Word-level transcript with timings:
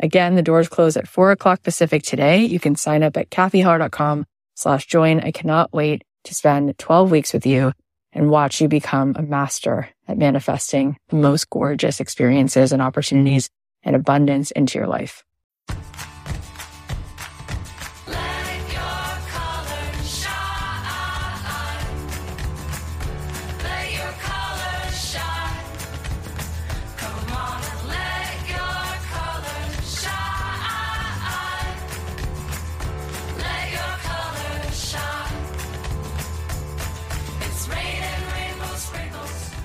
Again, 0.00 0.34
the 0.34 0.42
doors 0.42 0.68
close 0.68 0.96
at 0.96 1.08
four 1.08 1.32
o'clock 1.32 1.62
Pacific 1.62 2.02
today. 2.02 2.44
You 2.44 2.60
can 2.60 2.76
sign 2.76 3.02
up 3.02 3.16
at 3.16 3.30
kathyheller.com 3.30 4.26
slash 4.54 4.86
join. 4.86 5.20
I 5.20 5.32
cannot 5.32 5.72
wait 5.72 6.02
to 6.24 6.34
spend 6.34 6.78
12 6.78 7.10
weeks 7.10 7.32
with 7.32 7.46
you 7.46 7.72
and 8.12 8.30
watch 8.30 8.60
you 8.60 8.68
become 8.68 9.14
a 9.16 9.22
master 9.22 9.88
at 10.06 10.18
manifesting 10.18 10.96
the 11.08 11.16
most 11.16 11.50
gorgeous 11.50 12.00
experiences 12.00 12.72
and 12.72 12.80
opportunities 12.80 13.50
and 13.82 13.94
abundance 13.94 14.50
into 14.52 14.78
your 14.78 14.88
life. 14.88 15.24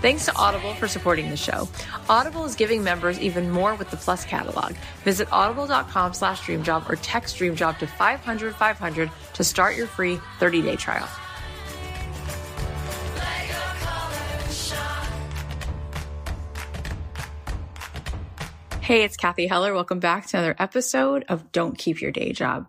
Thanks 0.04 0.26
to 0.26 0.36
Audible 0.36 0.74
for 0.74 0.90
supporting 0.90 1.30
the 1.30 1.38
show. 1.38 1.70
Audible 2.10 2.44
is 2.44 2.56
giving 2.56 2.84
members 2.84 3.18
even 3.22 3.50
more 3.50 3.74
with 3.76 3.90
the 3.90 3.96
Plus 3.96 4.26
catalog. 4.26 4.74
Visit 5.06 5.32
audible.com 5.32 6.14
slash 6.14 6.42
dreamjob 6.42 6.90
or 6.90 6.98
text 6.98 7.38
dreamjob 7.38 7.78
to 7.78 7.88
500 7.88 8.54
500 8.54 9.10
to 9.36 9.44
start 9.46 9.78
your 9.78 9.88
free 9.88 10.18
30-day 10.42 10.76
trial. 10.76 11.08
Hey, 18.82 19.04
it's 19.04 19.16
Kathy 19.16 19.48
Heller. 19.48 19.74
Welcome 19.74 20.00
back 20.00 20.28
to 20.28 20.38
another 20.38 20.58
episode 20.60 21.24
of 21.30 21.54
Don't 21.54 21.78
Keep 21.78 22.02
Your 22.02 22.12
Day 22.12 22.34
Job. 22.34 22.68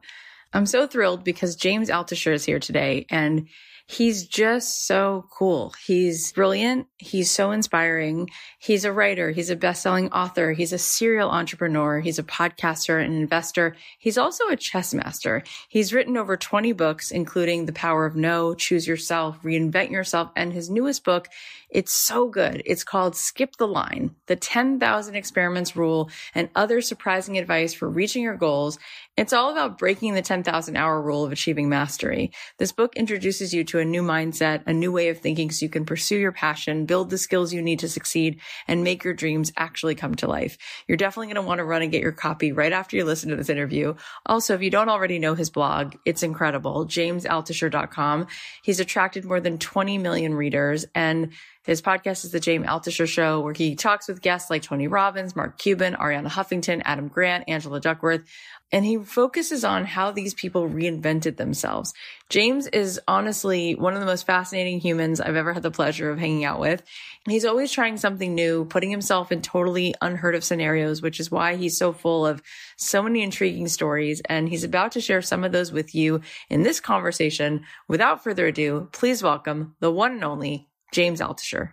I'm 0.54 0.66
so 0.66 0.86
thrilled 0.86 1.24
because 1.24 1.56
James 1.56 1.90
Altucher 1.90 2.32
is 2.32 2.44
here 2.44 2.60
today 2.60 3.06
and 3.10 3.48
He's 3.86 4.26
just 4.26 4.86
so 4.86 5.26
cool. 5.30 5.74
He's 5.84 6.32
brilliant. 6.32 6.86
He's 6.96 7.30
so 7.30 7.50
inspiring. 7.50 8.30
He's 8.58 8.86
a 8.86 8.92
writer. 8.92 9.30
He's 9.30 9.50
a 9.50 9.56
best-selling 9.56 10.10
author. 10.10 10.52
He's 10.52 10.72
a 10.72 10.78
serial 10.78 11.30
entrepreneur. 11.30 12.00
He's 12.00 12.18
a 12.18 12.22
podcaster 12.22 13.04
and 13.04 13.14
investor. 13.14 13.76
He's 13.98 14.16
also 14.16 14.48
a 14.48 14.56
chess 14.56 14.94
master. 14.94 15.42
He's 15.68 15.92
written 15.92 16.16
over 16.16 16.38
20 16.38 16.72
books, 16.72 17.10
including 17.10 17.66
The 17.66 17.74
Power 17.74 18.06
of 18.06 18.16
No, 18.16 18.54
Choose 18.54 18.88
Yourself, 18.88 19.42
Reinvent 19.42 19.90
Yourself, 19.90 20.30
and 20.34 20.54
his 20.54 20.70
newest 20.70 21.04
book 21.04 21.28
it's 21.74 21.92
so 21.92 22.28
good. 22.28 22.62
It's 22.64 22.84
called 22.84 23.16
Skip 23.16 23.56
the 23.56 23.66
Line, 23.66 24.14
the 24.26 24.36
10,000 24.36 25.16
experiments 25.16 25.74
rule 25.74 26.08
and 26.32 26.48
other 26.54 26.80
surprising 26.80 27.36
advice 27.36 27.74
for 27.74 27.88
reaching 27.88 28.22
your 28.22 28.36
goals. 28.36 28.78
It's 29.16 29.32
all 29.32 29.50
about 29.50 29.76
breaking 29.76 30.14
the 30.14 30.22
10,000 30.22 30.43
hour 30.48 31.00
rule 31.00 31.24
of 31.24 31.32
achieving 31.32 31.68
mastery. 31.68 32.32
This 32.58 32.72
book 32.72 32.96
introduces 32.96 33.54
you 33.54 33.64
to 33.64 33.78
a 33.78 33.84
new 33.84 34.02
mindset, 34.02 34.62
a 34.66 34.72
new 34.72 34.92
way 34.92 35.08
of 35.08 35.18
thinking 35.18 35.50
so 35.50 35.64
you 35.64 35.70
can 35.70 35.84
pursue 35.84 36.16
your 36.16 36.32
passion, 36.32 36.86
build 36.86 37.10
the 37.10 37.18
skills 37.18 37.52
you 37.52 37.62
need 37.62 37.80
to 37.80 37.88
succeed 37.88 38.40
and 38.68 38.84
make 38.84 39.04
your 39.04 39.14
dreams 39.14 39.52
actually 39.56 39.94
come 39.94 40.14
to 40.16 40.26
life. 40.26 40.58
You're 40.86 40.96
definitely 40.96 41.28
going 41.28 41.42
to 41.42 41.48
want 41.48 41.58
to 41.58 41.64
run 41.64 41.82
and 41.82 41.92
get 41.92 42.02
your 42.02 42.12
copy 42.12 42.52
right 42.52 42.72
after 42.72 42.96
you 42.96 43.04
listen 43.04 43.30
to 43.30 43.36
this 43.36 43.48
interview. 43.48 43.94
Also, 44.26 44.54
if 44.54 44.62
you 44.62 44.70
don't 44.70 44.88
already 44.88 45.18
know 45.18 45.34
his 45.34 45.50
blog, 45.50 45.94
it's 46.04 46.22
incredible. 46.22 46.86
JamesAltucher.com. 46.86 48.26
He's 48.62 48.80
attracted 48.80 49.24
more 49.24 49.40
than 49.40 49.58
20 49.58 49.98
million 49.98 50.34
readers 50.34 50.86
and 50.94 51.32
his 51.64 51.80
podcast 51.80 52.24
is 52.24 52.30
the 52.30 52.40
James 52.40 52.66
Altucher 52.66 53.08
Show, 53.08 53.40
where 53.40 53.54
he 53.54 53.74
talks 53.74 54.06
with 54.06 54.20
guests 54.20 54.50
like 54.50 54.62
Tony 54.62 54.86
Robbins, 54.86 55.34
Mark 55.34 55.58
Cuban, 55.58 55.94
Arianna 55.94 56.28
Huffington, 56.28 56.82
Adam 56.84 57.08
Grant, 57.08 57.44
Angela 57.48 57.80
Duckworth, 57.80 58.22
and 58.70 58.84
he 58.84 58.98
focuses 58.98 59.64
on 59.64 59.86
how 59.86 60.10
these 60.10 60.34
people 60.34 60.68
reinvented 60.68 61.38
themselves. 61.38 61.94
James 62.28 62.66
is 62.66 63.00
honestly 63.08 63.74
one 63.76 63.94
of 63.94 64.00
the 64.00 64.06
most 64.06 64.26
fascinating 64.26 64.78
humans 64.78 65.22
I've 65.22 65.36
ever 65.36 65.54
had 65.54 65.62
the 65.62 65.70
pleasure 65.70 66.10
of 66.10 66.18
hanging 66.18 66.44
out 66.44 66.60
with. 66.60 66.82
He's 67.26 67.46
always 67.46 67.72
trying 67.72 67.96
something 67.96 68.34
new, 68.34 68.66
putting 68.66 68.90
himself 68.90 69.32
in 69.32 69.40
totally 69.40 69.94
unheard 70.02 70.34
of 70.34 70.44
scenarios, 70.44 71.00
which 71.00 71.18
is 71.18 71.30
why 71.30 71.56
he's 71.56 71.78
so 71.78 71.94
full 71.94 72.26
of 72.26 72.42
so 72.76 73.02
many 73.02 73.22
intriguing 73.22 73.68
stories. 73.68 74.20
And 74.28 74.50
he's 74.50 74.64
about 74.64 74.92
to 74.92 75.00
share 75.00 75.22
some 75.22 75.44
of 75.44 75.52
those 75.52 75.72
with 75.72 75.94
you 75.94 76.20
in 76.50 76.62
this 76.62 76.80
conversation. 76.80 77.64
Without 77.88 78.22
further 78.22 78.48
ado, 78.48 78.90
please 78.92 79.22
welcome 79.22 79.76
the 79.80 79.90
one 79.90 80.12
and 80.12 80.24
only 80.24 80.68
James 80.92 81.20
Altucher. 81.20 81.72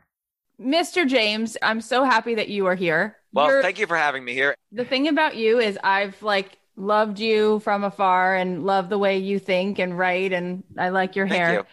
Mr. 0.59 1.07
James, 1.07 1.57
I'm 1.61 1.81
so 1.81 2.03
happy 2.03 2.35
that 2.35 2.49
you 2.49 2.67
are 2.67 2.75
here. 2.75 3.17
Well, 3.33 3.47
You're, 3.47 3.61
thank 3.61 3.79
you 3.79 3.87
for 3.87 3.97
having 3.97 4.23
me 4.23 4.33
here. 4.33 4.55
The 4.71 4.85
thing 4.85 5.07
about 5.07 5.35
you 5.35 5.59
is 5.59 5.77
I've 5.83 6.21
like 6.21 6.57
loved 6.75 7.19
you 7.19 7.59
from 7.59 7.83
afar 7.83 8.35
and 8.35 8.63
love 8.63 8.89
the 8.89 8.97
way 8.97 9.17
you 9.17 9.39
think 9.39 9.79
and 9.79 9.97
write 9.97 10.33
and 10.33 10.63
I 10.77 10.89
like 10.89 11.15
your 11.15 11.27
thank 11.27 11.41
hair. 11.41 11.53
You. 11.53 11.59
Um, 11.59 11.65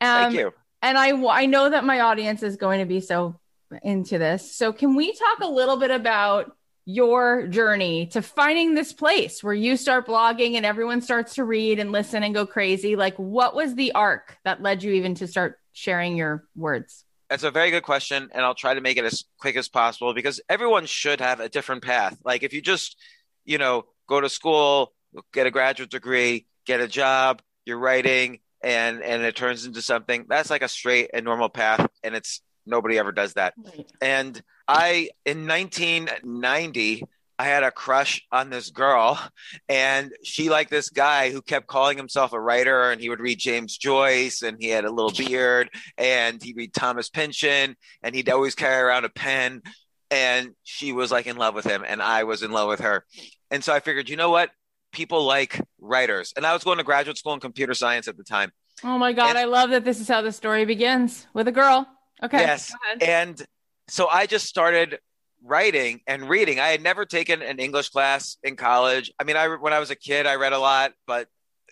thank 0.00 0.34
you. 0.34 0.54
And 0.82 0.96
I 0.96 1.10
I 1.10 1.46
know 1.46 1.70
that 1.70 1.84
my 1.84 2.00
audience 2.00 2.42
is 2.42 2.56
going 2.56 2.80
to 2.80 2.86
be 2.86 3.00
so 3.00 3.40
into 3.82 4.18
this. 4.18 4.54
So 4.54 4.72
can 4.72 4.94
we 4.94 5.12
talk 5.12 5.40
a 5.40 5.48
little 5.48 5.76
bit 5.76 5.90
about 5.90 6.54
your 6.84 7.46
journey 7.48 8.06
to 8.06 8.22
finding 8.22 8.74
this 8.74 8.92
place 8.92 9.42
where 9.42 9.54
you 9.54 9.76
start 9.76 10.06
blogging 10.06 10.54
and 10.54 10.64
everyone 10.64 11.02
starts 11.02 11.34
to 11.34 11.44
read 11.44 11.78
and 11.78 11.92
listen 11.92 12.22
and 12.22 12.34
go 12.34 12.46
crazy? 12.46 12.96
Like 12.96 13.16
what 13.16 13.54
was 13.54 13.74
the 13.74 13.92
arc 13.92 14.38
that 14.44 14.62
led 14.62 14.82
you 14.82 14.92
even 14.92 15.14
to 15.16 15.26
start 15.26 15.58
sharing 15.78 16.16
your 16.16 16.44
words? 16.56 17.04
That's 17.30 17.44
a 17.44 17.50
very 17.50 17.70
good 17.70 17.82
question. 17.82 18.30
And 18.32 18.44
I'll 18.44 18.54
try 18.54 18.74
to 18.74 18.80
make 18.80 18.96
it 18.96 19.04
as 19.04 19.24
quick 19.38 19.56
as 19.56 19.68
possible 19.68 20.12
because 20.12 20.40
everyone 20.48 20.86
should 20.86 21.20
have 21.20 21.40
a 21.40 21.48
different 21.48 21.84
path. 21.84 22.18
Like 22.24 22.42
if 22.42 22.52
you 22.52 22.60
just, 22.60 22.96
you 23.44 23.58
know, 23.58 23.84
go 24.08 24.20
to 24.20 24.28
school, 24.28 24.92
get 25.32 25.46
a 25.46 25.50
graduate 25.50 25.90
degree, 25.90 26.46
get 26.66 26.80
a 26.80 26.88
job, 26.88 27.42
you're 27.64 27.78
writing 27.78 28.40
and 28.60 29.02
and 29.02 29.22
it 29.22 29.36
turns 29.36 29.66
into 29.66 29.80
something 29.80 30.26
that's 30.28 30.50
like 30.50 30.62
a 30.62 30.68
straight 30.68 31.10
and 31.14 31.24
normal 31.24 31.48
path 31.48 31.86
and 32.02 32.16
it's 32.16 32.40
nobody 32.66 32.98
ever 32.98 33.12
does 33.12 33.34
that. 33.34 33.54
And 34.00 34.40
I 34.66 35.10
in 35.24 35.46
1990 35.46 37.04
I 37.38 37.44
had 37.44 37.62
a 37.62 37.70
crush 37.70 38.26
on 38.32 38.50
this 38.50 38.70
girl, 38.70 39.18
and 39.68 40.12
she 40.24 40.48
liked 40.48 40.70
this 40.70 40.88
guy 40.88 41.30
who 41.30 41.40
kept 41.40 41.68
calling 41.68 41.96
himself 41.96 42.32
a 42.32 42.40
writer, 42.40 42.90
and 42.90 43.00
he 43.00 43.08
would 43.08 43.20
read 43.20 43.38
James 43.38 43.78
Joyce, 43.78 44.42
and 44.42 44.56
he 44.60 44.68
had 44.68 44.84
a 44.84 44.90
little 44.90 45.12
beard, 45.12 45.70
and 45.96 46.42
he'd 46.42 46.56
read 46.56 46.74
Thomas 46.74 47.08
Pynchon, 47.08 47.76
and 48.02 48.14
he'd 48.14 48.28
always 48.28 48.54
carry 48.56 48.82
around 48.82 49.04
a 49.04 49.08
pen. 49.08 49.62
And 50.10 50.54
she 50.64 50.92
was 50.92 51.12
like 51.12 51.26
in 51.26 51.36
love 51.36 51.54
with 51.54 51.64
him, 51.64 51.84
and 51.86 52.02
I 52.02 52.24
was 52.24 52.42
in 52.42 52.50
love 52.50 52.68
with 52.68 52.80
her. 52.80 53.04
And 53.50 53.62
so 53.62 53.72
I 53.72 53.80
figured, 53.80 54.08
you 54.08 54.16
know 54.16 54.30
what? 54.30 54.50
People 54.90 55.24
like 55.24 55.60
writers. 55.78 56.32
And 56.36 56.46
I 56.46 56.54
was 56.54 56.64
going 56.64 56.78
to 56.78 56.84
graduate 56.84 57.18
school 57.18 57.34
in 57.34 57.40
computer 57.40 57.74
science 57.74 58.08
at 58.08 58.16
the 58.16 58.24
time. 58.24 58.50
Oh 58.82 58.98
my 58.98 59.12
God. 59.12 59.30
And, 59.30 59.38
I 59.38 59.44
love 59.44 59.70
that 59.70 59.84
this 59.84 60.00
is 60.00 60.08
how 60.08 60.22
the 60.22 60.32
story 60.32 60.64
begins 60.64 61.26
with 61.34 61.46
a 61.46 61.52
girl. 61.52 61.86
Okay. 62.22 62.40
Yes. 62.40 62.74
And 63.00 63.40
so 63.88 64.08
I 64.08 64.26
just 64.26 64.46
started 64.46 64.98
writing 65.42 66.00
and 66.06 66.28
reading. 66.28 66.60
I 66.60 66.68
had 66.68 66.82
never 66.82 67.04
taken 67.04 67.42
an 67.42 67.58
English 67.58 67.90
class 67.90 68.36
in 68.42 68.56
college. 68.56 69.12
I 69.18 69.24
mean, 69.24 69.36
I 69.36 69.48
when 69.56 69.72
I 69.72 69.78
was 69.78 69.90
a 69.90 69.96
kid, 69.96 70.26
I 70.26 70.36
read 70.36 70.52
a 70.52 70.58
lot, 70.58 70.92
but 71.06 71.28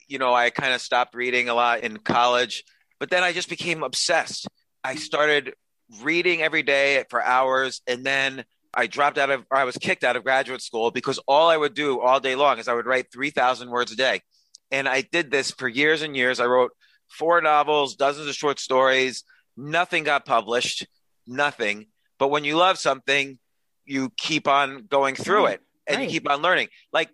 you 0.09 0.19
know, 0.19 0.33
I 0.35 0.51
kind 0.51 0.73
of 0.73 0.81
stopped 0.81 1.15
reading 1.15 1.49
a 1.49 1.55
lot 1.55 1.81
in 1.81 1.97
college. 1.97 2.65
But 2.99 3.11
then 3.11 3.23
I 3.23 3.33
just 3.33 3.49
became 3.49 3.83
obsessed. 3.83 4.47
I 4.83 4.95
started 4.95 5.55
reading 6.03 6.43
every 6.43 6.63
day 6.63 7.05
for 7.11 7.23
hours, 7.23 7.83
and 7.87 8.05
then 8.05 8.45
I 8.73 8.87
dropped 8.87 9.19
out 9.19 9.31
of, 9.31 9.45
or 9.51 9.57
I 9.57 9.65
was 9.65 9.77
kicked 9.77 10.05
out 10.05 10.17
of 10.17 10.25
graduate 10.25 10.63
school 10.63 10.91
because 10.91 11.19
all 11.27 11.49
I 11.49 11.57
would 11.57 11.75
do 11.75 12.01
all 12.01 12.21
day 12.21 12.37
long 12.37 12.59
is 12.59 12.69
I 12.69 12.75
would 12.75 12.87
write 12.87 13.13
three 13.13 13.31
thousand 13.31 13.71
words 13.71 13.93
a 13.93 13.97
day, 13.97 14.23
and 14.71 14.89
I 14.89 15.03
did 15.03 15.31
this 15.31 15.51
for 15.51 15.69
years 15.69 16.03
and 16.03 16.17
years. 16.17 16.41
I 16.41 16.47
wrote 16.47 16.73
four 17.09 17.41
novels, 17.41 17.97
dozens 17.97 18.29
of 18.29 18.35
short 18.35 18.59
stories, 18.59 19.25
nothing 19.57 20.05
got 20.05 20.25
published, 20.25 20.87
nothing. 21.27 21.87
But 22.19 22.29
when 22.29 22.45
you 22.45 22.57
love 22.57 22.79
something, 22.79 23.39
you 23.87 24.11
keep 24.17 24.49
on 24.49 24.87
going 24.89 25.15
through 25.15 25.47
it 25.47 25.61
and 25.87 25.97
right. 25.99 26.05
you 26.05 26.11
keep 26.11 26.29
on 26.29 26.43
learning. 26.43 26.69
Like 26.93 27.11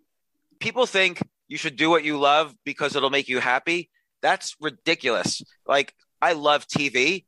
people 0.58 0.86
think 0.86 1.22
you 1.48 1.56
should 1.56 1.76
do 1.76 1.90
what 1.90 2.04
you 2.04 2.19
love 2.19 2.54
because 2.64 2.96
it'll 2.96 3.10
make 3.10 3.28
you 3.28 3.38
happy. 3.38 3.90
That's 4.22 4.56
ridiculous. 4.60 5.42
Like 5.66 5.94
I 6.20 6.32
love 6.32 6.66
TV. 6.66 7.24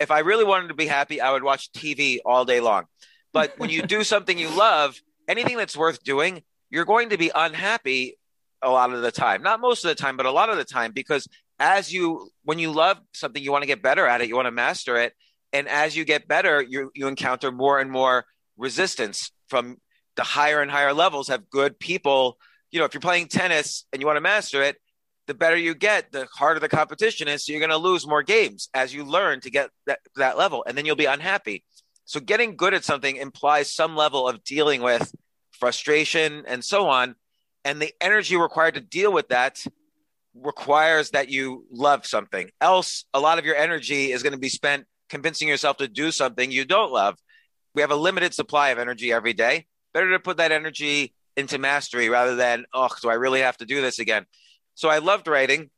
If 0.00 0.10
I 0.10 0.20
really 0.20 0.44
wanted 0.44 0.68
to 0.68 0.74
be 0.74 0.86
happy, 0.86 1.20
I 1.20 1.32
would 1.32 1.42
watch 1.42 1.72
TV 1.72 2.18
all 2.24 2.44
day 2.44 2.60
long. 2.60 2.84
But 3.32 3.54
when 3.58 3.70
you 3.70 3.82
do 3.96 4.04
something 4.04 4.38
you 4.38 4.50
love, 4.50 5.00
anything 5.28 5.56
that's 5.56 5.76
worth 5.76 6.02
doing, 6.02 6.42
you're 6.70 6.84
going 6.84 7.10
to 7.10 7.18
be 7.18 7.30
unhappy 7.34 8.18
a 8.62 8.70
lot 8.70 8.92
of 8.92 9.02
the 9.02 9.12
time. 9.12 9.42
Not 9.42 9.60
most 9.60 9.84
of 9.84 9.88
the 9.88 9.94
time, 9.94 10.16
but 10.16 10.26
a 10.26 10.30
lot 10.30 10.50
of 10.50 10.56
the 10.56 10.64
time 10.64 10.92
because 10.92 11.28
as 11.60 11.92
you 11.92 12.30
when 12.44 12.58
you 12.58 12.70
love 12.72 12.98
something, 13.12 13.42
you 13.42 13.52
want 13.52 13.62
to 13.62 13.66
get 13.66 13.82
better 13.82 14.06
at 14.06 14.20
it, 14.20 14.28
you 14.28 14.36
want 14.36 14.46
to 14.46 14.52
master 14.52 14.96
it, 14.96 15.12
and 15.52 15.68
as 15.68 15.96
you 15.96 16.04
get 16.04 16.28
better, 16.28 16.62
you 16.62 16.90
you 16.94 17.06
encounter 17.08 17.50
more 17.50 17.78
and 17.78 17.90
more 17.90 18.24
resistance 18.58 19.32
from 19.48 19.78
the 20.16 20.22
higher 20.22 20.60
and 20.60 20.70
higher 20.70 20.92
levels 20.92 21.28
have 21.28 21.48
good 21.48 21.78
people. 21.78 22.38
You 22.70 22.80
know, 22.80 22.84
if 22.84 22.92
you're 22.92 23.00
playing 23.00 23.28
tennis 23.28 23.86
and 23.92 24.02
you 24.02 24.06
want 24.06 24.16
to 24.16 24.20
master 24.20 24.62
it, 24.62 24.76
the 25.26 25.34
better 25.34 25.56
you 25.56 25.74
get, 25.74 26.10
the 26.10 26.26
harder 26.34 26.58
the 26.58 26.68
competition 26.68 27.28
is. 27.28 27.46
So 27.46 27.52
you're 27.52 27.60
going 27.60 27.70
to 27.70 27.76
lose 27.76 28.06
more 28.06 28.22
games 28.22 28.68
as 28.74 28.92
you 28.92 29.04
learn 29.04 29.40
to 29.40 29.50
get 29.50 29.70
that, 29.86 30.00
that 30.16 30.36
level, 30.36 30.64
and 30.66 30.76
then 30.76 30.84
you'll 30.84 30.96
be 30.96 31.04
unhappy. 31.04 31.64
So 32.04 32.18
getting 32.20 32.56
good 32.56 32.74
at 32.74 32.84
something 32.84 33.16
implies 33.16 33.72
some 33.72 33.94
level 33.94 34.26
of 34.26 34.42
dealing 34.42 34.82
with 34.82 35.14
frustration 35.52 36.44
and 36.46 36.64
so 36.64 36.88
on. 36.88 37.14
And 37.64 37.80
the 37.80 37.92
energy 38.00 38.36
required 38.36 38.74
to 38.74 38.80
deal 38.80 39.12
with 39.12 39.28
that 39.28 39.64
requires 40.34 41.10
that 41.10 41.28
you 41.28 41.66
love 41.70 42.06
something. 42.06 42.50
Else, 42.60 43.04
a 43.12 43.20
lot 43.20 43.38
of 43.38 43.44
your 43.44 43.56
energy 43.56 44.12
is 44.12 44.22
going 44.22 44.32
to 44.32 44.38
be 44.38 44.48
spent 44.48 44.86
convincing 45.08 45.48
yourself 45.48 45.78
to 45.78 45.88
do 45.88 46.10
something 46.10 46.50
you 46.50 46.64
don't 46.64 46.92
love. 46.92 47.18
We 47.74 47.82
have 47.82 47.90
a 47.90 47.96
limited 47.96 48.34
supply 48.34 48.70
of 48.70 48.78
energy 48.78 49.12
every 49.12 49.32
day. 49.32 49.66
Better 49.94 50.10
to 50.12 50.18
put 50.18 50.38
that 50.38 50.52
energy 50.52 51.14
into 51.36 51.58
mastery 51.58 52.08
rather 52.08 52.36
than, 52.36 52.64
oh, 52.72 52.88
do 53.00 53.08
I 53.08 53.14
really 53.14 53.40
have 53.40 53.56
to 53.58 53.64
do 53.64 53.80
this 53.80 53.98
again? 53.98 54.26
So 54.74 54.88
I 54.88 54.98
loved 54.98 55.28
writing 55.28 55.70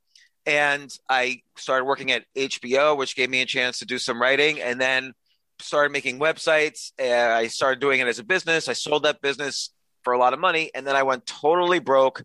and 0.46 0.90
I 1.08 1.42
started 1.56 1.84
working 1.84 2.10
at 2.12 2.25
HBO, 2.37 2.96
which 2.96 3.14
gave 3.16 3.28
me 3.28 3.42
a 3.42 3.46
chance 3.46 3.78
to 3.81 3.84
do 3.84 3.98
some 3.98 4.20
writing 4.20 4.60
and 4.60 4.81
then 4.81 5.12
started 5.60 5.92
making 5.92 6.19
websites. 6.19 6.92
I 6.98 7.48
started 7.48 7.81
doing 7.81 8.00
it 8.00 8.06
as 8.06 8.19
a 8.19 8.25
business. 8.25 8.69
I 8.69 8.72
sold 8.72 9.02
that 9.02 9.20
business 9.20 9.70
for 10.02 10.14
a 10.14 10.19
lot 10.19 10.32
of 10.32 10.38
money 10.38 10.70
and 10.75 10.86
then 10.86 10.96
I 10.96 11.02
went 11.02 11.26
totally 11.26 11.78
broke, 11.78 12.22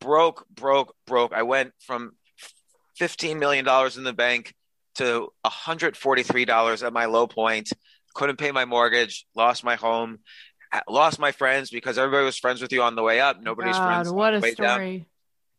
broke, 0.00 0.46
broke, 0.48 0.94
broke. 1.06 1.32
I 1.32 1.42
went 1.42 1.72
from 1.80 2.12
$15 3.00 3.38
million 3.38 3.66
in 3.96 4.04
the 4.04 4.12
bank 4.12 4.54
to 4.96 5.32
$143 5.44 6.86
at 6.86 6.92
my 6.92 7.06
low 7.06 7.26
point. 7.26 7.70
Couldn't 8.18 8.36
pay 8.36 8.50
my 8.50 8.64
mortgage, 8.64 9.26
lost 9.34 9.62
my 9.62 9.76
home, 9.76 10.18
lost 10.88 11.18
my 11.18 11.32
friends 11.32 11.70
because 11.70 11.98
everybody 11.98 12.24
was 12.24 12.36
friends 12.36 12.60
with 12.60 12.72
you 12.72 12.82
on 12.82 12.96
the 12.96 13.02
way 13.02 13.20
up. 13.20 13.40
Nobody's 13.40 13.76
God, 13.76 13.86
friends 13.86 14.12
what 14.12 14.34
on 14.34 14.40
a 14.40 14.42
way 14.42 14.54
down 14.54 15.06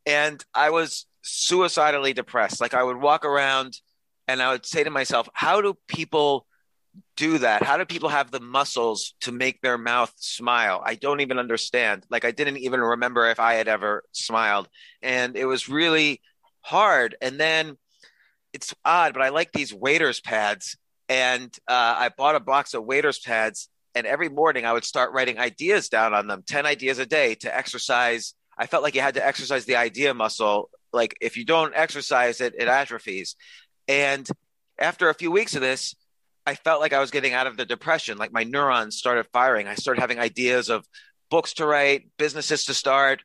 and 0.05 0.43
I 0.53 0.71
was 0.71 1.05
suicidally 1.21 2.13
depressed. 2.13 2.59
Like 2.59 2.73
I 2.73 2.83
would 2.83 2.97
walk 2.97 3.25
around 3.25 3.79
and 4.27 4.41
I 4.41 4.51
would 4.51 4.65
say 4.65 4.83
to 4.83 4.89
myself, 4.89 5.29
how 5.33 5.61
do 5.61 5.77
people 5.87 6.45
do 7.15 7.37
that? 7.37 7.63
How 7.63 7.77
do 7.77 7.85
people 7.85 8.09
have 8.09 8.31
the 8.31 8.39
muscles 8.39 9.13
to 9.21 9.31
make 9.31 9.61
their 9.61 9.77
mouth 9.77 10.11
smile? 10.17 10.81
I 10.83 10.95
don't 10.95 11.21
even 11.21 11.37
understand. 11.37 12.05
Like 12.09 12.25
I 12.25 12.31
didn't 12.31 12.57
even 12.57 12.79
remember 12.79 13.29
if 13.29 13.39
I 13.39 13.53
had 13.53 13.67
ever 13.67 14.03
smiled. 14.11 14.67
And 15.01 15.35
it 15.35 15.45
was 15.45 15.69
really 15.69 16.21
hard. 16.61 17.15
And 17.21 17.39
then 17.39 17.77
it's 18.51 18.73
odd, 18.83 19.13
but 19.13 19.21
I 19.21 19.29
like 19.29 19.51
these 19.51 19.73
waiters 19.73 20.19
pads. 20.19 20.77
And 21.09 21.53
uh, 21.67 21.95
I 21.97 22.09
bought 22.15 22.35
a 22.35 22.39
box 22.39 22.73
of 22.73 22.85
waiters 22.85 23.19
pads. 23.19 23.67
And 23.95 24.05
every 24.05 24.29
morning 24.29 24.65
I 24.65 24.73
would 24.73 24.85
start 24.85 25.11
writing 25.11 25.39
ideas 25.39 25.89
down 25.89 26.13
on 26.13 26.27
them, 26.27 26.43
10 26.45 26.65
ideas 26.67 26.99
a 26.99 27.05
day 27.05 27.35
to 27.35 27.55
exercise. 27.55 28.35
I 28.57 28.67
felt 28.67 28.83
like 28.83 28.93
you 28.93 29.01
had 29.01 29.15
to 29.15 29.25
exercise 29.25 29.65
the 29.65 29.77
idea 29.77 30.13
muscle. 30.13 30.69
Like 30.93 31.15
if 31.19 31.35
you 31.35 31.43
don't 31.43 31.73
exercise 31.75 32.39
it, 32.39 32.53
it 32.57 32.67
atrophies. 32.67 33.35
And 33.87 34.29
after 34.77 35.09
a 35.09 35.15
few 35.15 35.31
weeks 35.31 35.55
of 35.55 35.61
this, 35.61 35.95
I 36.45 36.55
felt 36.55 36.81
like 36.81 36.93
I 36.93 36.99
was 36.99 37.11
getting 37.11 37.33
out 37.33 37.47
of 37.47 37.57
the 37.57 37.65
depression. 37.65 38.17
Like 38.17 38.31
my 38.31 38.43
neurons 38.43 38.95
started 38.95 39.27
firing. 39.33 39.67
I 39.67 39.75
started 39.75 40.01
having 40.01 40.19
ideas 40.19 40.69
of 40.69 40.85
books 41.29 41.53
to 41.53 41.65
write, 41.65 42.07
businesses 42.17 42.65
to 42.65 42.73
start, 42.73 43.21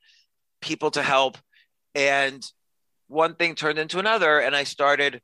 people 0.61 0.91
to 0.93 1.03
help. 1.03 1.39
And 1.95 2.45
one 3.09 3.35
thing 3.35 3.55
turned 3.55 3.79
into 3.79 3.99
another. 3.99 4.39
And 4.41 4.57
I 4.57 4.65
started, 4.65 5.21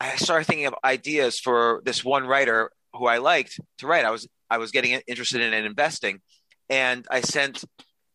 I 0.00 0.16
started 0.16 0.46
thinking 0.46 0.66
of 0.66 0.74
ideas 0.84 1.40
for 1.40 1.82
this 1.84 2.04
one 2.04 2.26
writer 2.26 2.70
who 2.94 3.06
I 3.06 3.18
liked 3.18 3.60
to 3.78 3.86
write. 3.86 4.04
I 4.04 4.10
was, 4.10 4.28
I 4.48 4.58
was 4.58 4.70
getting 4.70 5.00
interested 5.06 5.40
in 5.40 5.52
investing. 5.52 6.20
And 6.70 7.06
I 7.10 7.20
sent 7.20 7.64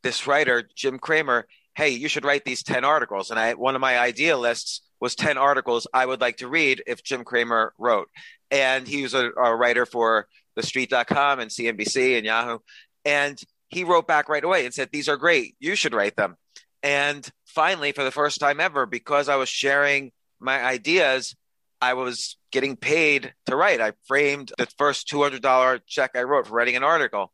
this 0.01 0.27
writer, 0.27 0.67
Jim 0.75 0.99
Cramer, 0.99 1.47
hey, 1.75 1.89
you 1.89 2.07
should 2.07 2.25
write 2.25 2.45
these 2.45 2.63
10 2.63 2.85
articles. 2.85 3.31
And 3.31 3.39
I, 3.39 3.53
one 3.53 3.75
of 3.75 3.81
my 3.81 3.97
idea 3.97 4.37
lists 4.37 4.81
was 4.99 5.15
10 5.15 5.37
articles 5.37 5.87
I 5.93 6.05
would 6.05 6.21
like 6.21 6.37
to 6.37 6.47
read 6.47 6.83
if 6.87 7.03
Jim 7.03 7.23
Cramer 7.23 7.73
wrote. 7.77 8.09
And 8.51 8.87
he 8.87 9.03
was 9.03 9.13
a, 9.13 9.31
a 9.31 9.55
writer 9.55 9.85
for 9.85 10.27
TheStreet.com 10.57 11.39
and 11.39 11.51
CNBC 11.51 12.17
and 12.17 12.25
Yahoo. 12.25 12.59
And 13.03 13.41
he 13.69 13.83
wrote 13.83 14.07
back 14.07 14.29
right 14.29 14.43
away 14.43 14.65
and 14.65 14.73
said, 14.73 14.89
These 14.91 15.09
are 15.09 15.17
great. 15.17 15.55
You 15.59 15.75
should 15.75 15.93
write 15.93 16.15
them. 16.15 16.35
And 16.83 17.27
finally, 17.45 17.91
for 17.91 18.03
the 18.03 18.11
first 18.11 18.39
time 18.39 18.59
ever, 18.59 18.85
because 18.85 19.29
I 19.29 19.37
was 19.37 19.49
sharing 19.49 20.11
my 20.39 20.63
ideas, 20.63 21.35
I 21.83 21.95
was 21.95 22.37
getting 22.53 22.77
paid 22.77 23.33
to 23.47 23.57
write. 23.57 23.81
I 23.81 23.91
framed 24.07 24.53
the 24.57 24.67
first 24.77 25.09
$200 25.09 25.81
check 25.85 26.11
I 26.15 26.23
wrote 26.23 26.47
for 26.47 26.53
writing 26.53 26.77
an 26.77 26.83
article. 26.83 27.33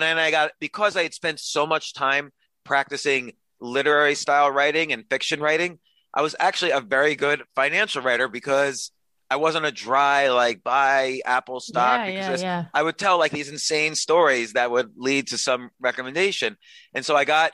And 0.00 0.18
I 0.18 0.32
got, 0.32 0.50
because 0.58 0.96
I 0.96 1.04
had 1.04 1.14
spent 1.14 1.38
so 1.38 1.64
much 1.64 1.94
time 1.94 2.32
practicing 2.64 3.34
literary 3.60 4.16
style 4.16 4.50
writing 4.50 4.92
and 4.92 5.04
fiction 5.08 5.40
writing, 5.40 5.78
I 6.12 6.22
was 6.22 6.34
actually 6.40 6.72
a 6.72 6.80
very 6.80 7.14
good 7.14 7.44
financial 7.54 8.02
writer 8.02 8.26
because 8.26 8.90
I 9.30 9.36
wasn't 9.36 9.66
a 9.66 9.72
dry, 9.72 10.28
like, 10.30 10.64
buy 10.64 11.20
Apple 11.24 11.60
stock. 11.60 12.00
yeah, 12.00 12.06
because 12.10 12.42
yeah, 12.42 12.62
yeah. 12.62 12.64
I 12.74 12.82
would 12.82 12.98
tell 12.98 13.16
like 13.18 13.30
these 13.30 13.48
insane 13.48 13.94
stories 13.94 14.54
that 14.54 14.72
would 14.72 14.90
lead 14.96 15.28
to 15.28 15.38
some 15.38 15.70
recommendation. 15.80 16.56
And 16.94 17.06
so 17.06 17.14
I 17.14 17.24
got 17.24 17.52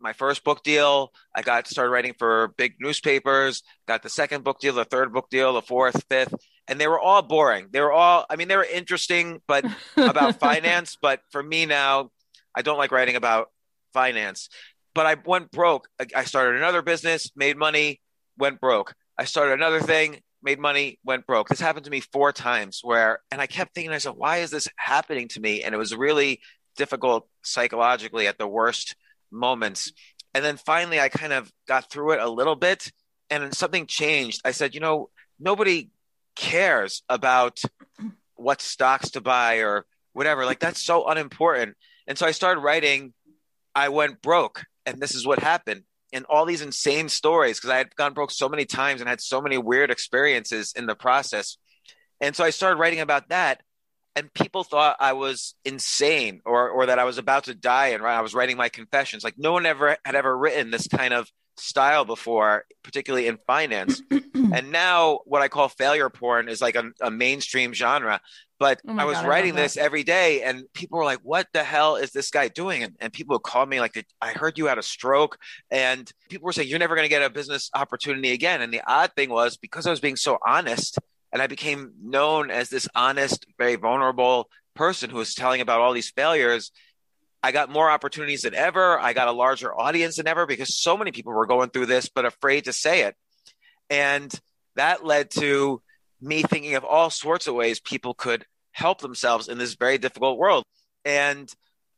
my 0.00 0.12
first 0.12 0.44
book 0.44 0.62
deal. 0.62 1.12
I 1.34 1.42
got 1.42 1.66
started 1.68 1.90
writing 1.90 2.14
for 2.18 2.48
big 2.56 2.74
newspapers, 2.80 3.62
got 3.86 4.02
the 4.02 4.08
second 4.08 4.44
book 4.44 4.60
deal, 4.60 4.74
the 4.74 4.84
third 4.84 5.12
book 5.12 5.28
deal, 5.30 5.52
the 5.54 5.62
fourth, 5.62 6.04
fifth, 6.08 6.34
and 6.66 6.80
they 6.80 6.86
were 6.86 7.00
all 7.00 7.22
boring. 7.22 7.68
They 7.72 7.80
were 7.80 7.92
all, 7.92 8.26
I 8.30 8.36
mean, 8.36 8.48
they 8.48 8.56
were 8.56 8.64
interesting, 8.64 9.40
but 9.48 9.64
about 9.96 10.38
finance. 10.38 10.96
But 11.00 11.20
for 11.30 11.42
me 11.42 11.66
now, 11.66 12.10
I 12.54 12.62
don't 12.62 12.78
like 12.78 12.92
writing 12.92 13.16
about 13.16 13.48
finance. 13.92 14.48
But 14.94 15.06
I 15.06 15.16
went 15.24 15.50
broke. 15.50 15.88
I- 16.00 16.06
I 16.20 16.24
started 16.24 16.56
another 16.56 16.82
business, 16.82 17.30
made 17.36 17.56
money, 17.56 18.00
went 18.36 18.60
broke. 18.60 18.94
I 19.16 19.24
started 19.24 19.54
another 19.54 19.80
thing, 19.80 20.20
made 20.42 20.60
money, 20.60 20.98
went 21.04 21.26
broke. 21.26 21.48
This 21.48 21.60
happened 21.60 21.84
to 21.86 21.90
me 21.90 22.00
four 22.00 22.32
times 22.32 22.80
where, 22.82 23.20
and 23.32 23.40
I 23.40 23.46
kept 23.46 23.74
thinking, 23.74 23.92
I 23.92 23.98
said, 23.98 24.14
why 24.16 24.38
is 24.38 24.50
this 24.50 24.68
happening 24.76 25.26
to 25.28 25.40
me? 25.40 25.62
And 25.62 25.74
it 25.74 25.78
was 25.78 25.94
really 25.94 26.40
difficult 26.76 27.28
psychologically 27.42 28.28
at 28.28 28.38
the 28.38 28.46
worst 28.46 28.94
moments. 29.30 29.92
And 30.34 30.44
then 30.44 30.56
finally, 30.56 31.00
I 31.00 31.08
kind 31.08 31.32
of 31.32 31.50
got 31.66 31.90
through 31.90 32.12
it 32.12 32.20
a 32.20 32.28
little 32.28 32.56
bit 32.56 32.92
and 33.30 33.54
something 33.54 33.86
changed. 33.86 34.40
I 34.44 34.52
said, 34.52 34.74
you 34.74 34.80
know, 34.80 35.10
nobody 35.38 35.90
cares 36.36 37.02
about 37.08 37.60
what 38.34 38.60
stocks 38.60 39.10
to 39.10 39.20
buy 39.20 39.56
or 39.56 39.84
whatever. 40.12 40.44
Like, 40.44 40.60
that's 40.60 40.84
so 40.84 41.08
unimportant. 41.08 41.76
And 42.06 42.16
so 42.16 42.26
I 42.26 42.30
started 42.30 42.60
writing, 42.60 43.12
I 43.74 43.88
went 43.88 44.22
broke. 44.22 44.64
And 44.86 45.00
this 45.00 45.14
is 45.14 45.26
what 45.26 45.40
happened. 45.40 45.82
And 46.12 46.24
all 46.26 46.46
these 46.46 46.62
insane 46.62 47.10
stories, 47.10 47.58
because 47.58 47.70
I 47.70 47.76
had 47.76 47.94
gone 47.96 48.14
broke 48.14 48.30
so 48.30 48.48
many 48.48 48.64
times 48.64 49.00
and 49.00 49.10
had 49.10 49.20
so 49.20 49.42
many 49.42 49.58
weird 49.58 49.90
experiences 49.90 50.72
in 50.74 50.86
the 50.86 50.94
process. 50.94 51.58
And 52.20 52.34
so 52.34 52.44
I 52.44 52.50
started 52.50 52.80
writing 52.80 53.00
about 53.00 53.28
that. 53.28 53.60
And 54.18 54.34
people 54.34 54.64
thought 54.64 54.96
I 54.98 55.12
was 55.12 55.54
insane 55.64 56.40
or, 56.44 56.68
or 56.70 56.86
that 56.86 56.98
I 56.98 57.04
was 57.04 57.18
about 57.18 57.44
to 57.44 57.54
die. 57.54 57.88
And 57.88 58.04
I 58.04 58.20
was 58.20 58.34
writing 58.34 58.56
my 58.56 58.68
confessions. 58.68 59.22
Like, 59.22 59.38
no 59.38 59.52
one 59.52 59.64
ever 59.64 59.96
had 60.04 60.16
ever 60.16 60.36
written 60.36 60.72
this 60.72 60.88
kind 60.88 61.14
of 61.14 61.30
style 61.56 62.04
before, 62.04 62.64
particularly 62.82 63.28
in 63.28 63.38
finance. 63.46 64.02
and 64.34 64.72
now, 64.72 65.20
what 65.24 65.40
I 65.42 65.46
call 65.48 65.68
failure 65.68 66.10
porn 66.10 66.48
is 66.48 66.60
like 66.60 66.74
a, 66.74 66.90
a 67.00 67.10
mainstream 67.10 67.72
genre. 67.72 68.20
But 68.58 68.80
Oh 68.88 68.96
I 68.98 69.04
was 69.04 69.18
God, 69.18 69.28
writing 69.28 69.54
love 69.54 69.62
this 69.62 69.74
that. 69.74 69.82
every 69.82 70.02
day, 70.02 70.42
and 70.42 70.64
people 70.74 70.98
were 70.98 71.04
like, 71.04 71.20
"What 71.22 71.46
the 71.52 71.62
hell 71.62 71.94
is 71.94 72.10
this 72.10 72.32
guy 72.32 72.48
doing?" 72.48 72.82
And, 72.82 72.96
and 72.98 73.12
people 73.12 73.34
would 73.36 73.44
call 73.44 73.64
me 73.64 73.78
like, 73.78 74.04
"I 74.20 74.32
heard 74.32 74.58
you 74.58 74.66
had 74.66 74.78
a 74.78 74.82
stroke," 74.82 75.38
and 75.70 76.10
people 76.28 76.46
were 76.46 76.52
saying, 76.52 76.68
"You're 76.68 76.80
never 76.80 76.96
going 76.96 77.04
to 77.04 77.08
get 77.08 77.22
a 77.22 77.30
business 77.30 77.70
opportunity 77.72 78.32
again." 78.32 78.60
And 78.60 78.72
the 78.72 78.82
odd 78.84 79.12
thing 79.14 79.30
was 79.30 79.56
because 79.56 79.86
I 79.86 79.90
was 79.90 80.00
being 80.00 80.16
so 80.16 80.38
honest, 80.44 80.98
and 81.32 81.42
I 81.42 81.46
became 81.46 81.92
known 82.02 82.50
as 82.50 82.68
this 82.68 82.88
honest, 82.94 83.46
very 83.58 83.76
vulnerable 83.76 84.48
person 84.74 85.10
who 85.10 85.18
was 85.18 85.34
telling 85.34 85.60
about 85.60 85.80
all 85.80 85.92
these 85.92 86.10
failures. 86.10 86.70
I 87.42 87.52
got 87.52 87.70
more 87.70 87.90
opportunities 87.90 88.42
than 88.42 88.54
ever. 88.54 88.98
I 88.98 89.12
got 89.12 89.28
a 89.28 89.32
larger 89.32 89.78
audience 89.78 90.16
than 90.16 90.26
ever 90.26 90.46
because 90.46 90.76
so 90.76 90.96
many 90.96 91.12
people 91.12 91.32
were 91.32 91.46
going 91.46 91.70
through 91.70 91.86
this, 91.86 92.08
but 92.08 92.24
afraid 92.24 92.64
to 92.64 92.72
say 92.72 93.02
it. 93.02 93.16
And 93.90 94.32
that 94.76 95.04
led 95.04 95.30
to 95.32 95.82
me 96.20 96.42
thinking 96.42 96.74
of 96.74 96.84
all 96.84 97.10
sorts 97.10 97.46
of 97.46 97.54
ways 97.54 97.80
people 97.80 98.14
could 98.14 98.44
help 98.72 99.00
themselves 99.00 99.48
in 99.48 99.58
this 99.58 99.74
very 99.74 99.98
difficult 99.98 100.38
world. 100.38 100.64
And 101.04 101.52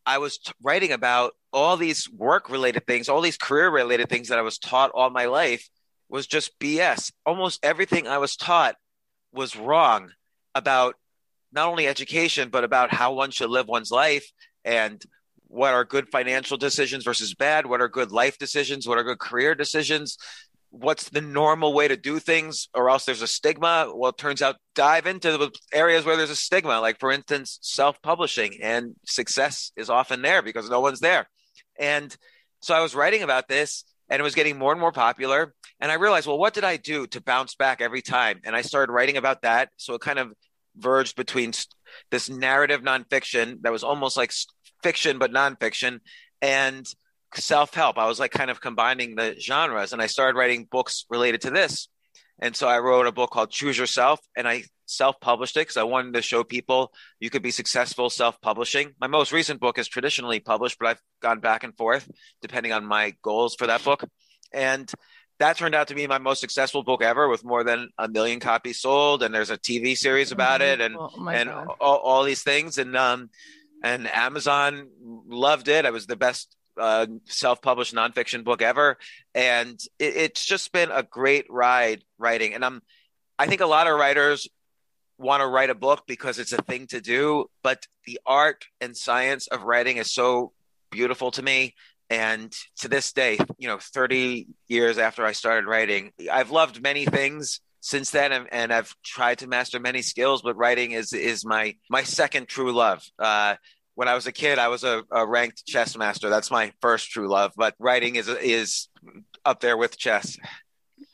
I 0.04 0.18
was 0.18 0.38
t- 0.38 0.52
writing 0.62 0.92
about 0.92 1.32
all 1.52 1.76
these 1.76 2.08
work 2.10 2.48
related 2.50 2.86
things, 2.86 3.08
all 3.08 3.20
these 3.20 3.36
career 3.36 3.70
related 3.70 4.08
things 4.08 4.28
that 4.28 4.38
I 4.38 4.42
was 4.42 4.58
taught 4.58 4.90
all 4.92 5.10
my 5.10 5.26
life 5.26 5.68
was 6.08 6.26
just 6.26 6.58
BS. 6.58 7.12
Almost 7.24 7.60
everything 7.62 8.08
I 8.08 8.18
was 8.18 8.36
taught 8.36 8.76
was 9.32 9.56
wrong 9.56 10.10
about 10.54 10.96
not 11.52 11.68
only 11.68 11.86
education, 11.86 12.48
but 12.48 12.64
about 12.64 12.92
how 12.92 13.12
one 13.12 13.30
should 13.30 13.50
live 13.50 13.66
one's 13.66 13.90
life 13.90 14.30
and 14.64 15.02
what 15.48 15.74
are 15.74 15.84
good 15.84 16.08
financial 16.08 16.56
decisions 16.56 17.04
versus 17.04 17.34
bad, 17.34 17.66
what 17.66 17.80
are 17.80 17.88
good 17.88 18.12
life 18.12 18.38
decisions, 18.38 18.86
what 18.86 18.98
are 18.98 19.04
good 19.04 19.18
career 19.18 19.54
decisions, 19.54 20.16
what's 20.70 21.08
the 21.08 21.20
normal 21.20 21.74
way 21.74 21.88
to 21.88 21.96
do 21.96 22.20
things 22.20 22.68
or 22.74 22.88
else 22.88 23.04
there's 23.04 23.22
a 23.22 23.26
stigma. 23.26 23.92
Well 23.92 24.10
it 24.10 24.18
turns 24.18 24.40
out 24.40 24.56
dive 24.76 25.06
into 25.06 25.36
the 25.36 25.50
areas 25.72 26.04
where 26.04 26.16
there's 26.16 26.30
a 26.30 26.36
stigma 26.36 26.80
like 26.80 27.00
for 27.00 27.10
instance 27.10 27.58
self-publishing 27.60 28.58
and 28.62 28.94
success 29.04 29.72
is 29.76 29.90
often 29.90 30.22
there 30.22 30.42
because 30.42 30.70
no 30.70 30.80
one's 30.80 31.00
there. 31.00 31.28
And 31.78 32.16
so 32.62 32.74
i 32.74 32.80
was 32.80 32.94
writing 32.94 33.22
about 33.22 33.48
this 33.48 33.84
and 34.10 34.20
it 34.20 34.22
was 34.22 34.34
getting 34.34 34.58
more 34.58 34.72
and 34.72 34.80
more 34.80 34.92
popular 34.92 35.54
and 35.80 35.90
i 35.90 35.94
realized 35.94 36.26
well 36.26 36.38
what 36.38 36.54
did 36.54 36.64
i 36.64 36.76
do 36.76 37.06
to 37.06 37.20
bounce 37.20 37.54
back 37.54 37.80
every 37.80 38.02
time 38.02 38.40
and 38.44 38.54
i 38.54 38.62
started 38.62 38.92
writing 38.92 39.16
about 39.16 39.42
that 39.42 39.70
so 39.76 39.94
it 39.94 40.00
kind 40.00 40.18
of 40.18 40.32
verged 40.76 41.16
between 41.16 41.52
this 42.10 42.28
narrative 42.28 42.82
nonfiction 42.82 43.60
that 43.62 43.72
was 43.72 43.84
almost 43.84 44.16
like 44.16 44.32
fiction 44.82 45.18
but 45.18 45.32
nonfiction 45.32 46.00
and 46.42 46.86
self 47.34 47.74
help. 47.74 47.98
I 47.98 48.06
was 48.06 48.18
like 48.18 48.32
kind 48.32 48.50
of 48.50 48.60
combining 48.60 49.14
the 49.14 49.36
genres 49.38 49.92
and 49.92 50.02
I 50.02 50.06
started 50.06 50.38
writing 50.38 50.66
books 50.70 51.06
related 51.10 51.42
to 51.42 51.50
this. 51.50 51.88
And 52.40 52.56
so 52.56 52.68
I 52.68 52.78
wrote 52.78 53.06
a 53.06 53.12
book 53.12 53.30
called 53.30 53.50
Choose 53.50 53.78
Yourself 53.78 54.20
and 54.36 54.48
I 54.48 54.64
self 54.90 55.20
published 55.20 55.56
it 55.56 55.60
because 55.60 55.76
I 55.76 55.84
wanted 55.84 56.14
to 56.14 56.22
show 56.22 56.44
people 56.44 56.92
you 57.18 57.30
could 57.30 57.42
be 57.42 57.50
successful 57.50 58.10
self 58.10 58.40
publishing. 58.40 58.94
My 59.00 59.06
most 59.06 59.32
recent 59.32 59.60
book 59.60 59.78
is 59.78 59.88
traditionally 59.88 60.40
published, 60.40 60.78
but 60.78 60.88
I've 60.88 61.02
gone 61.22 61.40
back 61.40 61.64
and 61.64 61.76
forth 61.76 62.10
depending 62.42 62.72
on 62.72 62.84
my 62.84 63.14
goals 63.22 63.54
for 63.54 63.66
that 63.66 63.84
book. 63.84 64.04
And 64.52 64.90
that 65.38 65.56
turned 65.56 65.74
out 65.74 65.88
to 65.88 65.94
be 65.94 66.06
my 66.06 66.18
most 66.18 66.40
successful 66.40 66.82
book 66.82 67.02
ever 67.02 67.28
with 67.28 67.44
more 67.44 67.64
than 67.64 67.88
a 67.96 68.08
million 68.08 68.40
copies 68.40 68.80
sold 68.80 69.22
and 69.22 69.34
there's 69.34 69.48
a 69.48 69.56
tv 69.56 69.96
series 69.96 70.32
about 70.32 70.60
it 70.60 70.82
and 70.82 70.94
oh 70.98 71.28
and 71.28 71.48
all, 71.48 71.96
all, 71.96 72.24
these 72.24 72.42
things 72.42 72.76
and 72.76 72.94
um 72.94 73.30
and 73.82 74.06
amazon 74.06 74.90
loved 75.00 75.68
it 75.68 75.86
i 75.86 75.90
was 75.90 76.06
the 76.06 76.14
best 76.14 76.54
uh, 76.80 77.06
self-published 77.26 77.94
nonfiction 77.94 78.42
book 78.42 78.62
ever, 78.62 78.98
and 79.34 79.78
it, 79.98 80.16
it's 80.16 80.44
just 80.44 80.72
been 80.72 80.90
a 80.90 81.02
great 81.02 81.46
ride 81.50 82.02
writing. 82.18 82.54
And 82.54 82.64
I'm, 82.64 82.82
I 83.38 83.46
think 83.46 83.60
a 83.60 83.66
lot 83.66 83.86
of 83.86 83.98
writers 83.98 84.48
want 85.20 85.42
to 85.42 85.46
write 85.46 85.70
a 85.70 85.74
book 85.74 86.04
because 86.06 86.38
it's 86.38 86.52
a 86.52 86.62
thing 86.62 86.86
to 86.88 87.00
do, 87.00 87.50
but 87.62 87.86
the 88.06 88.18
art 88.26 88.64
and 88.80 88.96
science 88.96 89.46
of 89.48 89.62
writing 89.62 89.98
is 89.98 90.12
so 90.12 90.52
beautiful 90.90 91.30
to 91.32 91.42
me. 91.42 91.74
And 92.08 92.52
to 92.78 92.88
this 92.88 93.12
day, 93.12 93.38
you 93.58 93.68
know, 93.68 93.78
30 93.80 94.48
years 94.66 94.98
after 94.98 95.24
I 95.24 95.32
started 95.32 95.68
writing, 95.68 96.12
I've 96.30 96.50
loved 96.50 96.82
many 96.82 97.04
things 97.04 97.60
since 97.80 98.10
then 98.10 98.46
and, 98.50 98.72
I've 98.72 98.94
tried 99.02 99.38
to 99.38 99.46
master 99.46 99.78
many 99.78 100.02
skills, 100.02 100.42
but 100.42 100.56
writing 100.56 100.92
is 100.92 101.12
is 101.12 101.44
my 101.44 101.76
my 101.88 102.02
second 102.02 102.48
true 102.48 102.72
love. 102.72 103.02
Uh, 103.18 103.56
when 103.94 104.08
I 104.08 104.14
was 104.14 104.26
a 104.26 104.32
kid, 104.32 104.58
I 104.58 104.68
was 104.68 104.84
a, 104.84 105.02
a, 105.10 105.26
ranked 105.26 105.66
chess 105.66 105.96
master. 105.96 106.30
That's 106.30 106.50
my 106.50 106.72
first 106.80 107.10
true 107.10 107.28
love. 107.28 107.52
But 107.56 107.74
writing 107.78 108.16
is 108.16 108.28
is 108.28 108.88
up 109.44 109.60
there 109.60 109.76
with 109.76 109.98
chess. 109.98 110.38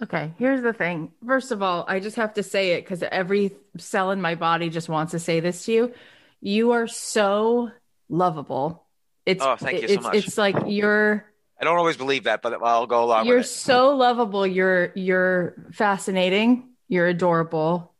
Okay, 0.02 0.34
here's 0.38 0.62
the 0.62 0.74
thing. 0.74 1.12
First 1.26 1.52
of 1.52 1.62
all, 1.62 1.84
I 1.88 2.00
just 2.00 2.16
have 2.16 2.34
to 2.34 2.42
say 2.42 2.72
it 2.72 2.82
because 2.82 3.02
every 3.02 3.52
cell 3.78 4.10
in 4.10 4.20
my 4.20 4.34
body 4.34 4.68
just 4.68 4.88
wants 4.88 5.12
to 5.12 5.18
say 5.18 5.40
this 5.40 5.64
to 5.64 5.72
you. 5.72 5.94
You 6.40 6.72
are 6.72 6.86
so 6.86 7.70
lovable. 8.08 8.84
It's 9.24 9.42
oh, 9.42 9.56
thank 9.56 9.82
you 9.82 9.88
so 9.88 10.00
much. 10.00 10.14
It's 10.14 10.36
like 10.36 10.56
you're. 10.66 11.24
I 11.58 11.64
don't 11.64 11.78
always 11.78 11.96
believe 11.96 12.24
that, 12.24 12.42
but 12.42 12.62
I'll 12.62 12.86
go 12.86 13.04
along. 13.04 13.26
You're 13.26 13.42
so 13.42 13.96
lovable. 13.96 14.46
You're 14.46 14.92
you're 14.94 15.54
fascinating. 15.72 16.68
You're 16.88 17.06
adorable. 17.06 17.94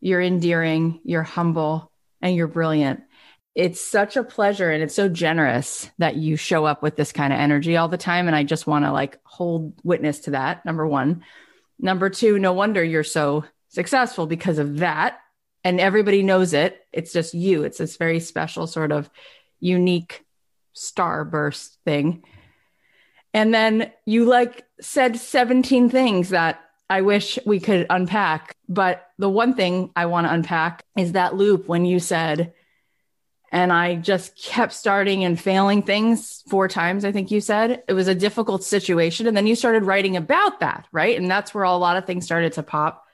You're 0.00 0.20
endearing. 0.20 1.00
You're 1.02 1.22
humble, 1.22 1.90
and 2.20 2.36
you're 2.36 2.46
brilliant 2.46 3.00
it's 3.58 3.80
such 3.80 4.16
a 4.16 4.22
pleasure 4.22 4.70
and 4.70 4.84
it's 4.84 4.94
so 4.94 5.08
generous 5.08 5.90
that 5.98 6.14
you 6.14 6.36
show 6.36 6.64
up 6.64 6.80
with 6.80 6.94
this 6.94 7.10
kind 7.10 7.32
of 7.32 7.40
energy 7.40 7.76
all 7.76 7.88
the 7.88 7.98
time. 7.98 8.28
And 8.28 8.36
I 8.36 8.44
just 8.44 8.68
want 8.68 8.84
to 8.84 8.92
like 8.92 9.18
hold 9.24 9.74
witness 9.82 10.20
to 10.20 10.30
that. 10.30 10.64
Number 10.64 10.86
one. 10.86 11.24
Number 11.80 12.08
two, 12.08 12.38
no 12.38 12.52
wonder 12.52 12.84
you're 12.84 13.02
so 13.02 13.44
successful 13.68 14.28
because 14.28 14.58
of 14.60 14.78
that. 14.78 15.18
And 15.64 15.80
everybody 15.80 16.22
knows 16.22 16.52
it. 16.52 16.86
It's 16.92 17.12
just 17.12 17.34
you. 17.34 17.64
It's 17.64 17.78
this 17.78 17.96
very 17.96 18.20
special, 18.20 18.68
sort 18.68 18.92
of 18.92 19.10
unique 19.58 20.24
starburst 20.76 21.78
thing. 21.84 22.22
And 23.34 23.52
then 23.52 23.90
you 24.06 24.24
like 24.24 24.66
said 24.80 25.16
17 25.16 25.90
things 25.90 26.28
that 26.28 26.60
I 26.88 27.00
wish 27.00 27.40
we 27.44 27.58
could 27.58 27.88
unpack. 27.90 28.54
But 28.68 29.04
the 29.18 29.28
one 29.28 29.54
thing 29.54 29.90
I 29.96 30.06
want 30.06 30.28
to 30.28 30.32
unpack 30.32 30.84
is 30.96 31.12
that 31.12 31.34
loop 31.34 31.66
when 31.66 31.84
you 31.84 31.98
said, 31.98 32.54
and 33.50 33.72
I 33.72 33.94
just 33.94 34.36
kept 34.36 34.72
starting 34.74 35.24
and 35.24 35.40
failing 35.40 35.82
things 35.82 36.42
four 36.48 36.68
times, 36.68 37.04
I 37.04 37.12
think 37.12 37.30
you 37.30 37.40
said. 37.40 37.82
It 37.88 37.94
was 37.94 38.08
a 38.08 38.14
difficult 38.14 38.62
situation. 38.62 39.26
And 39.26 39.36
then 39.36 39.46
you 39.46 39.54
started 39.54 39.84
writing 39.84 40.16
about 40.16 40.60
that, 40.60 40.86
right? 40.92 41.16
And 41.16 41.30
that's 41.30 41.54
where 41.54 41.64
a 41.64 41.72
lot 41.76 41.96
of 41.96 42.04
things 42.04 42.26
started 42.26 42.52
to 42.54 42.62
pop. 42.62 43.04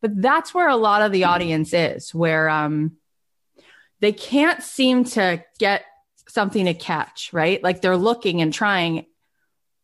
But 0.00 0.20
that's 0.20 0.54
where 0.54 0.68
a 0.68 0.76
lot 0.76 1.02
of 1.02 1.12
the 1.12 1.24
audience 1.24 1.74
is, 1.74 2.14
where 2.14 2.48
um, 2.48 2.96
they 4.00 4.12
can't 4.12 4.62
seem 4.62 5.04
to 5.04 5.44
get 5.58 5.84
something 6.28 6.64
to 6.64 6.74
catch, 6.74 7.30
right? 7.32 7.62
Like 7.62 7.80
they're 7.80 7.96
looking 7.96 8.40
and 8.40 8.52
trying. 8.52 9.06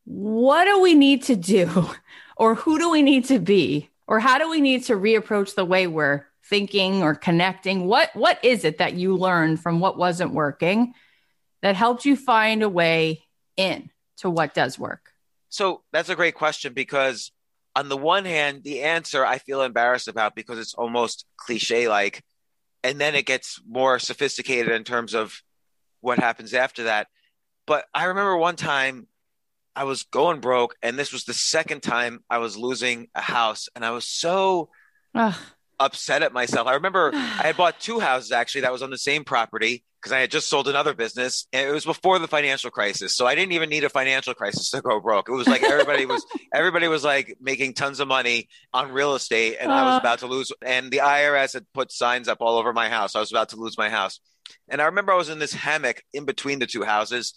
What 0.05 0.65
do 0.65 0.81
we 0.81 0.95
need 0.95 1.25
to 1.25 1.37
do? 1.37 1.91
Or 2.37 2.55
who 2.55 2.79
do 2.79 2.89
we 2.89 3.03
need 3.03 3.27
to 3.27 3.39
be? 3.39 3.91
Or 4.07 4.19
how 4.19 4.39
do 4.39 4.49
we 4.49 4.63
need 4.63 4.85
to 4.85 4.95
reapproach 4.95 5.55
the 5.55 5.65
way 5.67 5.87
we're 5.87 6.25
thinking 6.51 7.03
or 7.03 7.15
connecting? 7.15 7.87
What 7.87 8.11
what 8.15 8.45
is 8.45 8.65
it 8.65 8.79
that 8.79 8.95
you 8.95 9.17
learned 9.17 9.61
from 9.61 9.81
what 9.81 9.97
wasn't 9.97 10.35
working 10.35 10.93
that 11.63 11.77
helped 11.77 12.05
you 12.05 12.17
find 12.17 12.63
a 12.63 12.69
way 12.69 13.23
in 13.57 13.91
to 14.19 14.29
what 14.29 14.53
does 14.53 14.79
work? 14.79 15.13
So 15.49 15.83
that's 15.93 16.09
a 16.09 16.17
great 16.17 16.35
question 16.35 16.75
because 16.75 17.33
on 17.77 17.89
the 17.89 17.97
one 17.97 18.25
hand, 18.25 18.65
the 18.65 18.83
answer 18.83 19.25
I 19.25 19.39
feel 19.39 19.63
embarrassed 19.63 20.09
about 20.09 20.35
because 20.35 20.59
it's 20.59 20.75
almost 20.75 21.25
cliche 21.37 21.89
like, 21.89 22.23
and 22.83 23.01
then 23.01 23.15
it 23.15 23.27
gets 23.27 23.61
more 23.67 23.99
sophisticated 23.99 24.73
in 24.73 24.85
terms 24.85 25.15
of 25.15 25.41
what 26.01 26.19
happens 26.19 26.53
after 26.53 26.85
that. 26.85 27.07
But 27.67 27.85
I 27.95 28.05
remember 28.07 28.37
one 28.37 28.57
time 28.57 29.07
I 29.77 29.85
was 29.85 30.03
going 30.03 30.41
broke, 30.41 30.75
and 30.83 30.99
this 30.99 31.13
was 31.13 31.25
the 31.25 31.35
second 31.35 31.83
time 31.83 32.25
I 32.29 32.39
was 32.39 32.57
losing 32.57 33.09
a 33.15 33.21
house, 33.21 33.69
and 33.77 33.85
I 33.85 33.93
was 33.93 34.07
so 34.07 34.71
Ugh 35.15 35.37
upset 35.81 36.23
at 36.23 36.33
myself. 36.33 36.69
I 36.69 36.75
remember 36.75 37.11
I 37.15 37.47
had 37.47 37.57
bought 37.57 37.81
two 37.81 37.99
houses 37.99 38.31
actually 38.31 38.61
that 38.61 38.73
was 38.73 38.83
on 38.83 38.91
the 38.91 38.99
same 38.99 39.25
property 39.25 39.83
because 40.01 40.13
I 40.13 40.21
had 40.21 40.31
just 40.31 40.49
sold 40.49 40.69
another 40.69 40.95
business 40.95 41.47
and 41.53 41.69
it 41.69 41.73
was 41.73 41.85
before 41.85 42.19
the 42.19 42.29
financial 42.29 42.71
crisis. 42.71 43.17
So 43.17 43.27
I 43.27 43.35
didn't 43.35 43.53
even 43.53 43.71
need 43.71 43.85
a 43.85 43.89
financial 43.89 44.35
crisis 44.35 44.71
to 44.71 44.83
go 44.83 45.01
broke. 45.01 45.29
It 45.29 45.33
was 45.33 45.49
like 45.49 45.63
everybody 45.63 46.07
was 46.07 46.25
everybody 46.55 46.87
was 46.87 47.03
like 47.03 47.37
making 47.41 47.75
tons 47.75 47.99
of 47.99 48.09
money 48.09 48.49
on 48.73 48.93
real 48.93 49.15
estate 49.15 49.57
and 49.59 49.73
uh. 49.73 49.75
I 49.75 49.85
was 49.87 49.99
about 49.99 50.21
to 50.21 50.27
lose 50.27 50.53
and 50.65 50.91
the 50.91 50.99
IRS 50.99 51.55
had 51.55 51.67
put 51.73 51.91
signs 51.91 52.29
up 52.29 52.39
all 52.41 52.59
over 52.59 52.73
my 52.73 52.89
house. 52.89 53.17
I 53.17 53.21
was 53.21 53.33
about 53.33 53.49
to 53.51 53.57
lose 53.57 53.77
my 53.77 53.89
house. 53.89 54.21
And 54.69 54.81
I 54.81 54.87
remember 54.87 55.13
I 55.13 55.17
was 55.17 55.31
in 55.31 55.39
this 55.39 55.53
hammock 55.53 56.03
in 56.13 56.25
between 56.27 56.59
the 56.59 56.67
two 56.67 56.83
houses. 56.83 57.35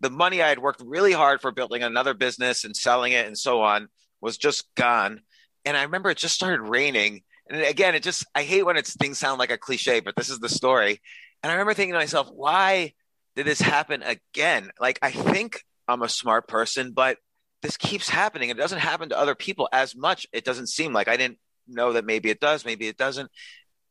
The 0.00 0.10
money 0.10 0.42
I 0.42 0.48
had 0.48 0.58
worked 0.58 0.82
really 0.84 1.12
hard 1.12 1.40
for 1.40 1.52
building 1.52 1.82
another 1.82 2.14
business 2.14 2.64
and 2.64 2.76
selling 2.76 3.12
it 3.12 3.26
and 3.26 3.38
so 3.38 3.62
on 3.62 3.88
was 4.20 4.36
just 4.36 4.64
gone. 4.74 5.20
And 5.64 5.76
I 5.76 5.82
remember 5.82 6.10
it 6.10 6.18
just 6.18 6.34
started 6.34 6.62
raining 6.62 7.22
and 7.48 7.62
again, 7.62 7.94
it 7.94 8.02
just 8.02 8.26
I 8.34 8.42
hate 8.42 8.64
when 8.64 8.76
it's 8.76 8.96
things 8.96 9.18
sound 9.18 9.38
like 9.38 9.50
a 9.50 9.58
cliche, 9.58 10.00
but 10.00 10.16
this 10.16 10.30
is 10.30 10.38
the 10.38 10.48
story. 10.48 11.00
And 11.42 11.50
I 11.50 11.54
remember 11.54 11.74
thinking 11.74 11.92
to 11.92 11.98
myself, 11.98 12.30
why 12.32 12.94
did 13.36 13.46
this 13.46 13.60
happen 13.60 14.02
again? 14.02 14.70
Like 14.80 14.98
I 15.02 15.10
think 15.10 15.62
I'm 15.86 16.02
a 16.02 16.08
smart 16.08 16.48
person, 16.48 16.92
but 16.92 17.18
this 17.62 17.76
keeps 17.76 18.08
happening. 18.08 18.50
It 18.50 18.56
doesn't 18.56 18.78
happen 18.78 19.10
to 19.10 19.18
other 19.18 19.34
people 19.34 19.68
as 19.72 19.94
much. 19.94 20.26
It 20.32 20.44
doesn't 20.44 20.68
seem 20.68 20.92
like 20.92 21.08
I 21.08 21.16
didn't 21.16 21.38
know 21.66 21.94
that 21.94 22.04
maybe 22.04 22.30
it 22.30 22.40
does, 22.40 22.64
maybe 22.64 22.88
it 22.88 22.96
doesn't. 22.96 23.30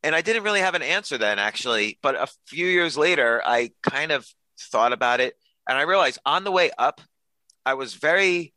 And 0.03 0.15
I 0.15 0.21
didn't 0.21 0.43
really 0.43 0.59
have 0.59 0.75
an 0.75 0.81
answer 0.81 1.17
then 1.17 1.39
actually, 1.39 1.99
but 2.01 2.15
a 2.15 2.27
few 2.47 2.67
years 2.67 2.97
later 2.97 3.41
I 3.45 3.71
kind 3.83 4.11
of 4.11 4.27
thought 4.59 4.93
about 4.93 5.19
it 5.19 5.35
and 5.67 5.77
I 5.77 5.83
realized 5.83 6.19
on 6.25 6.43
the 6.43 6.51
way 6.51 6.71
up 6.77 7.01
I 7.65 7.75
was 7.75 7.93
very 7.93 8.53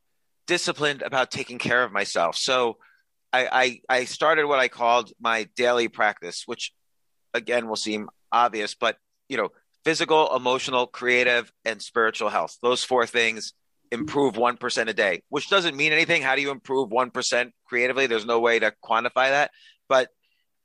disciplined 0.47 1.03
about 1.03 1.31
taking 1.31 1.59
care 1.59 1.83
of 1.85 1.93
myself. 1.93 2.37
So 2.37 2.79
I, 3.45 3.49
I, 3.63 3.81
I 3.89 4.05
started 4.05 4.47
what 4.47 4.59
I 4.59 4.69
called 4.69 5.13
my 5.21 5.49
daily 5.57 5.89
practice, 5.89 6.45
which 6.47 6.73
again 7.35 7.69
will 7.69 7.77
seem 7.77 8.09
obvious, 8.33 8.75
but 8.75 8.97
you 9.29 9.37
know, 9.37 9.51
physical, 9.85 10.35
emotional, 10.35 10.87
creative, 10.87 11.53
and 11.65 11.81
spiritual 11.83 12.29
health. 12.29 12.57
Those 12.63 12.85
four 12.85 13.07
things 13.07 13.53
improve 13.93 14.35
1% 14.35 14.89
a 14.89 14.93
day, 14.93 15.23
which 15.29 15.49
doesn't 15.49 15.77
mean 15.77 15.93
anything. 15.93 16.23
How 16.23 16.35
do 16.35 16.43
you 16.43 16.51
improve 16.51 16.91
1% 16.91 17.51
creatively? 17.67 18.07
There's 18.07 18.27
no 18.27 18.41
way 18.41 18.59
to 18.59 18.73
quantify 18.85 19.31
that. 19.31 19.51
But 19.89 20.09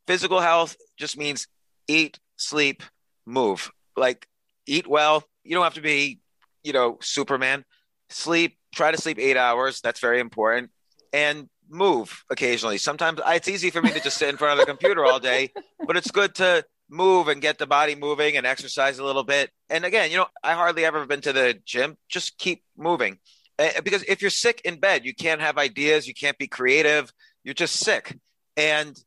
Physical 0.08 0.42
health 0.42 0.76
just 0.98 1.18
means 1.18 1.48
eat, 1.88 2.20
sleep, 2.36 2.84
move. 3.26 3.72
Like 3.96 4.28
eat 4.66 4.88
well. 4.88 5.24
You 5.44 5.56
don't 5.56 5.64
have 5.64 5.76
to 5.76 5.82
be, 5.82 6.20
you 6.64 6.74
know, 6.74 6.98
Superman. 7.02 7.64
Sleep, 8.10 8.58
try 8.74 8.92
to 8.92 8.98
sleep 8.98 9.20
eight 9.20 9.38
hours. 9.38 9.82
That's 9.82 10.00
very 10.00 10.20
important. 10.20 10.72
And 11.14 11.50
move 11.72 12.24
occasionally. 12.30 12.78
Sometimes 12.78 13.20
it's 13.26 13.48
easy 13.48 13.70
for 13.70 13.82
me 13.82 13.92
to 13.92 14.00
just 14.00 14.18
sit 14.18 14.30
in 14.30 14.38
front 14.38 14.60
of 14.60 14.66
the 14.66 14.70
computer 14.70 15.06
all 15.06 15.20
day, 15.20 15.52
but 15.86 15.98
it's 15.98 16.12
good 16.12 16.36
to 16.36 16.66
move 16.90 17.30
and 17.30 17.42
get 17.42 17.58
the 17.58 17.66
body 17.66 17.96
moving 17.96 18.36
and 18.38 18.46
exercise 18.46 19.00
a 19.00 19.04
little 19.04 19.24
bit. 19.24 19.50
And 19.70 19.86
again, 19.86 20.12
you 20.12 20.18
know, 20.18 20.28
I 20.44 20.54
hardly 20.54 20.86
ever 20.86 21.06
been 21.06 21.22
to 21.22 21.34
the 21.34 21.58
gym. 21.66 21.98
Just 22.10 22.38
keep 22.38 22.64
moving. 22.78 23.18
Uh, 23.58 23.82
because 23.84 24.04
if 24.04 24.22
you're 24.22 24.30
sick 24.32 24.62
in 24.66 24.80
bed, 24.80 25.06
you 25.06 25.16
can't 25.16 25.42
have 25.42 25.58
ideas, 25.58 26.08
you 26.08 26.14
can't 26.14 26.38
be 26.38 26.48
creative, 26.48 27.12
you're 27.44 27.54
just 27.54 27.76
sick. 27.76 28.18
And 28.58 28.98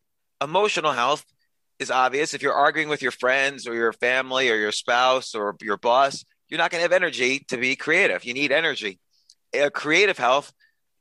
emotional 0.43 0.93
health 0.93 1.25
is 1.79 1.91
obvious. 1.91 2.35
If 2.35 2.43
you're 2.43 2.55
arguing 2.55 2.89
with 2.89 3.03
your 3.03 3.11
friends 3.11 3.67
or 3.67 3.75
your 3.75 3.93
family 3.93 4.51
or 4.51 4.57
your 4.57 4.73
spouse 4.73 5.35
or 5.35 5.57
your 5.61 5.77
boss, 5.77 6.25
you're 6.49 6.59
not 6.59 6.71
going 6.71 6.81
to 6.81 6.85
have 6.85 6.93
energy 6.93 7.41
to 7.49 7.57
be 7.57 7.77
creative. 7.77 8.25
You 8.25 8.35
need 8.35 8.53
energy. 8.53 9.01
A 9.53 9.71
creative 9.71 10.19
health, 10.19 10.53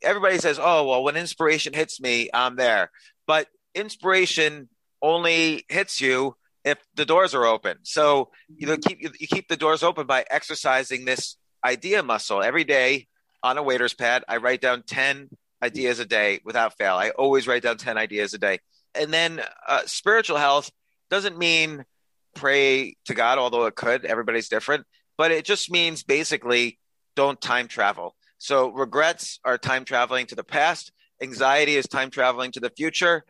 everybody 0.04 0.38
says, 0.38 0.60
oh, 0.62 0.88
well, 0.88 1.04
when 1.04 1.16
inspiration 1.16 1.74
hits 1.74 2.00
me, 2.00 2.30
I'm 2.34 2.56
there. 2.56 2.92
But 3.28 3.48
inspiration 3.76 4.70
only 5.02 5.66
hits 5.70 6.02
you 6.02 6.36
if 6.64 6.78
the 6.96 7.06
doors 7.06 7.34
are 7.36 7.46
open. 7.46 7.78
So 7.84 8.30
you 8.56 8.68
know, 8.68 8.78
keep 8.78 9.02
you, 9.02 9.10
keep 9.28 9.48
the 9.48 9.58
doors 9.58 9.84
open 9.84 10.08
by 10.08 10.26
exercising 10.30 11.06
this 11.06 11.38
idea 11.64 12.04
muscle 12.04 12.42
every 12.42 12.64
day 12.64 13.08
on 13.42 13.58
a 13.58 13.64
waiter's 13.64 13.94
pad. 13.94 14.24
I 14.28 14.38
write 14.38 14.62
down 14.62 14.84
ten 14.84 15.30
ideas 15.62 16.00
a 16.00 16.06
day 16.06 16.40
without 16.46 16.78
fail. 16.78 16.96
I 16.96 17.10
always 17.12 17.48
write 17.48 17.64
down 17.64 17.78
ten 17.78 17.98
ideas 17.98 18.34
a 18.34 18.38
day. 18.38 18.60
And 18.96 19.14
then 19.14 19.42
uh, 19.68 19.82
spiritual 19.86 20.38
health 20.38 20.72
doesn't 21.10 21.38
mean 21.38 21.84
pray 22.36 22.96
to 23.06 23.14
God, 23.14 23.38
although 23.38 23.66
it 23.66 23.76
could. 23.76 24.06
Everybody's 24.06 24.50
different, 24.50 24.86
but 25.18 25.32
it 25.32 25.46
just 25.46 25.70
means 25.72 26.04
basically 26.04 26.80
don't 27.16 27.40
time 27.40 27.68
travel. 27.68 28.16
So 28.44 28.72
regrets 28.72 29.40
are 29.46 29.58
time 29.58 29.86
traveling 29.86 30.26
to 30.26 30.36
the 30.36 30.44
past. 30.44 30.92
Anxiety 31.22 31.78
is 31.78 31.88
time 31.88 32.10
traveling 32.10 32.52
to 32.52 32.60
the 32.60 32.72
future. 32.72 33.24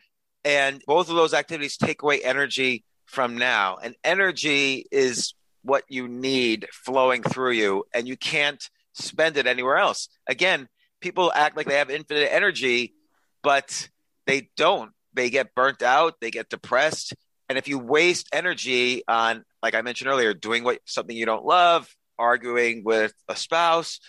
And 0.43 0.82
both 0.88 1.08
of 1.08 1.15
those 1.15 1.36
activities 1.36 1.77
take 1.77 2.01
away 2.01 2.24
energy 2.24 2.84
from 3.05 3.38
now. 3.38 3.77
And 3.77 3.96
energy 4.03 4.88
is 4.91 5.36
what 5.62 5.84
you 5.88 6.08
need 6.08 6.67
flowing 6.72 7.22
through 7.22 7.51
you, 7.51 7.84
and 7.93 8.08
you 8.08 8.17
can't 8.17 8.67
spend 8.93 9.38
it 9.38 9.46
anywhere 9.46 9.77
else. 9.77 10.10
Again, 10.25 10.67
people 11.00 11.32
act 11.36 11.55
like 11.55 11.67
they 11.67 11.77
have 11.77 11.91
infinite 11.91 12.34
energy, 12.34 12.96
but 13.43 13.89
they 14.25 14.50
don't. 14.58 14.93
They 15.13 15.29
get 15.29 15.53
burnt 15.53 15.84
out, 15.84 16.15
they 16.22 16.32
get 16.32 16.50
depressed. 16.50 17.13
And 17.50 17.60
if 17.60 17.67
you 17.67 17.77
waste 17.77 18.29
energy 18.34 19.03
on, 19.08 19.43
like 19.62 19.75
I 19.75 19.84
mentioned 19.84 20.10
earlier, 20.10 20.34
doing 20.34 20.63
what 20.63 20.79
something 20.86 21.15
you 21.15 21.27
don't 21.27 21.46
love, 21.46 21.88
arguing 22.17 22.84
with 22.84 23.13
a 23.29 23.36
spouse, 23.36 24.00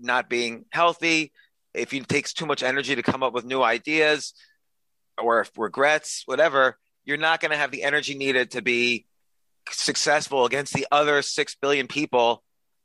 not 0.00 0.28
being 0.28 0.64
healthy, 0.70 1.32
if 1.74 1.92
it 1.92 2.08
takes 2.08 2.32
too 2.32 2.46
much 2.46 2.62
energy 2.62 2.94
to 2.94 3.02
come 3.02 3.22
up 3.22 3.32
with 3.32 3.44
new 3.44 3.62
ideas 3.62 4.34
or 5.20 5.46
regrets, 5.56 6.22
whatever, 6.26 6.78
you're 7.04 7.16
not 7.16 7.40
going 7.40 7.50
to 7.50 7.56
have 7.56 7.70
the 7.70 7.82
energy 7.82 8.14
needed 8.14 8.52
to 8.52 8.62
be 8.62 9.06
successful 9.70 10.44
against 10.44 10.72
the 10.72 10.86
other 10.90 11.22
6 11.22 11.56
billion 11.60 11.86
people 11.86 12.42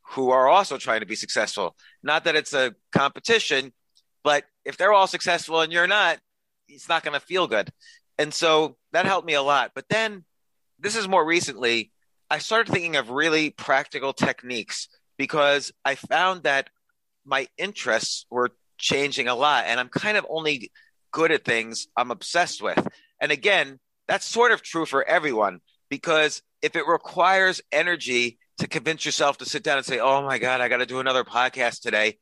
who 0.09 0.31
are 0.31 0.47
also 0.47 0.77
trying 0.77 0.99
to 0.99 1.05
be 1.05 1.15
successful. 1.15 1.75
Not 2.03 2.25
that 2.25 2.35
it's 2.35 2.53
a 2.53 2.75
competition, 2.91 3.73
but 4.23 4.43
if 4.63 4.77
they're 4.77 4.93
all 4.93 5.07
successful 5.07 5.61
and 5.61 5.73
you're 5.73 5.87
not, 5.87 6.19
it's 6.67 6.89
not 6.89 7.03
going 7.03 7.19
to 7.19 7.25
feel 7.25 7.47
good. 7.47 7.69
And 8.17 8.33
so 8.33 8.77
that 8.91 9.05
helped 9.05 9.27
me 9.27 9.33
a 9.33 9.41
lot. 9.41 9.71
But 9.73 9.85
then 9.89 10.23
this 10.79 10.95
is 10.95 11.07
more 11.07 11.25
recently, 11.25 11.91
I 12.29 12.39
started 12.39 12.71
thinking 12.71 12.95
of 12.95 13.09
really 13.09 13.49
practical 13.49 14.13
techniques 14.13 14.87
because 15.17 15.71
I 15.83 15.95
found 15.95 16.43
that 16.43 16.69
my 17.25 17.47
interests 17.57 18.25
were 18.29 18.51
changing 18.77 19.27
a 19.27 19.35
lot 19.35 19.65
and 19.67 19.79
I'm 19.79 19.89
kind 19.89 20.17
of 20.17 20.25
only 20.29 20.71
good 21.11 21.31
at 21.31 21.45
things 21.45 21.87
I'm 21.95 22.11
obsessed 22.11 22.61
with. 22.61 22.87
And 23.19 23.31
again, 23.31 23.79
that's 24.07 24.25
sort 24.25 24.51
of 24.51 24.61
true 24.61 24.85
for 24.85 25.03
everyone 25.03 25.61
because 25.89 26.41
if 26.61 26.75
it 26.75 26.87
requires 26.87 27.61
energy 27.71 28.37
to 28.57 28.67
convince 28.67 29.05
yourself 29.05 29.37
to 29.37 29.45
sit 29.45 29.63
down 29.63 29.77
and 29.77 29.85
say, 29.85 29.99
"Oh 29.99 30.21
my 30.23 30.37
god, 30.39 30.61
I 30.61 30.67
got 30.67 30.77
to 30.77 30.85
do 30.85 30.99
another 30.99 31.23
podcast 31.23 31.81
today." 31.81 32.17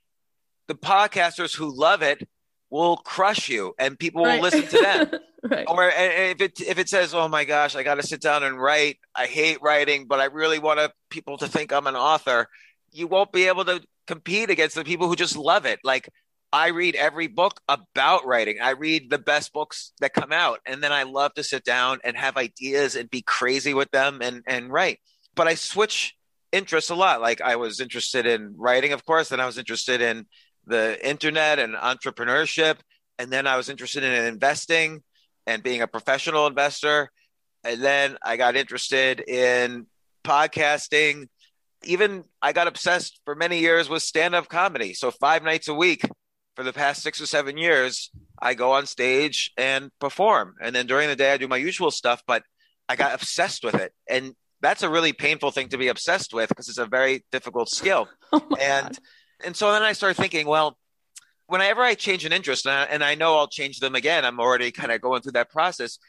The 0.67 0.75
podcasters 0.75 1.55
who 1.55 1.75
love 1.75 2.01
it 2.01 2.27
will 2.69 2.97
crush 2.97 3.49
you 3.49 3.73
and 3.77 3.99
people 3.99 4.25
right. 4.25 4.35
will 4.35 4.43
listen 4.43 4.67
to 4.67 4.81
them. 4.81 5.11
right. 5.43 5.65
Or 5.67 5.83
eh, 5.83 5.93
eh, 5.95 6.29
if 6.31 6.41
it 6.41 6.61
if 6.61 6.79
it 6.79 6.89
says, 6.89 7.13
"Oh 7.13 7.27
my 7.27 7.45
gosh, 7.45 7.75
I 7.75 7.83
got 7.83 7.95
to 7.95 8.03
sit 8.03 8.21
down 8.21 8.43
and 8.43 8.59
write. 8.59 8.97
I 9.15 9.27
hate 9.27 9.61
writing, 9.61 10.07
but 10.07 10.19
I 10.19 10.25
really 10.25 10.59
want 10.59 10.91
people 11.09 11.37
to 11.37 11.47
think 11.47 11.71
I'm 11.71 11.87
an 11.87 11.95
author." 11.95 12.47
You 12.91 13.07
won't 13.07 13.31
be 13.31 13.47
able 13.47 13.65
to 13.65 13.81
compete 14.07 14.49
against 14.49 14.75
the 14.75 14.83
people 14.83 15.07
who 15.07 15.15
just 15.15 15.37
love 15.37 15.65
it. 15.65 15.79
Like 15.83 16.09
I 16.53 16.67
read 16.67 16.95
every 16.95 17.27
book 17.27 17.59
about 17.67 18.27
writing. 18.27 18.59
I 18.61 18.71
read 18.71 19.09
the 19.09 19.17
best 19.17 19.53
books 19.53 19.91
that 20.01 20.13
come 20.13 20.31
out. 20.31 20.59
And 20.67 20.83
then 20.83 20.91
I 20.91 21.01
love 21.01 21.33
to 21.33 21.43
sit 21.43 21.63
down 21.63 21.99
and 22.03 22.15
have 22.15 22.37
ideas 22.37 22.95
and 22.95 23.09
be 23.09 23.23
crazy 23.23 23.73
with 23.73 23.89
them 23.89 24.19
and, 24.21 24.43
and 24.45 24.71
write. 24.71 24.99
But 25.35 25.47
I 25.47 25.55
switch 25.55 26.15
interests 26.51 26.91
a 26.91 26.95
lot. 26.95 27.21
Like 27.21 27.41
I 27.41 27.55
was 27.55 27.79
interested 27.79 28.27
in 28.27 28.53
writing, 28.55 28.93
of 28.93 29.03
course, 29.03 29.29
then 29.29 29.39
I 29.39 29.47
was 29.47 29.57
interested 29.57 29.99
in 29.99 30.27
the 30.67 30.97
internet 31.05 31.57
and 31.57 31.73
entrepreneurship. 31.73 32.77
And 33.17 33.31
then 33.31 33.47
I 33.47 33.57
was 33.57 33.67
interested 33.69 34.03
in 34.03 34.25
investing 34.25 35.01
and 35.47 35.63
being 35.63 35.81
a 35.81 35.87
professional 35.87 36.45
investor. 36.45 37.09
And 37.63 37.81
then 37.81 38.17
I 38.21 38.37
got 38.37 38.55
interested 38.55 39.21
in 39.27 39.87
podcasting. 40.23 41.29
Even 41.85 42.23
I 42.41 42.53
got 42.53 42.67
obsessed 42.67 43.19
for 43.25 43.35
many 43.35 43.59
years 43.59 43.89
with 43.89 44.03
stand 44.03 44.35
up 44.35 44.49
comedy. 44.49 44.93
So 44.93 45.11
five 45.11 45.43
nights 45.43 45.67
a 45.67 45.73
week 45.73 46.03
for 46.55 46.63
the 46.63 46.73
past 46.73 47.01
six 47.01 47.19
or 47.21 47.25
seven 47.25 47.57
years, 47.57 48.11
I 48.41 48.53
go 48.53 48.73
on 48.73 48.85
stage 48.85 49.51
and 49.57 49.91
perform. 49.99 50.55
And 50.61 50.75
then 50.75 50.87
during 50.87 51.07
the 51.07 51.15
day, 51.15 51.33
I 51.33 51.37
do 51.37 51.47
my 51.47 51.57
usual 51.57 51.91
stuff, 51.91 52.23
but 52.27 52.43
I 52.87 52.95
got 52.95 53.13
obsessed 53.13 53.63
with 53.63 53.75
it. 53.75 53.93
And 54.09 54.35
that's 54.61 54.83
a 54.83 54.89
really 54.89 55.13
painful 55.13 55.51
thing 55.51 55.69
to 55.69 55.77
be 55.77 55.87
obsessed 55.87 56.33
with 56.33 56.49
because 56.49 56.69
it's 56.69 56.77
a 56.77 56.85
very 56.85 57.25
difficult 57.31 57.69
skill. 57.69 58.07
Oh 58.35 58.41
and, 58.59 58.97
and 59.45 59.55
so 59.55 59.71
then 59.71 59.83
I 59.83 59.93
started 59.93 60.19
thinking, 60.19 60.47
well, 60.47 60.79
whenever 61.45 61.83
I 61.83 61.93
change 61.93 62.25
an 62.25 62.33
interest, 62.33 62.65
and 62.65 62.73
I, 62.73 62.83
and 62.85 63.03
I 63.03 63.13
know 63.13 63.37
I'll 63.37 63.47
change 63.47 63.79
them 63.79 63.93
again, 63.93 64.25
I'm 64.25 64.39
already 64.39 64.71
kind 64.71 64.91
of 64.91 65.01
going 65.01 65.21
through 65.21 65.33
that 65.33 65.51
process. 65.51 65.99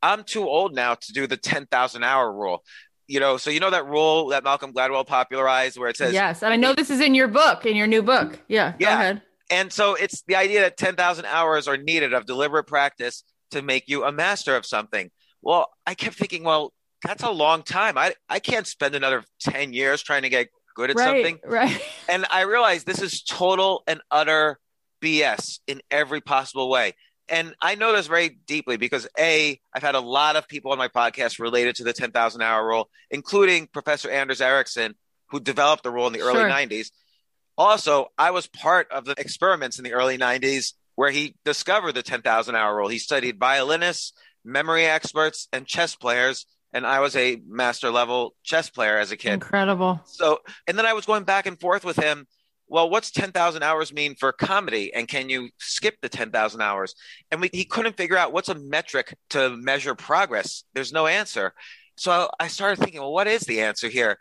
I'm 0.00 0.22
too 0.22 0.46
old 0.46 0.72
now 0.72 0.94
to 0.94 1.12
do 1.12 1.26
the 1.26 1.36
10,000 1.36 2.04
hour 2.04 2.32
rule 2.32 2.62
you 3.06 3.20
know, 3.20 3.36
so 3.36 3.50
you 3.50 3.60
know 3.60 3.70
that 3.70 3.86
rule 3.86 4.28
that 4.28 4.44
Malcolm 4.44 4.72
Gladwell 4.72 5.06
popularized 5.06 5.78
where 5.78 5.88
it 5.88 5.96
says, 5.96 6.12
Yes. 6.12 6.42
And 6.42 6.52
I 6.52 6.56
know 6.56 6.74
this 6.74 6.90
is 6.90 7.00
in 7.00 7.14
your 7.14 7.28
book, 7.28 7.66
in 7.66 7.76
your 7.76 7.86
new 7.86 8.02
book. 8.02 8.38
Yeah. 8.48 8.74
Yeah. 8.78 8.88
Go 8.88 8.94
ahead. 8.94 9.22
And 9.50 9.72
so 9.72 9.94
it's 9.94 10.22
the 10.22 10.36
idea 10.36 10.60
that 10.60 10.76
10,000 10.76 11.26
hours 11.26 11.68
are 11.68 11.76
needed 11.76 12.14
of 12.14 12.26
deliberate 12.26 12.64
practice 12.64 13.24
to 13.50 13.62
make 13.62 13.88
you 13.88 14.04
a 14.04 14.12
master 14.12 14.56
of 14.56 14.64
something. 14.64 15.10
Well, 15.42 15.68
I 15.86 15.94
kept 15.94 16.16
thinking, 16.16 16.44
well, 16.44 16.72
that's 17.02 17.22
a 17.22 17.30
long 17.30 17.62
time. 17.62 17.98
I, 17.98 18.14
I 18.28 18.38
can't 18.38 18.66
spend 18.66 18.94
another 18.94 19.22
10 19.40 19.74
years 19.74 20.02
trying 20.02 20.22
to 20.22 20.30
get 20.30 20.48
good 20.74 20.90
at 20.90 20.96
right, 20.96 21.04
something. 21.04 21.38
Right. 21.44 21.80
And 22.08 22.24
I 22.30 22.42
realized 22.42 22.86
this 22.86 23.02
is 23.02 23.22
total 23.22 23.82
and 23.86 24.00
utter 24.10 24.58
BS 25.02 25.60
in 25.66 25.82
every 25.90 26.20
possible 26.20 26.70
way. 26.70 26.94
And 27.28 27.54
I 27.60 27.74
know 27.74 27.94
this 27.94 28.06
very 28.06 28.38
deeply 28.46 28.76
because 28.76 29.08
A, 29.18 29.58
I've 29.72 29.82
had 29.82 29.94
a 29.94 30.00
lot 30.00 30.36
of 30.36 30.46
people 30.46 30.72
on 30.72 30.78
my 30.78 30.88
podcast 30.88 31.38
related 31.38 31.76
to 31.76 31.84
the 31.84 31.92
10,000 31.92 32.42
hour 32.42 32.66
rule, 32.66 32.90
including 33.10 33.66
Professor 33.66 34.10
Anders 34.10 34.40
Ericsson, 34.40 34.94
who 35.30 35.40
developed 35.40 35.82
the 35.82 35.90
rule 35.90 36.06
in 36.06 36.12
the 36.12 36.20
early 36.20 36.40
sure. 36.40 36.50
90s. 36.50 36.90
Also, 37.56 38.08
I 38.18 38.30
was 38.30 38.46
part 38.46 38.90
of 38.90 39.04
the 39.04 39.14
experiments 39.18 39.78
in 39.78 39.84
the 39.84 39.92
early 39.92 40.18
90s 40.18 40.74
where 40.96 41.10
he 41.10 41.36
discovered 41.44 41.92
the 41.92 42.02
10,000 42.02 42.54
hour 42.54 42.76
rule. 42.76 42.88
He 42.88 42.98
studied 42.98 43.38
violinists, 43.38 44.12
memory 44.44 44.86
experts, 44.86 45.48
and 45.52 45.66
chess 45.66 45.94
players. 45.94 46.46
And 46.72 46.86
I 46.86 47.00
was 47.00 47.14
a 47.16 47.40
master 47.46 47.90
level 47.90 48.34
chess 48.42 48.68
player 48.68 48.98
as 48.98 49.12
a 49.12 49.16
kid. 49.16 49.34
Incredible. 49.34 50.00
So, 50.06 50.40
and 50.66 50.76
then 50.76 50.86
I 50.86 50.92
was 50.92 51.06
going 51.06 51.24
back 51.24 51.46
and 51.46 51.58
forth 51.58 51.84
with 51.84 51.96
him. 51.96 52.26
Well, 52.74 52.90
what's 52.90 53.12
10,000 53.12 53.62
hours 53.62 53.92
mean 53.92 54.16
for 54.16 54.32
comedy? 54.32 54.92
And 54.92 55.06
can 55.06 55.28
you 55.28 55.50
skip 55.60 55.94
the 56.02 56.08
10,000 56.08 56.60
hours? 56.60 56.96
And 57.30 57.40
we, 57.40 57.48
he 57.52 57.64
couldn't 57.64 57.96
figure 57.96 58.16
out 58.16 58.32
what's 58.32 58.48
a 58.48 58.56
metric 58.56 59.14
to 59.30 59.56
measure 59.56 59.94
progress. 59.94 60.64
There's 60.74 60.92
no 60.92 61.06
answer. 61.06 61.54
So 61.96 62.28
I 62.40 62.48
started 62.48 62.80
thinking, 62.80 63.00
well, 63.00 63.12
what 63.12 63.28
is 63.28 63.42
the 63.42 63.60
answer 63.60 63.86
here? 63.86 64.18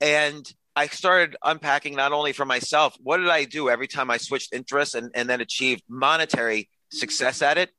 And 0.00 0.48
I 0.76 0.86
started 0.86 1.34
unpacking 1.42 1.96
not 1.96 2.12
only 2.12 2.32
for 2.32 2.44
myself, 2.44 2.96
what 3.02 3.16
did 3.16 3.28
I 3.28 3.44
do 3.44 3.68
every 3.68 3.88
time 3.88 4.08
I 4.08 4.18
switched 4.18 4.54
interests 4.54 4.94
and, 4.94 5.10
and 5.12 5.28
then 5.28 5.40
achieved 5.40 5.82
monetary 5.88 6.68
success 6.92 7.42
at 7.42 7.58
it, 7.58 7.70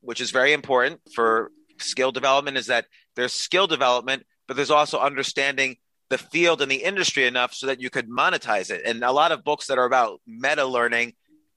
which 0.00 0.22
is 0.22 0.30
very 0.30 0.54
important 0.54 1.02
for 1.14 1.50
skill 1.78 2.10
development, 2.10 2.56
is 2.56 2.68
that 2.68 2.86
there's 3.16 3.34
skill 3.34 3.66
development, 3.66 4.22
but 4.48 4.56
there's 4.56 4.70
also 4.70 4.98
understanding 4.98 5.76
the 6.14 6.18
field 6.18 6.62
and 6.62 6.70
the 6.70 6.84
industry 6.84 7.26
enough 7.26 7.52
so 7.52 7.66
that 7.66 7.80
you 7.80 7.90
could 7.90 8.08
monetize 8.08 8.70
it. 8.70 8.82
And 8.84 9.02
a 9.02 9.10
lot 9.10 9.32
of 9.32 9.42
books 9.42 9.66
that 9.66 9.78
are 9.78 9.84
about 9.84 10.20
meta 10.28 10.64
learning 10.64 11.14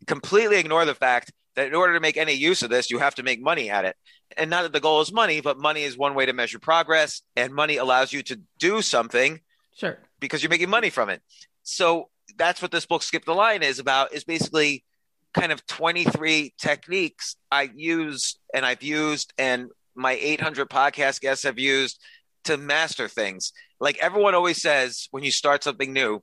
completely 0.08 0.58
ignore 0.58 0.84
the 0.84 0.96
fact 0.96 1.32
that 1.56 1.68
in 1.68 1.76
order 1.76 1.94
to 1.94 2.00
make 2.00 2.18
any 2.18 2.34
use 2.34 2.64
of 2.64 2.72
this, 2.72 2.90
you 2.90 2.98
have 2.98 3.14
to 3.16 3.24
make 3.24 3.40
money 3.40 3.70
at 3.70 3.86
it. 3.86 3.96
And 4.36 4.50
not 4.50 4.64
that 4.64 4.74
the 4.74 4.80
goal 4.80 5.00
is 5.02 5.14
money, 5.14 5.42
but 5.42 5.60
money 5.60 5.84
is 5.84 5.96
one 5.96 6.16
way 6.16 6.26
to 6.26 6.34
measure 6.34 6.58
progress, 6.58 7.22
and 7.36 7.54
money 7.54 7.78
allows 7.78 8.12
you 8.12 8.24
to 8.24 8.42
do 8.58 8.82
something. 8.82 9.40
Sure. 9.76 10.00
Because 10.20 10.42
you're 10.42 10.50
making 10.50 10.72
money 10.72 10.90
from 10.90 11.10
it. 11.10 11.22
So 11.62 12.10
that's 12.36 12.60
what 12.60 12.72
this 12.72 12.88
book, 12.88 13.04
Skip 13.04 13.26
the 13.26 13.36
Line, 13.36 13.62
is 13.62 13.78
about, 13.78 14.12
is 14.12 14.24
basically 14.24 14.84
kind 15.36 15.52
of 15.52 15.64
23 15.68 16.56
techniques 16.58 17.36
I 17.52 17.70
use 17.76 18.40
and 18.56 18.66
I've 18.66 18.82
used 18.82 19.34
and 19.38 19.70
my 19.94 20.14
800 20.14 20.70
podcast 20.70 21.22
guests 21.22 21.44
have 21.44 21.60
used 21.60 22.00
to 22.48 22.58
master 22.58 23.08
things. 23.08 23.54
Like 23.80 23.98
everyone 24.00 24.36
always 24.36 24.62
says 24.62 25.08
when 25.12 25.24
you 25.24 25.32
start 25.32 25.64
something 25.64 25.94
new, 25.94 26.22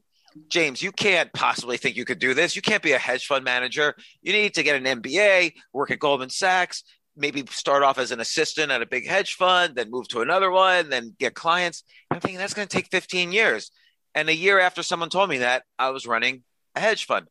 James, 0.48 0.82
you 0.82 0.90
can't 0.90 1.32
possibly 1.32 1.76
think 1.76 1.96
you 1.96 2.04
could 2.04 2.18
do 2.18 2.34
this. 2.34 2.56
You 2.56 2.62
can't 2.62 2.82
be 2.82 2.92
a 2.92 2.98
hedge 2.98 3.26
fund 3.26 3.44
manager. 3.44 3.94
You 4.22 4.32
need 4.32 4.54
to 4.54 4.62
get 4.62 4.76
an 4.76 5.00
MBA, 5.00 5.52
work 5.72 5.90
at 5.90 6.00
Goldman 6.00 6.30
Sachs, 6.30 6.82
maybe 7.16 7.44
start 7.50 7.82
off 7.82 7.98
as 7.98 8.10
an 8.10 8.20
assistant 8.20 8.72
at 8.72 8.82
a 8.82 8.86
big 8.86 9.06
hedge 9.06 9.34
fund, 9.34 9.76
then 9.76 9.90
move 9.90 10.08
to 10.08 10.20
another 10.22 10.50
one, 10.50 10.90
then 10.90 11.14
get 11.18 11.34
clients. 11.34 11.84
I'm 12.10 12.20
thinking 12.20 12.38
that's 12.38 12.54
going 12.54 12.66
to 12.66 12.76
take 12.76 12.90
15 12.90 13.32
years. 13.32 13.70
And 14.14 14.28
a 14.28 14.34
year 14.34 14.58
after 14.58 14.82
someone 14.82 15.08
told 15.08 15.30
me 15.30 15.38
that, 15.38 15.64
I 15.78 15.90
was 15.90 16.06
running 16.06 16.42
a 16.74 16.80
hedge 16.80 17.06
fund. 17.06 17.26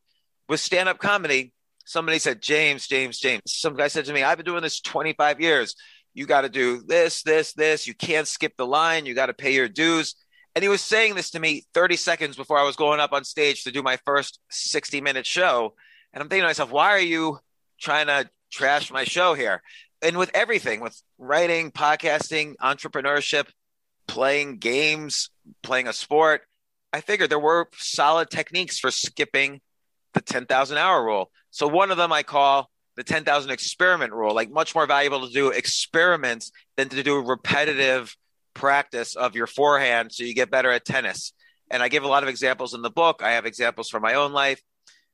With 0.48 0.60
stand 0.60 0.88
up 0.88 0.98
comedy, 0.98 1.52
somebody 1.84 2.18
said, 2.18 2.42
James, 2.42 2.86
James, 2.86 3.18
James. 3.18 3.42
Some 3.46 3.74
guy 3.74 3.88
said 3.88 4.06
to 4.06 4.12
me, 4.12 4.22
I've 4.22 4.38
been 4.38 4.46
doing 4.46 4.62
this 4.62 4.80
25 4.80 5.40
years. 5.40 5.74
You 6.14 6.26
got 6.26 6.42
to 6.42 6.48
do 6.48 6.82
this, 6.82 7.22
this, 7.22 7.52
this. 7.52 7.86
You 7.86 7.94
can't 7.94 8.28
skip 8.28 8.56
the 8.56 8.66
line. 8.66 9.04
You 9.04 9.14
got 9.14 9.26
to 9.26 9.34
pay 9.34 9.52
your 9.52 9.68
dues. 9.68 10.14
And 10.54 10.62
he 10.62 10.68
was 10.68 10.80
saying 10.80 11.16
this 11.16 11.30
to 11.30 11.40
me 11.40 11.64
30 11.74 11.96
seconds 11.96 12.36
before 12.36 12.58
I 12.58 12.62
was 12.62 12.76
going 12.76 13.00
up 13.00 13.12
on 13.12 13.24
stage 13.24 13.64
to 13.64 13.72
do 13.72 13.82
my 13.82 13.98
first 14.04 14.38
60 14.50 15.00
minute 15.00 15.26
show. 15.26 15.74
And 16.12 16.22
I'm 16.22 16.28
thinking 16.28 16.44
to 16.44 16.48
myself, 16.48 16.70
why 16.70 16.90
are 16.90 17.00
you 17.00 17.40
trying 17.80 18.06
to 18.06 18.30
trash 18.52 18.92
my 18.92 19.02
show 19.04 19.34
here? 19.34 19.62
And 20.00 20.16
with 20.16 20.30
everything, 20.32 20.80
with 20.80 21.00
writing, 21.18 21.72
podcasting, 21.72 22.54
entrepreneurship, 22.62 23.48
playing 24.06 24.58
games, 24.58 25.30
playing 25.62 25.88
a 25.88 25.92
sport, 25.92 26.42
I 26.92 27.00
figured 27.00 27.30
there 27.30 27.38
were 27.40 27.68
solid 27.76 28.30
techniques 28.30 28.78
for 28.78 28.92
skipping 28.92 29.60
the 30.12 30.20
10,000 30.20 30.78
hour 30.78 31.04
rule. 31.04 31.32
So 31.50 31.66
one 31.66 31.90
of 31.90 31.96
them 31.96 32.12
I 32.12 32.22
call 32.22 32.70
the 32.96 33.04
10,000 33.04 33.50
experiment 33.50 34.12
rule, 34.12 34.34
like 34.34 34.50
much 34.50 34.74
more 34.74 34.86
valuable 34.86 35.26
to 35.26 35.32
do 35.32 35.48
experiments 35.50 36.52
than 36.76 36.88
to 36.88 37.02
do 37.02 37.20
repetitive 37.20 38.16
practice 38.54 39.16
of 39.16 39.34
your 39.34 39.46
forehand 39.46 40.12
so 40.12 40.24
you 40.24 40.34
get 40.34 40.50
better 40.50 40.70
at 40.70 40.84
tennis. 40.84 41.32
And 41.70 41.82
I 41.82 41.88
give 41.88 42.04
a 42.04 42.08
lot 42.08 42.22
of 42.22 42.28
examples 42.28 42.74
in 42.74 42.82
the 42.82 42.90
book. 42.90 43.20
I 43.22 43.32
have 43.32 43.46
examples 43.46 43.88
from 43.88 44.02
my 44.02 44.14
own 44.14 44.32
life. 44.32 44.60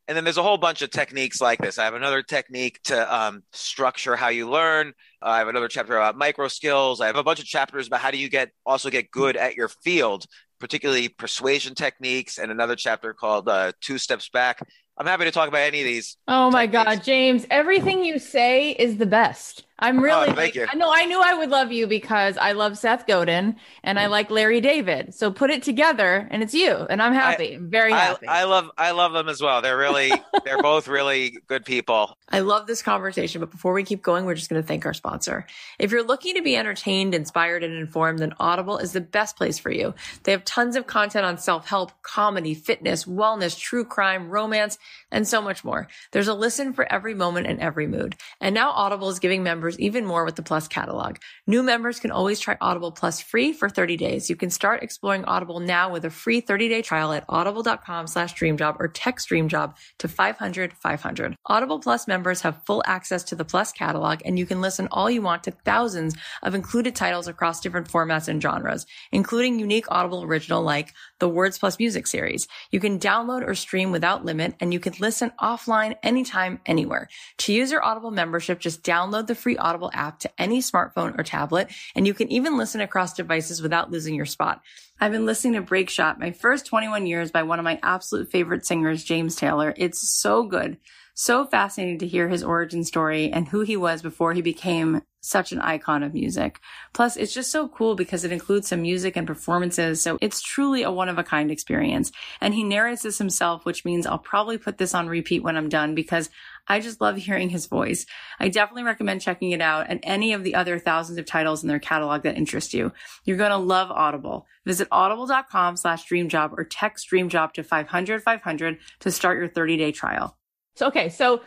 And 0.08 0.16
then 0.16 0.24
there's 0.24 0.38
a 0.38 0.42
whole 0.42 0.58
bunch 0.58 0.82
of 0.82 0.90
techniques 0.90 1.40
like 1.40 1.60
this. 1.60 1.78
I 1.78 1.84
have 1.84 1.94
another 1.94 2.22
technique 2.22 2.80
to 2.84 3.14
um, 3.14 3.44
structure 3.52 4.16
how 4.16 4.28
you 4.28 4.50
learn. 4.50 4.88
Uh, 5.22 5.28
I 5.28 5.38
have 5.38 5.48
another 5.48 5.68
chapter 5.68 5.96
about 5.96 6.18
micro 6.18 6.48
skills. 6.48 7.00
I 7.00 7.06
have 7.06 7.16
a 7.16 7.22
bunch 7.22 7.38
of 7.38 7.44
chapters 7.44 7.86
about 7.86 8.00
how 8.00 8.10
do 8.10 8.18
you 8.18 8.28
get 8.28 8.50
also 8.66 8.90
get 8.90 9.12
good 9.12 9.36
at 9.36 9.54
your 9.54 9.68
field, 9.68 10.26
particularly 10.58 11.08
persuasion 11.08 11.76
techniques, 11.76 12.38
and 12.38 12.50
another 12.50 12.74
chapter 12.74 13.14
called 13.14 13.48
uh, 13.48 13.70
Two 13.80 13.98
Steps 13.98 14.28
Back. 14.28 14.66
I'm 14.96 15.06
happy 15.06 15.24
to 15.24 15.30
talk 15.30 15.48
about 15.48 15.62
any 15.62 15.80
of 15.80 15.86
these. 15.86 16.16
Oh 16.28 16.50
my 16.50 16.66
techniques. 16.66 16.96
God, 16.96 17.04
James, 17.04 17.46
everything 17.50 18.04
you 18.04 18.18
say 18.18 18.72
is 18.72 18.98
the 18.98 19.06
best. 19.06 19.64
I'm 19.82 19.98
oh, 19.98 20.02
really, 20.02 20.28
oh, 20.28 20.34
thank 20.34 20.54
you. 20.54 20.66
I 20.70 20.76
know, 20.76 20.92
I 20.92 21.06
knew 21.06 21.20
I 21.20 21.34
would 21.34 21.48
love 21.48 21.72
you 21.72 21.86
because 21.86 22.36
I 22.36 22.52
love 22.52 22.76
Seth 22.76 23.06
Godin 23.06 23.56
and 23.82 23.98
I 23.98 24.04
mm. 24.04 24.10
like 24.10 24.30
Larry 24.30 24.60
David. 24.60 25.14
So 25.14 25.30
put 25.30 25.50
it 25.50 25.62
together 25.62 26.28
and 26.30 26.42
it's 26.42 26.52
you. 26.52 26.72
And 26.72 27.00
I'm 27.00 27.14
happy. 27.14 27.54
I, 27.54 27.58
very 27.60 27.92
happy. 27.92 28.26
I, 28.26 28.42
I, 28.42 28.44
love, 28.44 28.70
I 28.76 28.90
love 28.90 29.14
them 29.14 29.28
as 29.28 29.40
well. 29.40 29.62
They're 29.62 29.78
really, 29.78 30.12
they're 30.44 30.60
both 30.60 30.86
really 30.86 31.38
good 31.46 31.64
people. 31.64 32.16
I 32.28 32.40
love 32.40 32.66
this 32.66 32.82
conversation. 32.82 33.40
But 33.40 33.50
before 33.50 33.72
we 33.72 33.82
keep 33.82 34.02
going, 34.02 34.26
we're 34.26 34.34
just 34.34 34.50
going 34.50 34.60
to 34.60 34.68
thank 34.68 34.84
our 34.84 34.92
sponsor. 34.92 35.46
If 35.78 35.90
you're 35.90 36.04
looking 36.04 36.34
to 36.34 36.42
be 36.42 36.56
entertained, 36.56 37.14
inspired, 37.14 37.64
and 37.64 37.72
informed, 37.74 38.18
then 38.18 38.34
Audible 38.38 38.76
is 38.76 38.92
the 38.92 39.00
best 39.00 39.36
place 39.36 39.58
for 39.58 39.70
you. 39.70 39.94
They 40.24 40.32
have 40.32 40.44
tons 40.44 40.76
of 40.76 40.86
content 40.86 41.24
on 41.24 41.38
self 41.38 41.66
help, 41.66 41.90
comedy, 42.02 42.52
fitness, 42.52 43.06
wellness, 43.06 43.58
true 43.58 43.86
crime, 43.86 44.28
romance, 44.28 44.78
and 45.10 45.26
so 45.26 45.40
much 45.40 45.64
more. 45.64 45.88
There's 46.12 46.28
a 46.28 46.34
listen 46.34 46.72
for 46.72 46.90
every 46.92 47.14
moment 47.14 47.46
and 47.46 47.60
every 47.60 47.86
mood. 47.86 48.16
And 48.40 48.54
now 48.54 48.70
Audible 48.70 49.08
is 49.08 49.18
giving 49.18 49.42
members 49.42 49.78
even 49.78 50.06
more 50.06 50.24
with 50.24 50.36
the 50.36 50.42
Plus 50.42 50.68
catalog. 50.68 51.16
New 51.46 51.62
members 51.62 52.00
can 52.00 52.10
always 52.10 52.40
try 52.40 52.56
Audible 52.60 52.92
Plus 52.92 53.20
free 53.20 53.52
for 53.52 53.68
30 53.68 53.96
days. 53.96 54.30
You 54.30 54.36
can 54.36 54.50
start 54.50 54.82
exploring 54.82 55.24
Audible 55.24 55.60
now 55.60 55.90
with 55.90 56.04
a 56.04 56.10
free 56.10 56.40
30-day 56.40 56.82
trial 56.82 57.12
at 57.12 57.24
audible.com 57.28 58.06
slash 58.06 58.34
dreamjob 58.34 58.76
or 58.78 58.88
text 58.88 59.28
dreamjob 59.28 59.74
to 59.98 60.08
500 60.08 60.72
500. 60.72 61.36
Audible 61.46 61.80
Plus 61.80 62.08
members 62.08 62.40
have 62.42 62.64
full 62.64 62.82
access 62.86 63.24
to 63.24 63.34
the 63.34 63.44
Plus 63.44 63.72
catalog 63.72 64.20
and 64.24 64.38
you 64.38 64.46
can 64.46 64.60
listen 64.60 64.88
all 64.90 65.10
you 65.10 65.22
want 65.22 65.44
to 65.44 65.50
thousands 65.50 66.14
of 66.42 66.54
included 66.54 66.94
titles 66.94 67.28
across 67.28 67.60
different 67.60 67.88
formats 67.88 68.28
and 68.28 68.42
genres, 68.42 68.86
including 69.12 69.58
unique 69.58 69.86
Audible 69.90 70.22
original 70.22 70.62
like 70.62 70.92
the 71.18 71.28
Words 71.28 71.58
Plus 71.58 71.78
Music 71.78 72.06
series. 72.06 72.48
You 72.70 72.80
can 72.80 72.98
download 72.98 73.46
or 73.46 73.54
stream 73.54 73.90
without 73.90 74.24
limit 74.24 74.54
and 74.60 74.69
you 74.72 74.80
can 74.80 74.94
listen 75.00 75.32
offline 75.40 75.96
anytime, 76.02 76.60
anywhere. 76.66 77.08
To 77.38 77.52
use 77.52 77.70
your 77.70 77.84
Audible 77.84 78.10
membership, 78.10 78.60
just 78.60 78.82
download 78.82 79.26
the 79.26 79.34
free 79.34 79.56
Audible 79.56 79.90
app 79.94 80.18
to 80.20 80.30
any 80.38 80.60
smartphone 80.60 81.18
or 81.18 81.22
tablet, 81.22 81.70
and 81.94 82.06
you 82.06 82.14
can 82.14 82.30
even 82.30 82.56
listen 82.56 82.80
across 82.80 83.14
devices 83.14 83.62
without 83.62 83.90
losing 83.90 84.14
your 84.14 84.26
spot. 84.26 84.62
I've 85.00 85.12
been 85.12 85.26
listening 85.26 85.54
to 85.54 85.62
Break 85.62 85.88
Shot, 85.88 86.20
my 86.20 86.32
first 86.32 86.66
21 86.66 87.06
years 87.06 87.30
by 87.30 87.42
one 87.42 87.58
of 87.58 87.64
my 87.64 87.78
absolute 87.82 88.30
favorite 88.30 88.66
singers, 88.66 89.02
James 89.02 89.36
Taylor. 89.36 89.72
It's 89.76 90.10
so 90.10 90.44
good. 90.44 90.76
So 91.14 91.44
fascinating 91.44 91.98
to 91.98 92.06
hear 92.06 92.28
his 92.28 92.42
origin 92.42 92.84
story 92.84 93.30
and 93.30 93.48
who 93.48 93.60
he 93.60 93.76
was 93.76 94.02
before 94.02 94.32
he 94.32 94.42
became 94.42 95.02
such 95.20 95.52
an 95.52 95.60
icon 95.60 96.02
of 96.02 96.14
music. 96.14 96.60
Plus, 96.92 97.16
it's 97.16 97.32
just 97.32 97.50
so 97.50 97.68
cool 97.68 97.94
because 97.94 98.24
it 98.24 98.32
includes 98.32 98.68
some 98.68 98.82
music 98.82 99.16
and 99.16 99.26
performances. 99.26 100.00
So 100.00 100.18
it's 100.20 100.40
truly 100.40 100.82
a 100.82 100.90
one 100.90 101.08
of 101.08 101.18
a 101.18 101.24
kind 101.24 101.50
experience. 101.50 102.10
And 102.40 102.54
he 102.54 102.64
narrates 102.64 103.02
this 103.02 103.18
himself, 103.18 103.64
which 103.64 103.84
means 103.84 104.06
I'll 104.06 104.18
probably 104.18 104.58
put 104.58 104.78
this 104.78 104.94
on 104.94 105.08
repeat 105.08 105.42
when 105.42 105.56
I'm 105.56 105.68
done 105.68 105.94
because 105.94 106.30
I 106.68 106.80
just 106.80 107.00
love 107.00 107.16
hearing 107.16 107.50
his 107.50 107.66
voice. 107.66 108.06
I 108.38 108.48
definitely 108.48 108.84
recommend 108.84 109.20
checking 109.20 109.50
it 109.50 109.60
out 109.60 109.86
and 109.88 110.00
any 110.02 110.32
of 110.32 110.44
the 110.44 110.54
other 110.54 110.78
thousands 110.78 111.18
of 111.18 111.26
titles 111.26 111.62
in 111.62 111.68
their 111.68 111.78
catalog 111.78 112.22
that 112.22 112.36
interest 112.36 112.72
you. 112.74 112.92
You're 113.24 113.36
going 113.36 113.50
to 113.50 113.56
love 113.56 113.90
Audible. 113.90 114.46
Visit 114.64 114.88
audible.com 114.90 115.76
slash 115.76 116.06
dreamjob 116.06 116.52
or 116.56 116.64
text 116.64 117.08
dreamjob 117.10 117.52
to 117.54 117.62
500 117.62 118.22
500 118.22 118.78
to 119.00 119.10
start 119.10 119.38
your 119.38 119.48
30 119.48 119.76
day 119.76 119.92
trial. 119.92 120.36
So, 120.76 120.86
okay. 120.86 121.08
So 121.08 121.42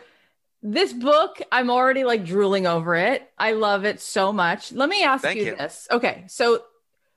this 0.66 0.94
book, 0.94 1.42
I'm 1.52 1.70
already 1.70 2.04
like 2.04 2.24
drooling 2.24 2.66
over 2.66 2.96
it. 2.96 3.30
I 3.36 3.52
love 3.52 3.84
it 3.84 4.00
so 4.00 4.32
much. 4.32 4.72
Let 4.72 4.88
me 4.88 5.04
ask 5.04 5.22
you, 5.34 5.44
you 5.44 5.56
this. 5.56 5.86
Okay. 5.90 6.24
So 6.28 6.62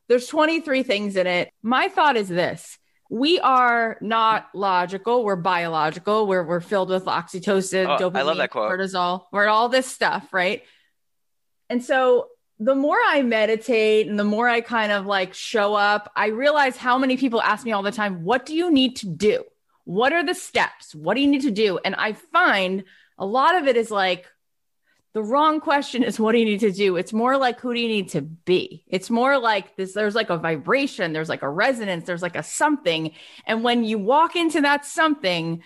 there's 0.09 0.27
23 0.27 0.83
things 0.83 1.15
in 1.15 1.27
it. 1.27 1.49
My 1.63 1.87
thought 1.87 2.17
is 2.17 2.27
this. 2.27 2.77
We 3.09 3.39
are 3.39 3.97
not 4.01 4.49
logical. 4.53 5.23
We're 5.23 5.37
biological. 5.37 6.27
We're, 6.27 6.43
we're 6.43 6.59
filled 6.59 6.89
with 6.89 7.05
oxytocin, 7.05 7.95
oh, 7.95 8.11
dopamine, 8.11 8.17
I 8.17 8.21
love 8.23 8.37
that 8.37 8.51
quote. 8.51 8.69
cortisol. 8.69 9.23
We're 9.31 9.47
all 9.47 9.69
this 9.69 9.87
stuff, 9.87 10.33
right? 10.33 10.63
And 11.69 11.81
so 11.81 12.27
the 12.59 12.75
more 12.75 12.97
I 13.01 13.21
meditate 13.21 14.09
and 14.09 14.19
the 14.19 14.25
more 14.25 14.49
I 14.49 14.59
kind 14.59 14.91
of 14.91 15.05
like 15.05 15.33
show 15.33 15.73
up, 15.73 16.11
I 16.17 16.27
realize 16.27 16.75
how 16.75 16.97
many 16.97 17.15
people 17.15 17.41
ask 17.41 17.63
me 17.63 17.71
all 17.71 17.83
the 17.83 17.91
time, 17.93 18.25
what 18.25 18.45
do 18.45 18.53
you 18.53 18.69
need 18.71 18.97
to 18.97 19.07
do? 19.07 19.45
What 19.85 20.11
are 20.11 20.25
the 20.25 20.35
steps? 20.35 20.93
What 20.93 21.13
do 21.13 21.21
you 21.21 21.27
need 21.27 21.43
to 21.43 21.51
do? 21.51 21.77
And 21.77 21.95
I 21.95 22.11
find 22.11 22.83
a 23.17 23.25
lot 23.25 23.55
of 23.55 23.67
it 23.67 23.77
is 23.77 23.91
like 23.91 24.25
the 25.13 25.23
wrong 25.23 25.59
question 25.59 26.03
is 26.03 26.19
what 26.19 26.33
do 26.33 26.37
you 26.37 26.45
need 26.45 26.59
to 26.59 26.71
do? 26.71 26.95
It's 26.95 27.13
more 27.13 27.37
like 27.37 27.59
who 27.59 27.73
do 27.73 27.79
you 27.79 27.87
need 27.87 28.09
to 28.09 28.21
be? 28.21 28.83
It's 28.87 29.09
more 29.09 29.39
like 29.39 29.75
this 29.75 29.93
there's 29.93 30.15
like 30.15 30.29
a 30.29 30.37
vibration, 30.37 31.13
there's 31.13 31.29
like 31.29 31.41
a 31.41 31.49
resonance, 31.49 32.05
there's 32.05 32.21
like 32.21 32.35
a 32.35 32.43
something. 32.43 33.13
And 33.45 33.63
when 33.63 33.83
you 33.83 33.97
walk 33.97 34.35
into 34.35 34.61
that 34.61 34.85
something, 34.85 35.63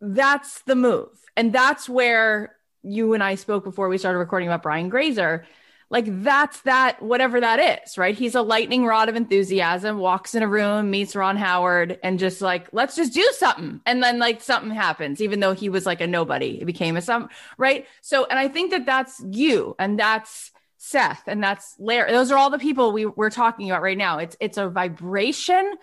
that's 0.00 0.62
the 0.62 0.76
move. 0.76 1.08
And 1.36 1.52
that's 1.52 1.88
where 1.88 2.54
you 2.82 3.14
and 3.14 3.22
I 3.22 3.34
spoke 3.34 3.64
before 3.64 3.88
we 3.88 3.98
started 3.98 4.18
recording 4.18 4.48
about 4.48 4.62
Brian 4.62 4.88
Grazer 4.88 5.44
like 5.90 6.04
that's 6.22 6.60
that 6.62 7.00
whatever 7.02 7.40
that 7.40 7.82
is 7.82 7.96
right? 7.96 8.16
He's 8.16 8.34
a 8.34 8.42
lightning 8.42 8.84
rod 8.84 9.08
of 9.08 9.16
enthusiasm 9.16 9.98
walks 9.98 10.34
in 10.34 10.42
a 10.42 10.48
room 10.48 10.90
meets 10.90 11.16
ron 11.16 11.36
howard 11.36 11.98
and 12.02 12.18
just 12.18 12.40
like 12.40 12.68
let's 12.72 12.96
just 12.96 13.14
do 13.14 13.26
something. 13.36 13.80
And 13.86 14.02
then 14.02 14.18
like 14.18 14.42
something 14.42 14.70
happens 14.70 15.20
even 15.20 15.40
though 15.40 15.54
he 15.54 15.68
was 15.68 15.86
like 15.86 16.00
a 16.00 16.06
nobody. 16.06 16.58
It 16.60 16.66
became 16.66 16.96
a 16.96 17.02
some 17.02 17.28
right? 17.56 17.86
So 18.02 18.26
and 18.26 18.38
i 18.38 18.48
think 18.48 18.70
that 18.70 18.86
that's 18.86 19.22
you 19.30 19.74
and 19.78 19.98
that's 19.98 20.50
seth 20.80 21.24
and 21.26 21.42
that's 21.42 21.74
larry 21.80 22.12
those 22.12 22.30
are 22.30 22.38
all 22.38 22.50
the 22.50 22.58
people 22.58 22.92
we, 22.92 23.04
we're 23.04 23.30
talking 23.30 23.70
about 23.70 23.82
right 23.82 23.98
now. 23.98 24.18
It's 24.18 24.36
it's 24.40 24.58
a 24.58 24.68
vibration. 24.68 25.74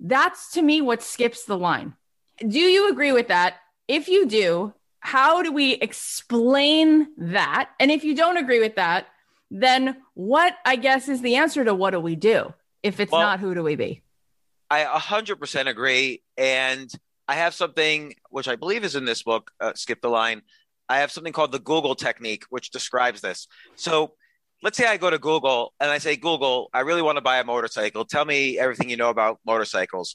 That's 0.00 0.52
to 0.52 0.62
me 0.62 0.80
what 0.80 1.02
skips 1.02 1.44
the 1.44 1.58
line. 1.58 1.94
Do 2.38 2.58
you 2.58 2.90
agree 2.90 3.12
with 3.12 3.28
that? 3.28 3.56
If 3.86 4.08
you 4.08 4.26
do 4.26 4.72
how 5.04 5.42
do 5.42 5.52
we 5.52 5.72
explain 5.74 7.08
that? 7.18 7.70
And 7.80 7.90
if 7.90 8.04
you 8.04 8.14
don't 8.14 8.36
agree 8.36 8.60
with 8.60 8.76
that 8.76 9.08
then 9.52 9.98
what 10.14 10.56
I 10.64 10.76
guess 10.76 11.08
is 11.08 11.20
the 11.20 11.36
answer 11.36 11.62
to 11.64 11.74
what 11.74 11.90
do 11.90 12.00
we 12.00 12.16
do? 12.16 12.54
If 12.82 12.98
it's 12.98 13.12
well, 13.12 13.20
not, 13.20 13.38
who 13.38 13.54
do 13.54 13.62
we 13.62 13.76
be? 13.76 14.02
I 14.70 14.84
100% 14.84 15.68
agree. 15.68 16.22
And 16.38 16.90
I 17.28 17.34
have 17.34 17.54
something 17.54 18.14
which 18.30 18.48
I 18.48 18.56
believe 18.56 18.82
is 18.82 18.96
in 18.96 19.04
this 19.04 19.22
book, 19.22 19.50
uh, 19.60 19.72
Skip 19.74 20.00
the 20.00 20.08
Line. 20.08 20.40
I 20.88 20.98
have 20.98 21.12
something 21.12 21.34
called 21.34 21.52
the 21.52 21.58
Google 21.58 21.94
technique, 21.94 22.44
which 22.48 22.70
describes 22.70 23.20
this. 23.20 23.46
So 23.76 24.14
let's 24.62 24.78
say 24.78 24.86
I 24.86 24.96
go 24.96 25.10
to 25.10 25.18
Google 25.18 25.74
and 25.78 25.90
I 25.90 25.98
say, 25.98 26.16
Google, 26.16 26.70
I 26.72 26.80
really 26.80 27.02
want 27.02 27.16
to 27.16 27.22
buy 27.22 27.38
a 27.38 27.44
motorcycle. 27.44 28.06
Tell 28.06 28.24
me 28.24 28.58
everything 28.58 28.88
you 28.88 28.96
know 28.96 29.10
about 29.10 29.38
motorcycles. 29.44 30.14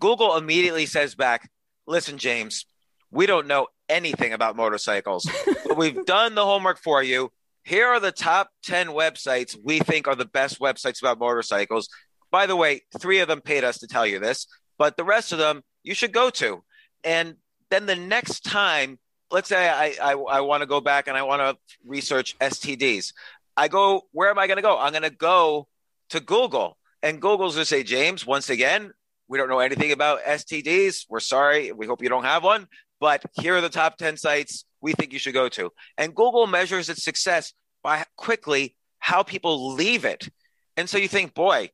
Google 0.00 0.36
immediately 0.36 0.86
says 0.86 1.16
back, 1.16 1.50
listen, 1.88 2.18
James, 2.18 2.66
we 3.10 3.26
don't 3.26 3.48
know 3.48 3.66
anything 3.88 4.32
about 4.32 4.56
motorcycles, 4.56 5.28
but 5.66 5.76
we've 5.76 6.04
done 6.06 6.36
the 6.36 6.44
homework 6.44 6.78
for 6.78 7.02
you. 7.02 7.32
Here 7.66 7.88
are 7.88 7.98
the 7.98 8.12
top 8.12 8.50
10 8.62 8.90
websites 8.90 9.56
we 9.60 9.80
think 9.80 10.06
are 10.06 10.14
the 10.14 10.24
best 10.24 10.60
websites 10.60 11.02
about 11.02 11.18
motorcycles. 11.18 11.88
By 12.30 12.46
the 12.46 12.54
way, 12.54 12.82
three 13.00 13.18
of 13.18 13.26
them 13.26 13.40
paid 13.40 13.64
us 13.64 13.78
to 13.78 13.88
tell 13.88 14.06
you 14.06 14.20
this, 14.20 14.46
but 14.78 14.96
the 14.96 15.02
rest 15.02 15.32
of 15.32 15.38
them 15.38 15.64
you 15.82 15.92
should 15.92 16.12
go 16.12 16.30
to. 16.30 16.62
And 17.02 17.34
then 17.70 17.86
the 17.86 17.96
next 17.96 18.44
time, 18.44 19.00
let's 19.32 19.48
say 19.48 19.68
I, 19.68 19.96
I, 20.00 20.12
I 20.12 20.40
want 20.42 20.60
to 20.60 20.68
go 20.68 20.80
back 20.80 21.08
and 21.08 21.16
I 21.16 21.24
want 21.24 21.42
to 21.42 21.58
research 21.84 22.38
STDs. 22.38 23.12
I 23.56 23.66
go, 23.66 24.02
where 24.12 24.30
am 24.30 24.38
I 24.38 24.46
going 24.46 24.58
to 24.58 24.62
go? 24.62 24.78
I'm 24.78 24.92
going 24.92 25.02
to 25.02 25.10
go 25.10 25.66
to 26.10 26.20
Google. 26.20 26.78
And 27.02 27.20
Google's 27.20 27.56
going 27.56 27.62
to 27.62 27.68
say, 27.68 27.82
James, 27.82 28.24
once 28.24 28.48
again, 28.48 28.92
we 29.26 29.38
don't 29.38 29.48
know 29.48 29.58
anything 29.58 29.90
about 29.90 30.22
STDs. 30.22 31.06
We're 31.08 31.18
sorry. 31.18 31.72
We 31.72 31.88
hope 31.88 32.00
you 32.00 32.10
don't 32.10 32.22
have 32.22 32.44
one. 32.44 32.68
But 33.00 33.24
here 33.32 33.56
are 33.56 33.60
the 33.60 33.68
top 33.68 33.96
10 33.98 34.18
sites 34.18 34.64
we 34.86 34.92
think 34.92 35.12
you 35.12 35.18
should 35.18 35.34
go 35.34 35.48
to. 35.48 35.72
And 35.98 36.14
Google 36.14 36.46
measures 36.46 36.88
its 36.88 37.02
success 37.02 37.52
by 37.82 38.04
quickly 38.16 38.76
how 39.00 39.24
people 39.24 39.74
leave 39.74 40.04
it. 40.04 40.28
And 40.76 40.88
so 40.88 40.96
you 40.96 41.08
think, 41.08 41.34
boy, 41.34 41.70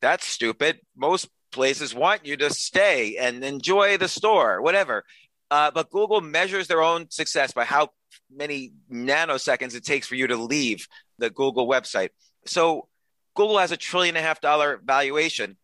that's 0.00 0.24
stupid. 0.24 0.78
Most 0.96 1.28
places 1.50 1.92
want 1.92 2.24
you 2.24 2.36
to 2.36 2.50
stay 2.50 3.16
and 3.16 3.42
enjoy 3.42 3.98
the 3.98 4.06
store, 4.06 4.62
whatever. 4.62 5.04
Uh, 5.50 5.72
but 5.72 5.90
Google 5.90 6.20
measures 6.20 6.68
their 6.68 6.82
own 6.82 7.10
success 7.10 7.52
by 7.52 7.64
how 7.64 7.88
many 8.32 8.74
nanoseconds 8.90 9.74
it 9.74 9.84
takes 9.84 10.06
for 10.06 10.14
you 10.14 10.28
to 10.28 10.36
leave 10.36 10.86
the 11.18 11.28
Google 11.28 11.66
website. 11.68 12.10
So 12.46 12.86
Google 13.34 13.58
has 13.58 13.72
a 13.72 13.76
trillion 13.76 14.16
and 14.16 14.24
a 14.24 14.26
half 14.26 14.40
dollar 14.40 14.80
valuation. 14.84 15.56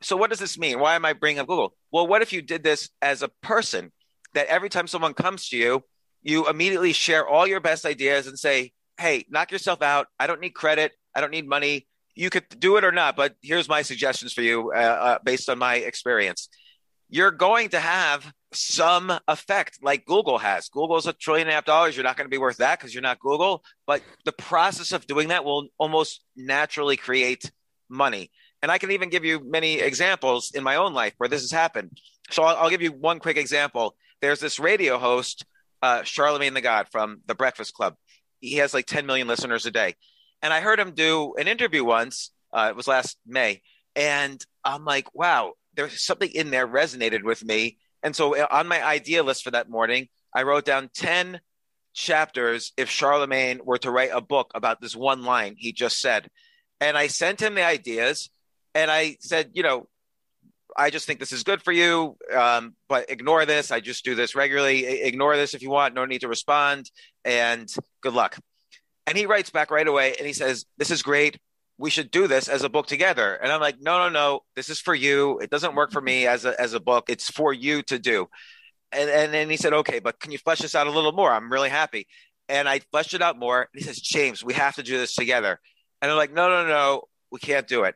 So 0.00 0.16
what 0.16 0.30
does 0.30 0.38
this 0.38 0.58
mean? 0.58 0.80
Why 0.80 0.94
am 0.94 1.04
I 1.04 1.12
bringing 1.12 1.40
up 1.40 1.48
Google? 1.48 1.74
Well, 1.92 2.06
what 2.06 2.22
if 2.22 2.32
you 2.32 2.40
did 2.40 2.62
this 2.62 2.88
as 3.02 3.20
a 3.20 3.28
person? 3.28 3.92
That 4.34 4.48
every 4.48 4.68
time 4.68 4.86
someone 4.86 5.14
comes 5.14 5.48
to 5.48 5.56
you, 5.56 5.82
you 6.26 6.48
immediately 6.48 6.92
share 6.92 7.26
all 7.26 7.46
your 7.46 7.60
best 7.60 7.86
ideas 7.86 8.26
and 8.26 8.38
say, 8.38 8.72
"Hey, 8.98 9.24
knock 9.30 9.52
yourself 9.52 9.80
out. 9.80 10.08
I 10.18 10.26
don't 10.26 10.40
need 10.40 10.50
credit. 10.50 10.92
I 11.14 11.20
don't 11.20 11.30
need 11.30 11.48
money. 11.48 11.86
You 12.14 12.30
could 12.30 12.48
do 12.58 12.76
it 12.76 12.84
or 12.84 12.92
not, 12.92 13.16
but 13.16 13.36
here's 13.42 13.68
my 13.68 13.82
suggestions 13.82 14.32
for 14.32 14.42
you 14.42 14.72
uh, 14.74 14.78
uh, 14.78 15.18
based 15.24 15.48
on 15.48 15.58
my 15.58 15.76
experience." 15.76 16.48
You're 17.08 17.30
going 17.30 17.68
to 17.68 17.78
have 17.78 18.32
some 18.52 19.12
effect 19.28 19.78
like 19.80 20.04
Google 20.06 20.38
has. 20.38 20.68
Google's 20.68 21.06
a 21.06 21.12
trillion 21.12 21.46
and 21.46 21.52
a 21.52 21.54
half 21.54 21.64
dollars. 21.64 21.96
You're 21.96 22.02
not 22.02 22.16
going 22.16 22.26
to 22.26 22.34
be 22.34 22.38
worth 22.38 22.56
that 22.56 22.80
because 22.80 22.92
you're 22.92 23.02
not 23.02 23.20
Google. 23.20 23.62
But 23.86 24.02
the 24.24 24.32
process 24.32 24.90
of 24.90 25.06
doing 25.06 25.28
that 25.28 25.44
will 25.44 25.68
almost 25.78 26.24
naturally 26.36 26.96
create 26.96 27.52
money. 27.88 28.32
And 28.62 28.72
I 28.72 28.78
can 28.78 28.90
even 28.90 29.10
give 29.10 29.24
you 29.24 29.40
many 29.44 29.78
examples 29.78 30.50
in 30.52 30.64
my 30.64 30.74
own 30.76 30.94
life 30.94 31.14
where 31.18 31.28
this 31.28 31.42
has 31.42 31.52
happened. 31.52 31.96
So 32.30 32.42
I'll, 32.42 32.56
I'll 32.56 32.70
give 32.70 32.82
you 32.82 32.90
one 32.90 33.20
quick 33.20 33.36
example. 33.36 33.94
There's 34.20 34.40
this 34.40 34.58
radio 34.58 34.98
host, 34.98 35.44
uh, 35.82 36.02
Charlemagne 36.02 36.54
the 36.54 36.60
God 36.60 36.88
from 36.90 37.20
The 37.26 37.34
Breakfast 37.34 37.74
Club. 37.74 37.94
He 38.40 38.56
has 38.56 38.74
like 38.74 38.86
10 38.86 39.06
million 39.06 39.28
listeners 39.28 39.66
a 39.66 39.70
day. 39.70 39.94
And 40.42 40.52
I 40.52 40.60
heard 40.60 40.78
him 40.78 40.92
do 40.92 41.34
an 41.38 41.48
interview 41.48 41.84
once. 41.84 42.30
Uh, 42.52 42.68
it 42.70 42.76
was 42.76 42.86
last 42.86 43.16
May. 43.26 43.62
And 43.94 44.44
I'm 44.64 44.84
like, 44.84 45.14
wow, 45.14 45.52
there's 45.74 46.02
something 46.02 46.30
in 46.30 46.50
there 46.50 46.68
resonated 46.68 47.22
with 47.22 47.44
me 47.44 47.78
and 48.06 48.14
so 48.14 48.36
uh, 48.36 48.46
on 48.50 48.68
my 48.68 48.84
idea 48.84 49.24
list 49.24 49.42
for 49.42 49.50
that 49.50 49.68
morning, 49.68 50.06
I 50.32 50.44
wrote 50.44 50.64
down 50.64 50.90
10 50.94 51.40
chapters 51.92 52.72
if 52.76 52.88
Charlemagne 52.88 53.60
were 53.64 53.78
to 53.78 53.90
write 53.90 54.10
a 54.12 54.20
book 54.20 54.52
about 54.54 54.80
this 54.80 54.94
one 54.94 55.24
line 55.24 55.56
he 55.58 55.72
just 55.72 56.00
said. 56.00 56.28
And 56.80 56.96
I 56.96 57.08
sent 57.08 57.42
him 57.42 57.56
the 57.56 57.64
ideas 57.64 58.30
and 58.76 58.92
I 58.92 59.16
said, 59.20 59.50
you 59.54 59.64
know, 59.64 59.88
I 60.76 60.90
just 60.90 61.06
think 61.06 61.20
this 61.20 61.32
is 61.32 61.42
good 61.42 61.62
for 61.62 61.72
you, 61.72 62.16
um, 62.34 62.74
but 62.88 63.10
ignore 63.10 63.46
this. 63.46 63.70
I 63.70 63.80
just 63.80 64.04
do 64.04 64.14
this 64.14 64.34
regularly. 64.34 64.84
Ignore 64.84 65.36
this 65.36 65.54
if 65.54 65.62
you 65.62 65.70
want. 65.70 65.94
No 65.94 66.04
need 66.04 66.20
to 66.20 66.28
respond. 66.28 66.90
And 67.24 67.72
good 68.02 68.12
luck. 68.12 68.38
And 69.06 69.16
he 69.16 69.26
writes 69.26 69.50
back 69.50 69.70
right 69.70 69.86
away 69.86 70.14
and 70.18 70.26
he 70.26 70.32
says, 70.32 70.66
This 70.76 70.90
is 70.90 71.02
great 71.02 71.38
we 71.78 71.90
should 71.90 72.10
do 72.10 72.26
this 72.26 72.48
as 72.48 72.62
a 72.62 72.68
book 72.68 72.86
together. 72.86 73.34
And 73.34 73.52
I'm 73.52 73.60
like, 73.60 73.80
no, 73.80 73.98
no, 73.98 74.08
no, 74.08 74.40
this 74.54 74.70
is 74.70 74.80
for 74.80 74.94
you. 74.94 75.38
It 75.40 75.50
doesn't 75.50 75.74
work 75.74 75.92
for 75.92 76.00
me 76.00 76.26
as 76.26 76.44
a, 76.44 76.58
as 76.60 76.72
a 76.72 76.80
book. 76.80 77.06
It's 77.08 77.30
for 77.30 77.52
you 77.52 77.82
to 77.82 77.98
do. 77.98 78.28
And, 78.92 79.10
and 79.10 79.34
then 79.34 79.50
he 79.50 79.56
said, 79.56 79.72
okay, 79.72 79.98
but 79.98 80.18
can 80.20 80.32
you 80.32 80.38
flesh 80.38 80.60
this 80.60 80.74
out 80.74 80.86
a 80.86 80.90
little 80.90 81.12
more? 81.12 81.30
I'm 81.30 81.52
really 81.52 81.68
happy. 81.68 82.06
And 82.48 82.68
I 82.68 82.80
fleshed 82.90 83.14
it 83.14 83.20
out 83.20 83.38
more. 83.38 83.60
And 83.60 83.68
he 83.74 83.82
says, 83.82 83.98
James, 83.98 84.42
we 84.42 84.54
have 84.54 84.76
to 84.76 84.82
do 84.82 84.96
this 84.96 85.14
together. 85.14 85.60
And 86.00 86.10
I'm 86.10 86.16
like, 86.16 86.32
no, 86.32 86.48
no, 86.48 86.66
no, 86.66 87.02
we 87.30 87.40
can't 87.40 87.68
do 87.68 87.84
it. 87.84 87.94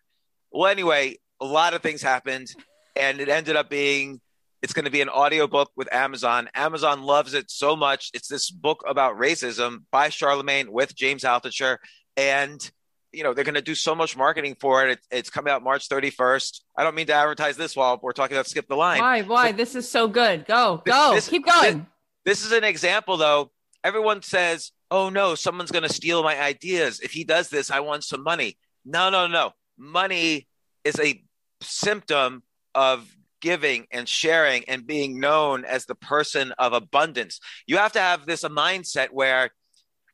Well, 0.51 0.71
anyway, 0.71 1.17
a 1.41 1.47
lot 1.47 1.73
of 1.73 1.81
things 1.81 2.03
happened 2.03 2.49
and 2.97 3.21
it 3.21 3.29
ended 3.29 3.57
up 3.57 3.71
being 3.71 4.21
it's 4.63 4.73
going 4.73 4.85
to 4.85 4.91
be 4.91 5.01
an 5.01 5.09
audiobook 5.09 5.71
with 5.75 5.93
Amazon. 5.93 6.49
Amazon 6.55 7.03
loves 7.03 7.33
it 7.33 7.51
so 7.51 7.77
much. 7.77 8.11
It's 8.13 8.29
this 8.29 8.51
book 8.51 8.85
about 8.87 9.19
racism 9.19 9.85
by 9.91 10.11
Charlemagne 10.11 10.71
with 10.71 10.95
James 10.95 11.23
Altucher. 11.23 11.79
And 12.17 12.71
you 13.13 13.25
know 13.25 13.35
they're 13.35 13.45
going 13.45 13.55
to 13.55 13.63
do 13.63 13.75
so 13.75 13.95
much 13.95 14.17
marketing 14.17 14.57
for 14.61 14.87
it. 14.87 14.93
it. 14.93 14.99
It's 15.11 15.31
coming 15.31 15.53
out 15.53 15.63
March 15.63 15.89
31st. 15.89 16.61
I 16.77 16.85
don't 16.85 16.95
mean 16.95 17.07
to 17.07 17.15
advertise 17.15 17.57
this 17.57 17.75
while 17.75 17.99
we're 18.03 18.13
talking 18.13 18.37
about 18.37 18.47
skip 18.47 18.69
the 18.69 18.77
line. 18.77 19.01
Why? 19.01 19.23
Why? 19.23 19.51
So, 19.51 19.57
this 19.57 19.75
is 19.75 19.91
so 19.91 20.09
good. 20.09 20.47
Go, 20.47 20.83
go, 20.85 21.15
this, 21.15 21.29
keep 21.29 21.45
going. 21.45 21.87
This, 22.25 22.41
this 22.41 22.47
is 22.47 22.53
an 22.53 22.65
example, 22.65 23.17
though. 23.17 23.51
Everyone 23.83 24.23
says, 24.23 24.73
"Oh 24.91 25.09
no, 25.09 25.35
someone's 25.35 25.71
going 25.71 25.83
to 25.83 25.93
steal 25.93 26.23
my 26.23 26.41
ideas. 26.41 27.01
If 27.01 27.13
he 27.13 27.25
does 27.25 27.49
this, 27.49 27.71
I 27.71 27.81
want 27.81 28.05
some 28.05 28.23
money." 28.23 28.59
No, 28.85 29.11
no, 29.11 29.27
no. 29.27 29.53
Money 29.77 30.47
is 30.85 30.99
a 31.01 31.23
symptom 31.63 32.43
of 32.75 33.09
giving 33.41 33.87
and 33.91 34.09
sharing 34.09 34.65
and 34.69 34.87
being 34.87 35.19
known 35.19 35.65
as 35.65 35.87
the 35.87 35.95
person 35.95 36.53
of 36.59 36.73
abundance. 36.73 37.41
You 37.67 37.79
have 37.79 37.93
to 37.93 38.01
have 38.01 38.27
this 38.27 38.45
a 38.45 38.51
mindset 38.51 39.09
where 39.11 39.51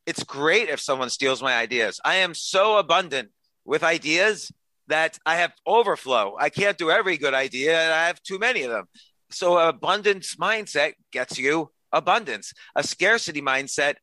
it's 0.07 0.23
great 0.23 0.69
if 0.69 0.81
someone 0.81 1.11
steals 1.11 1.43
my 1.43 1.57
ideas. 1.57 2.01
I 2.05 2.17
am 2.17 2.35
so 2.35 2.79
abundant 2.79 3.31
with 3.65 3.83
ideas 3.83 4.53
that 4.87 5.19
I 5.27 5.37
have 5.37 5.53
overflow. 5.67 6.37
I 6.39 6.49
can't 6.49 6.79
do 6.79 6.91
every 6.91 7.17
good 7.17 7.35
idea, 7.35 7.81
and 7.81 7.93
I 7.93 8.07
have 8.07 8.23
too 8.23 8.39
many 8.39 8.63
of 8.63 8.71
them. 8.71 8.85
So, 9.31 9.59
abundance 9.59 10.37
mindset 10.37 10.93
gets 11.11 11.39
you 11.39 11.71
abundance. 11.93 12.53
A 12.77 12.85
scarcity 12.85 13.43
mindset 13.43 13.95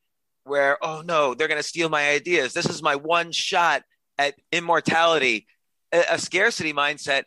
where, 0.43 0.77
oh 0.83 1.01
no, 1.05 1.33
they're 1.33 1.47
going 1.47 1.59
to 1.59 1.67
steal 1.67 1.87
my 1.87 2.09
ideas. 2.09 2.53
This 2.53 2.65
is 2.65 2.83
my 2.83 2.95
one 2.95 3.31
shot 3.31 3.83
at 4.17 4.35
immortality. 4.51 5.47
A, 5.93 6.03
a 6.11 6.19
scarcity 6.19 6.73
mindset, 6.73 7.23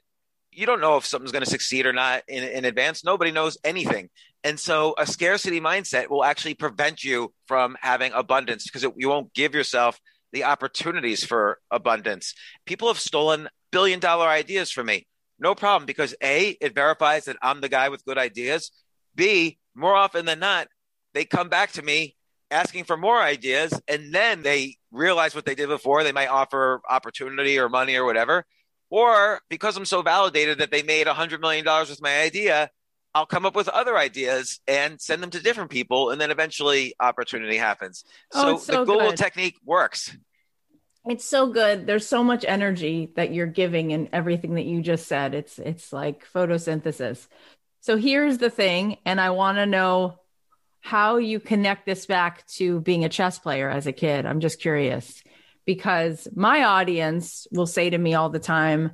you 0.57 0.65
don't 0.65 0.81
know 0.81 0.97
if 0.97 1.05
something's 1.05 1.33
going 1.33 1.45
to 1.45 1.51
succeed 1.51 1.85
or 1.85 1.93
not 1.93 2.23
in, 2.29 2.43
in 2.43 2.65
advance. 2.65 3.05
Nobody 3.05 3.31
knows 3.31 3.59
anything. 3.63 4.09
And 4.43 4.59
so 4.59 4.95
a 4.97 5.07
scarcity 5.07 5.61
mindset 5.61 6.09
will 6.09 6.25
actually 6.25 6.55
prevent 6.55 7.05
you 7.05 7.35
from 7.47 7.77
having 7.81 8.13
abundance 8.13 8.65
because 8.65 8.83
it, 8.83 8.93
you 8.97 9.09
won't 9.09 9.35
give 9.35 9.55
yourself 9.55 10.01
the 10.33 10.45
opportunities 10.45 11.25
for 11.25 11.59
abundance. 11.71 12.33
People 12.65 12.89
have 12.89 12.99
stolen 12.99 13.49
billion 13.71 14.01
dollar 14.01 14.27
ideas 14.27 14.71
from 14.71 14.87
me. 14.87 15.07
No 15.39 15.55
problem 15.55 15.85
because 15.85 16.15
A, 16.23 16.57
it 16.61 16.75
verifies 16.75 17.27
that 17.27 17.37
I'm 17.43 17.61
the 17.61 17.69
guy 17.69 17.91
with 17.91 18.05
good 18.07 18.17
ideas. 18.17 18.71
B, 19.15 19.59
more 19.75 19.95
often 19.95 20.25
than 20.25 20.39
not, 20.39 20.69
they 21.13 21.27
come 21.27 21.51
back 21.51 21.73
to 21.73 21.83
me 21.83 22.17
asking 22.51 22.85
for 22.85 22.97
more 22.97 23.21
ideas 23.21 23.79
and 23.89 24.15
then 24.15 24.43
they 24.43 24.77
realize 24.91 25.35
what 25.35 25.45
they 25.45 25.55
did 25.55 25.69
before. 25.69 26.03
They 26.03 26.13
might 26.13 26.29
offer 26.29 26.81
opportunity 26.89 27.59
or 27.59 27.69
money 27.69 27.97
or 27.97 28.07
whatever. 28.07 28.47
Or 28.91 29.41
because 29.49 29.77
I'm 29.77 29.85
so 29.85 30.03
validated 30.03 30.59
that 30.59 30.71
they 30.71 30.83
made 30.83 31.07
$100 31.07 31.41
million 31.41 31.65
with 31.65 32.01
my 32.01 32.21
idea, 32.21 32.71
I'll 33.15 33.27
come 33.27 33.47
up 33.47 33.57
with 33.57 33.69
other 33.69 33.97
ideas 33.97 34.61
and 34.69 35.01
send 35.01 35.23
them 35.23 35.31
to 35.31 35.43
different 35.43 35.71
people, 35.71 36.11
and 36.11 36.21
then 36.21 36.31
eventually 36.31 36.95
opportunity 37.01 37.57
happens. 37.57 38.05
Oh, 38.35 38.59
so, 38.59 38.59
so, 38.59 38.73
the 38.73 38.85
Google 38.85 39.09
good. 39.11 39.17
technique 39.17 39.57
works. 39.65 40.15
It's 41.07 41.25
so 41.25 41.51
good. 41.51 41.87
There's 41.87 42.07
so 42.07 42.23
much 42.23 42.45
energy 42.47 43.13
that 43.17 43.33
you're 43.33 43.47
giving 43.47 43.93
in 43.93 44.11
everything 44.13 44.55
that 44.55 44.67
you 44.67 44.83
just 44.83 45.07
said. 45.07 45.35
It's 45.35 45.59
it's 45.59 45.93
like 45.93 46.27
photosynthesis. 46.33 47.27
So 47.81 47.97
here's 47.97 48.39
the 48.39 48.51
thing, 48.51 48.99
and 49.07 49.21
I 49.21 49.31
want 49.31 49.59
to 49.59 49.67
know 49.67 50.19
how 50.81 51.17
you 51.17 51.41
connect 51.41 51.87
this 51.87 52.07
back 52.07 52.47
to 52.49 52.81
being 52.81 53.05
a 53.05 53.09
chess 53.09 53.39
player 53.39 53.71
as 53.71 53.87
a 53.87 53.93
kid. 53.93 54.27
I'm 54.27 54.41
just 54.41 54.61
curious 54.61 55.23
because 55.67 56.27
my 56.35 56.65
audience 56.65 57.47
will 57.53 57.67
say 57.67 57.91
to 57.91 57.99
me 57.99 58.15
all 58.15 58.31
the 58.31 58.39
time, 58.39 58.93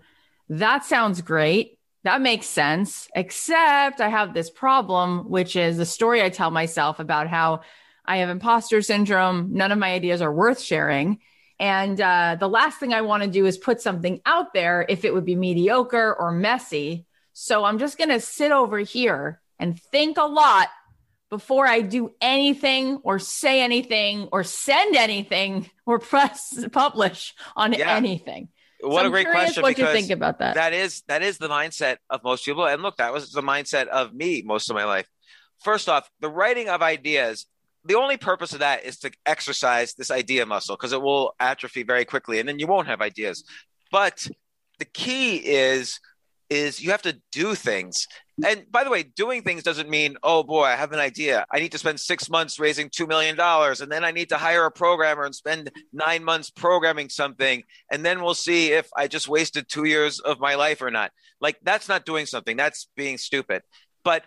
"That 0.49 0.85
sounds 0.85 1.23
great." 1.23 1.79
that 2.05 2.21
makes 2.21 2.47
sense. 2.47 3.09
Except 3.15 4.01
I 4.01 4.09
have 4.09 4.35
this 4.35 4.51
problem, 4.51 5.31
which 5.31 5.57
is 5.57 5.77
the 5.77 5.87
story 5.87 6.23
I 6.23 6.31
tell 6.31 6.51
myself 6.51 6.99
about 6.99 7.29
how 7.29 7.61
I 8.05 8.19
have 8.19 8.29
imposter 8.29 8.83
syndrome. 8.83 9.51
None 9.53 9.73
of 9.73 9.79
my 9.79 9.93
ideas 9.93 10.21
are 10.21 10.33
worth 10.33 10.61
sharing. 10.61 11.21
And 11.61 12.01
uh, 12.01 12.37
the 12.41 12.49
last 12.49 12.81
thing 12.81 12.93
I 12.93 13.03
want 13.03 13.23
to 13.23 13.29
do 13.29 13.47
is 13.47 13.57
put 13.57 13.81
something 13.81 14.21
out 14.27 14.53
there 14.53 14.85
if 14.89 15.05
it 15.05 15.15
would 15.15 15.25
be 15.25 15.37
mediocre 15.37 16.15
or 16.19 16.33
messy. 16.33 17.07
So 17.35 17.65
I'm 17.65 17.79
just 17.79 17.99
going 17.99 18.11
to 18.11 18.21
sit 18.21 18.51
over 18.51 18.79
here 18.79 19.41
and 19.61 19.81
think 19.81 20.19
a 20.19 20.25
lot 20.25 20.69
before 21.33 21.67
I 21.67 21.81
do 21.81 22.13
anything 22.21 22.99
or 23.05 23.19
say 23.19 23.63
anything 23.63 24.29
or 24.33 24.45
send 24.45 24.95
anything 24.97 25.71
or 25.87 25.99
press 26.13 26.63
publish 26.71 27.33
on 27.57 27.73
yeah. 27.73 27.97
anything. 27.97 28.49
What 28.81 29.01
so 29.01 29.07
a 29.07 29.11
great 29.11 29.31
question! 29.31 29.63
What 29.63 29.79
you 29.79 29.87
think 29.87 30.11
about 30.11 30.41
that? 30.41 30.57
That 30.57 30.75
is 30.75 31.03
that 31.09 31.23
is 31.23 31.39
the 31.39 31.49
mindset 31.49 31.97
of 32.11 32.23
most 32.23 32.45
people. 32.45 32.67
And 32.67 32.83
look, 32.83 32.99
that 32.99 33.15
was 33.15 33.33
the 33.33 33.41
mindset 33.41 33.87
of 33.87 34.13
me 34.13 34.43
most 34.45 34.69
of 34.69 34.77
my 34.77 34.85
life. 34.85 35.07
First 35.61 35.89
off, 35.89 36.07
the 36.21 36.29
writing 36.29 36.69
of 36.69 36.83
ideas. 36.83 37.47
The 37.85 37.95
only 37.95 38.17
purpose 38.17 38.53
of 38.53 38.61
that 38.61 38.85
is 38.85 38.99
to 38.99 39.11
exercise 39.27 39.95
this 39.95 40.11
idea 40.13 40.47
muscle 40.47 40.77
because 40.77 40.93
it 40.93 41.01
will 41.01 41.35
atrophy 41.41 41.83
very 41.83 42.05
quickly, 42.05 42.41
and 42.41 42.49
then 42.49 42.59
you 42.59 42.67
won't 42.67 42.89
have 42.89 43.01
ideas. 43.01 43.43
But 43.91 44.29
the 44.79 44.85
key 44.85 45.37
is 45.37 45.99
is 46.53 46.81
you 46.83 46.91
have 46.91 47.03
to 47.03 47.19
do 47.33 47.55
things. 47.55 48.07
And 48.45 48.65
by 48.71 48.85
the 48.85 48.91
way, 48.91 49.03
doing 49.03 49.43
things 49.43 49.63
doesn't 49.63 49.89
mean, 49.89 50.17
oh 50.23 50.43
boy, 50.43 50.65
I 50.65 50.77
have 50.77 50.93
an 50.93 50.99
idea. 50.99 51.47
I 51.51 51.61
need 51.61 51.73
to 51.73 51.79
spend 51.79 51.99
six 51.99 52.29
months 52.29 52.59
raising 52.59 52.89
$2 52.89 53.09
million. 53.09 53.39
And 53.39 53.91
then 53.91 54.05
I 54.05 54.11
need 54.11 54.29
to 54.31 54.37
hire 54.37 54.67
a 54.67 54.71
programmer 54.71 55.25
and 55.25 55.35
spend 55.35 55.71
nine 55.93 56.25
months 56.25 56.51
programming 56.51 57.09
something. 57.09 57.63
And 57.91 58.05
then 58.05 58.23
we'll 58.23 58.35
see 58.35 58.73
if 58.73 58.89
I 58.97 59.09
just 59.09 59.29
wasted 59.29 59.69
two 59.69 59.85
years 59.85 60.19
of 60.21 60.41
my 60.41 60.55
life 60.55 60.83
or 60.83 60.91
not. 60.91 61.11
Like, 61.41 61.59
that's 61.63 61.89
not 61.89 62.05
doing 62.05 62.27
something. 62.27 62.57
That's 62.57 62.89
being 62.97 63.19
stupid. 63.19 63.63
But 64.05 64.25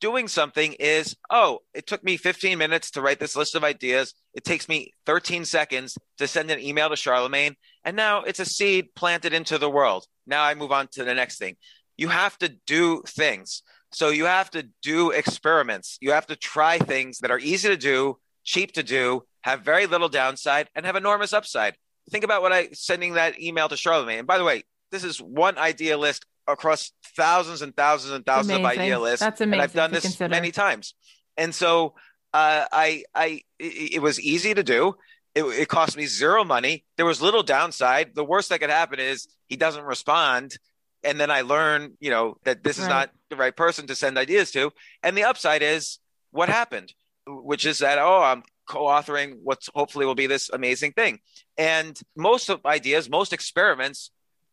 doing 0.00 0.28
something 0.28 0.74
is, 0.74 1.16
oh, 1.30 1.60
it 1.72 1.86
took 1.86 2.04
me 2.04 2.16
15 2.16 2.58
minutes 2.58 2.90
to 2.92 3.00
write 3.00 3.20
this 3.20 3.36
list 3.36 3.54
of 3.54 3.64
ideas. 3.64 4.14
It 4.34 4.44
takes 4.44 4.68
me 4.68 4.92
13 5.06 5.44
seconds 5.44 5.96
to 6.18 6.26
send 6.26 6.50
an 6.50 6.60
email 6.60 6.90
to 6.90 6.96
Charlemagne. 6.96 7.56
And 7.84 7.96
now 7.96 8.22
it's 8.22 8.40
a 8.40 8.44
seed 8.44 8.94
planted 8.94 9.32
into 9.32 9.58
the 9.58 9.70
world. 9.70 10.06
Now 10.26 10.42
I 10.42 10.54
move 10.54 10.72
on 10.72 10.88
to 10.92 11.04
the 11.04 11.14
next 11.14 11.38
thing. 11.38 11.56
You 11.96 12.08
have 12.08 12.36
to 12.38 12.48
do 12.66 13.02
things. 13.06 13.62
So 13.92 14.08
you 14.08 14.24
have 14.24 14.50
to 14.50 14.68
do 14.82 15.10
experiments. 15.10 15.98
You 16.00 16.12
have 16.12 16.26
to 16.26 16.36
try 16.36 16.78
things 16.78 17.18
that 17.20 17.30
are 17.30 17.38
easy 17.38 17.68
to 17.68 17.76
do, 17.76 18.18
cheap 18.42 18.72
to 18.72 18.82
do, 18.82 19.22
have 19.42 19.60
very 19.60 19.86
little 19.86 20.08
downside, 20.08 20.68
and 20.74 20.84
have 20.84 20.96
enormous 20.96 21.32
upside. 21.32 21.76
Think 22.10 22.24
about 22.24 22.42
what 22.42 22.52
I 22.52 22.70
sending 22.72 23.14
that 23.14 23.40
email 23.40 23.68
to 23.68 23.76
Charlemagne. 23.76 24.18
And 24.18 24.26
by 24.26 24.38
the 24.38 24.44
way, 24.44 24.64
this 24.90 25.04
is 25.04 25.18
one 25.18 25.58
idea 25.58 25.96
list 25.96 26.26
across 26.46 26.92
thousands 27.16 27.62
and 27.62 27.74
thousands 27.74 28.12
and 28.12 28.24
thousands 28.24 28.58
amazing. 28.58 28.64
of 28.64 28.78
idea 28.78 28.98
lists. 28.98 29.20
That's 29.20 29.40
amazing. 29.40 29.54
And 29.54 29.62
I've 29.62 29.72
done 29.72 29.92
this 29.92 30.02
consider. 30.02 30.28
many 30.30 30.50
times. 30.50 30.94
And 31.36 31.54
so 31.54 31.94
uh, 32.32 32.66
I, 32.70 33.04
I, 33.14 33.42
it, 33.58 33.94
it 33.94 34.02
was 34.02 34.20
easy 34.20 34.54
to 34.54 34.62
do. 34.62 34.94
It, 35.34 35.44
it, 35.44 35.68
cost 35.68 35.96
me 35.96 36.06
zero 36.06 36.44
money. 36.44 36.84
There 36.96 37.06
was 37.06 37.20
little 37.20 37.42
downside. 37.42 38.14
The 38.14 38.24
worst 38.24 38.50
that 38.50 38.60
could 38.60 38.70
happen 38.70 39.00
is 39.00 39.26
he 39.48 39.56
doesn't 39.56 39.84
respond. 39.84 40.56
And 41.02 41.18
then 41.18 41.30
I 41.30 41.40
learn, 41.40 41.96
you 42.00 42.10
know, 42.10 42.36
that 42.44 42.62
this 42.62 42.78
is 42.78 42.88
not 42.88 43.10
the 43.30 43.36
right 43.36 43.54
person 43.54 43.86
to 43.88 43.94
send 43.94 44.16
ideas 44.16 44.52
to. 44.52 44.72
And 45.02 45.16
the 45.16 45.24
upside 45.24 45.62
is 45.62 45.98
what 46.30 46.48
happened, 46.48 46.94
which 47.26 47.66
is 47.66 47.80
that, 47.80 47.98
oh, 47.98 48.22
I'm 48.22 48.42
co-authoring 48.66 49.38
what 49.42 49.66
hopefully 49.74 50.06
will 50.06 50.14
be 50.14 50.26
this 50.26 50.50
amazing 50.50 50.92
thing. 50.92 51.20
And 51.58 51.98
most 52.16 52.48
of 52.48 52.64
ideas, 52.64 53.10
most 53.10 53.32
experiments 53.32 54.10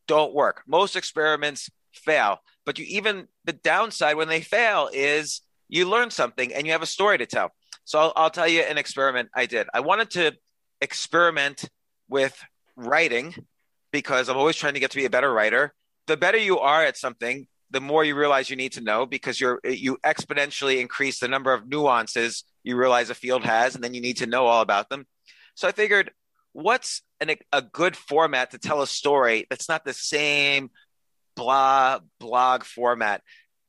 don't 0.08 0.34
work. 0.34 0.64
Most 0.68 0.96
experiments 0.96 1.70
fail. 1.94 2.40
But 2.66 2.80
you 2.80 2.86
even 2.90 3.28
the 3.46 3.54
downside 3.54 4.16
when 4.16 4.28
they 4.28 4.42
fail 4.42 4.90
is 4.92 5.42
you 5.70 5.90
learn 5.90 6.12
something 6.12 6.54
and 6.54 6.66
you 6.66 6.74
have 6.74 6.82
a 6.82 6.88
story 6.88 7.18
to 7.18 7.26
tell. 7.26 7.52
So 7.86 8.00
I'll, 8.00 8.14
I'll 8.16 8.30
tell 8.30 8.48
you 8.48 8.62
an 8.62 8.78
experiment 8.78 9.30
I 9.36 9.46
did. 9.46 9.68
I 9.74 9.80
wanted 9.80 10.12
to 10.12 10.34
experiment 10.82 11.70
with 12.10 12.38
writing 12.76 13.34
because 13.92 14.30
I'm 14.30 14.38
always 14.38 14.56
trying 14.56 14.74
to 14.76 14.80
get 14.80 14.92
to 14.92 14.98
be 14.98 15.06
a 15.06 15.10
better 15.10 15.32
writer. 15.32 15.74
The 16.08 16.18
better 16.18 16.38
you 16.38 16.60
are 16.60 16.84
at 16.84 16.98
something, 16.98 17.48
the 17.70 17.82
more 17.82 18.04
you 18.04 18.16
realize 18.16 18.50
you 18.50 18.56
need 18.56 18.74
to 18.74 18.82
know 18.82 19.06
because 19.06 19.40
you're 19.40 19.60
you 19.64 19.98
exponentially 20.06 20.80
increase 20.80 21.20
the 21.20 21.28
number 21.28 21.54
of 21.54 21.68
nuances 21.68 22.44
you 22.64 22.76
realize 22.76 23.10
a 23.10 23.16
field 23.16 23.44
has, 23.44 23.76
and 23.76 23.84
then 23.84 23.94
you 23.94 24.02
need 24.02 24.18
to 24.18 24.26
know 24.26 24.46
all 24.46 24.62
about 24.62 24.90
them. 24.90 25.06
So 25.56 25.68
I 25.68 25.72
figured, 25.72 26.12
what's 26.54 27.02
an, 27.20 27.36
a 27.52 27.62
good 27.62 27.96
format 27.96 28.52
to 28.52 28.58
tell 28.58 28.82
a 28.82 28.88
story 28.88 29.48
that's 29.50 29.70
not 29.70 29.86
the 29.86 29.94
same 29.94 30.70
blah 31.42 32.00
blog 32.20 32.64
format? 32.64 33.22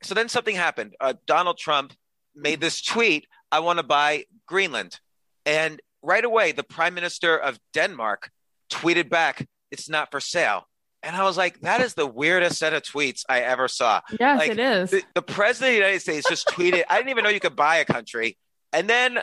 So 0.03 0.13
then 0.13 0.29
something 0.29 0.55
happened. 0.55 0.95
Uh, 0.99 1.13
Donald 1.25 1.57
Trump 1.57 1.93
made 2.35 2.61
this 2.61 2.81
tweet: 2.81 3.27
"I 3.51 3.59
want 3.59 3.79
to 3.79 3.83
buy 3.83 4.25
Greenland," 4.47 4.99
and 5.45 5.81
right 6.03 6.23
away, 6.23 6.51
the 6.51 6.63
prime 6.63 6.93
minister 6.93 7.35
of 7.35 7.59
Denmark 7.73 8.29
tweeted 8.69 9.09
back, 9.09 9.47
It's 9.71 9.89
not 9.89 10.11
for 10.11 10.19
sale. 10.19 10.67
And 11.01 11.15
I 11.15 11.23
was 11.23 11.35
like, 11.35 11.59
that 11.61 11.81
is 11.81 11.95
the 11.95 12.05
weirdest 12.07 12.59
set 12.59 12.73
of 12.73 12.83
tweets 12.83 13.23
I 13.27 13.41
ever 13.41 13.67
saw. 13.67 14.01
Yes, 14.19 14.39
like, 14.39 14.51
it 14.51 14.59
is. 14.59 14.91
The, 14.91 15.03
the, 15.15 15.21
president 15.21 15.69
of 15.69 15.73
the 15.73 15.79
United 15.79 15.99
States 15.99 16.29
just 16.29 16.47
tweeted, 16.47 16.83
I 16.89 16.95
didn't 16.95 17.09
even 17.09 17.25
know 17.25 17.29
you 17.29 17.41
could 17.41 17.57
buy 17.57 17.77
a 17.77 17.85
country. 17.85 18.37
And 18.71 18.89
then 18.89 19.19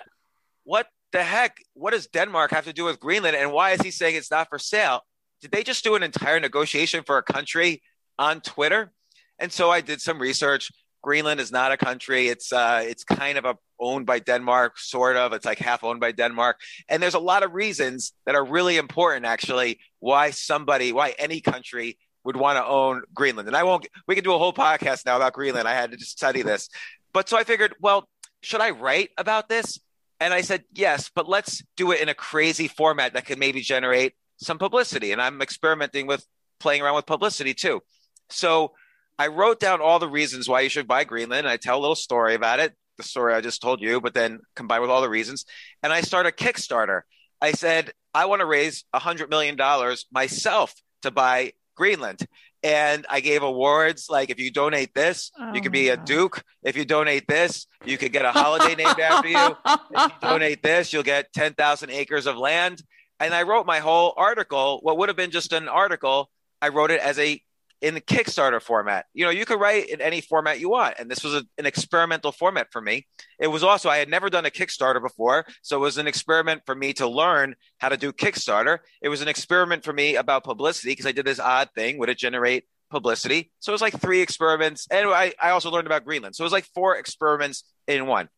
what 0.64 0.88
the 1.12 1.22
heck? 1.22 1.56
What 1.72 1.92
does 1.92 2.06
Denmark 2.08 2.50
have 2.50 2.66
to 2.66 2.74
do 2.74 2.84
with 2.84 3.00
Greenland? 3.00 3.34
And 3.34 3.50
why 3.50 3.70
is 3.70 3.80
he 3.80 3.90
saying 3.90 4.16
it's 4.16 4.30
not 4.30 4.48
for 4.50 4.58
sale? 4.58 5.00
Did 5.40 5.52
they 5.52 5.62
just 5.62 5.82
do 5.82 5.94
an 5.94 6.02
entire 6.02 6.38
negotiation 6.38 7.02
for 7.02 7.16
a 7.16 7.22
country 7.22 7.82
on 8.20 8.40
Twitter? 8.40 8.92
And 9.40 9.50
so 9.50 9.70
I 9.70 9.80
did 9.80 10.00
some 10.00 10.20
research. 10.20 10.70
Greenland 11.02 11.40
is 11.40 11.50
not 11.50 11.72
a 11.72 11.78
country. 11.78 12.28
It's 12.28 12.52
uh, 12.52 12.84
it's 12.84 13.04
kind 13.04 13.38
of 13.38 13.46
a, 13.46 13.56
owned 13.80 14.04
by 14.04 14.18
Denmark, 14.18 14.78
sort 14.78 15.16
of. 15.16 15.32
It's 15.32 15.46
like 15.46 15.58
half 15.58 15.82
owned 15.82 15.98
by 16.00 16.12
Denmark. 16.12 16.60
And 16.90 17.02
there's 17.02 17.14
a 17.14 17.18
lot 17.18 17.42
of 17.42 17.54
reasons 17.54 18.12
that 18.26 18.34
are 18.34 18.44
really 18.44 18.76
important, 18.76 19.24
actually, 19.24 19.80
why 19.98 20.30
somebody, 20.30 20.92
why 20.92 21.14
any 21.18 21.40
country 21.40 21.98
would 22.22 22.36
want 22.36 22.58
to 22.58 22.66
own 22.66 23.02
Greenland. 23.14 23.48
And 23.48 23.56
I 23.56 23.62
won't. 23.62 23.88
We 24.06 24.14
can 24.14 24.24
do 24.24 24.34
a 24.34 24.38
whole 24.38 24.52
podcast 24.52 25.06
now 25.06 25.16
about 25.16 25.32
Greenland. 25.32 25.66
I 25.66 25.72
had 25.72 25.90
to 25.92 25.96
just 25.96 26.12
study 26.12 26.42
this, 26.42 26.68
but 27.14 27.28
so 27.30 27.38
I 27.38 27.44
figured, 27.44 27.74
well, 27.80 28.06
should 28.42 28.60
I 28.60 28.70
write 28.70 29.10
about 29.16 29.48
this? 29.48 29.80
And 30.20 30.34
I 30.34 30.42
said 30.42 30.64
yes, 30.74 31.10
but 31.14 31.26
let's 31.26 31.62
do 31.78 31.92
it 31.92 32.00
in 32.02 32.10
a 32.10 32.14
crazy 32.14 32.68
format 32.68 33.14
that 33.14 33.24
could 33.24 33.38
maybe 33.38 33.62
generate 33.62 34.12
some 34.36 34.58
publicity. 34.58 35.12
And 35.12 35.22
I'm 35.22 35.40
experimenting 35.40 36.06
with 36.06 36.26
playing 36.58 36.82
around 36.82 36.96
with 36.96 37.06
publicity 37.06 37.54
too. 37.54 37.80
So 38.32 38.72
I 39.18 39.26
wrote 39.26 39.60
down 39.60 39.80
all 39.80 39.98
the 39.98 40.08
reasons 40.08 40.48
why 40.48 40.62
you 40.62 40.68
should 40.68 40.88
buy 40.88 41.04
Greenland. 41.04 41.46
I 41.46 41.56
tell 41.56 41.78
a 41.78 41.80
little 41.80 41.94
story 41.94 42.34
about 42.34 42.60
it, 42.60 42.74
the 42.96 43.02
story 43.02 43.34
I 43.34 43.40
just 43.40 43.60
told 43.60 43.80
you, 43.80 44.00
but 44.00 44.14
then 44.14 44.40
combined 44.56 44.82
with 44.82 44.90
all 44.90 45.02
the 45.02 45.08
reasons. 45.08 45.44
And 45.82 45.92
I 45.92 46.00
start 46.00 46.26
a 46.26 46.30
Kickstarter. 46.30 47.02
I 47.40 47.52
said, 47.52 47.92
I 48.14 48.26
want 48.26 48.40
to 48.40 48.46
raise 48.46 48.84
$100 48.94 49.28
million 49.28 49.58
myself 50.12 50.74
to 51.02 51.10
buy 51.10 51.52
Greenland. 51.76 52.26
And 52.62 53.06
I 53.08 53.20
gave 53.20 53.42
awards 53.42 54.08
like 54.10 54.28
if 54.28 54.38
you 54.38 54.50
donate 54.50 54.94
this, 54.94 55.30
oh 55.38 55.54
you 55.54 55.62
could 55.62 55.72
be 55.72 55.88
a 55.88 55.94
oh, 55.94 56.04
duke. 56.04 56.42
If 56.62 56.76
you 56.76 56.84
donate 56.84 57.26
this, 57.26 57.66
you 57.86 57.96
could 57.96 58.12
get 58.12 58.24
a 58.24 58.32
holiday 58.32 58.74
named 58.74 59.00
after 59.00 59.28
you. 59.28 59.56
If 59.66 59.78
you 59.90 60.08
donate 60.28 60.62
this, 60.62 60.92
you'll 60.92 61.02
get 61.02 61.32
10,000 61.32 61.90
acres 61.90 62.26
of 62.26 62.36
land. 62.36 62.82
And 63.18 63.34
I 63.34 63.42
wrote 63.42 63.66
my 63.66 63.78
whole 63.78 64.12
article, 64.16 64.80
what 64.82 64.98
would 64.98 65.08
have 65.08 65.16
been 65.16 65.30
just 65.30 65.52
an 65.52 65.68
article, 65.68 66.30
I 66.60 66.68
wrote 66.68 66.90
it 66.90 67.00
as 67.00 67.18
a 67.18 67.40
in 67.80 67.94
the 67.94 68.00
Kickstarter 68.00 68.60
format. 68.60 69.06
You 69.14 69.24
know, 69.24 69.30
you 69.30 69.46
could 69.46 69.60
write 69.60 69.88
in 69.88 70.00
any 70.00 70.20
format 70.20 70.60
you 70.60 70.68
want. 70.70 70.96
And 70.98 71.10
this 71.10 71.24
was 71.24 71.34
a, 71.34 71.44
an 71.56 71.66
experimental 71.66 72.30
format 72.30 72.68
for 72.70 72.80
me. 72.80 73.06
It 73.38 73.46
was 73.46 73.62
also, 73.64 73.88
I 73.88 73.96
had 73.96 74.08
never 74.08 74.28
done 74.28 74.44
a 74.44 74.50
Kickstarter 74.50 75.00
before. 75.00 75.46
So 75.62 75.76
it 75.76 75.80
was 75.80 75.96
an 75.98 76.06
experiment 76.06 76.62
for 76.66 76.74
me 76.74 76.92
to 76.94 77.08
learn 77.08 77.56
how 77.78 77.88
to 77.88 77.96
do 77.96 78.12
Kickstarter. 78.12 78.78
It 79.00 79.08
was 79.08 79.22
an 79.22 79.28
experiment 79.28 79.84
for 79.84 79.92
me 79.92 80.16
about 80.16 80.44
publicity 80.44 80.90
because 80.90 81.06
I 81.06 81.12
did 81.12 81.24
this 81.24 81.40
odd 81.40 81.70
thing. 81.74 81.98
Would 81.98 82.10
it 82.10 82.18
generate 82.18 82.64
publicity? 82.90 83.50
So 83.60 83.72
it 83.72 83.74
was 83.74 83.82
like 83.82 83.98
three 83.98 84.20
experiments. 84.20 84.86
And 84.90 85.08
I, 85.08 85.32
I 85.40 85.50
also 85.50 85.70
learned 85.70 85.86
about 85.86 86.04
Greenland. 86.04 86.36
So 86.36 86.42
it 86.42 86.46
was 86.46 86.52
like 86.52 86.66
four 86.74 86.96
experiments 86.96 87.64
in 87.86 88.06
one. 88.06 88.28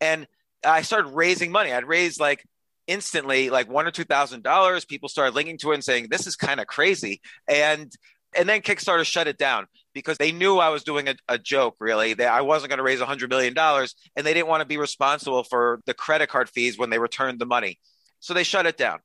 And 0.00 0.26
I 0.64 0.82
started 0.82 1.10
raising 1.10 1.50
money. 1.52 1.72
I'd 1.72 1.84
raised 1.84 2.20
like 2.20 2.44
instantly 2.86 3.50
like 3.50 3.70
one 3.70 3.86
or 3.86 3.90
two 3.90 4.04
thousand 4.04 4.42
dollars. 4.42 4.84
People 4.84 5.08
started 5.08 5.34
linking 5.34 5.58
to 5.58 5.70
it 5.70 5.74
and 5.74 5.84
saying, 5.84 6.08
This 6.10 6.26
is 6.26 6.36
kind 6.36 6.60
of 6.60 6.66
crazy. 6.66 7.20
And 7.48 7.90
and 8.36 8.48
then 8.48 8.60
Kickstarter 8.60 9.04
shut 9.04 9.28
it 9.28 9.38
down 9.38 9.66
because 9.92 10.18
they 10.18 10.32
knew 10.32 10.58
I 10.58 10.68
was 10.68 10.84
doing 10.84 11.08
a, 11.08 11.16
a 11.28 11.38
joke, 11.38 11.76
really. 11.80 12.14
They, 12.14 12.26
I 12.26 12.42
wasn't 12.42 12.70
going 12.70 12.78
to 12.78 12.84
raise 12.84 13.00
$100 13.00 13.28
million, 13.28 13.54
and 13.58 14.26
they 14.26 14.34
didn't 14.34 14.48
want 14.48 14.60
to 14.60 14.66
be 14.66 14.76
responsible 14.76 15.42
for 15.42 15.80
the 15.86 15.94
credit 15.94 16.28
card 16.28 16.48
fees 16.48 16.78
when 16.78 16.90
they 16.90 16.98
returned 16.98 17.38
the 17.38 17.46
money. 17.46 17.78
So 18.20 18.34
they 18.34 18.44
shut 18.44 18.66
it 18.66 18.76
down. 18.76 19.00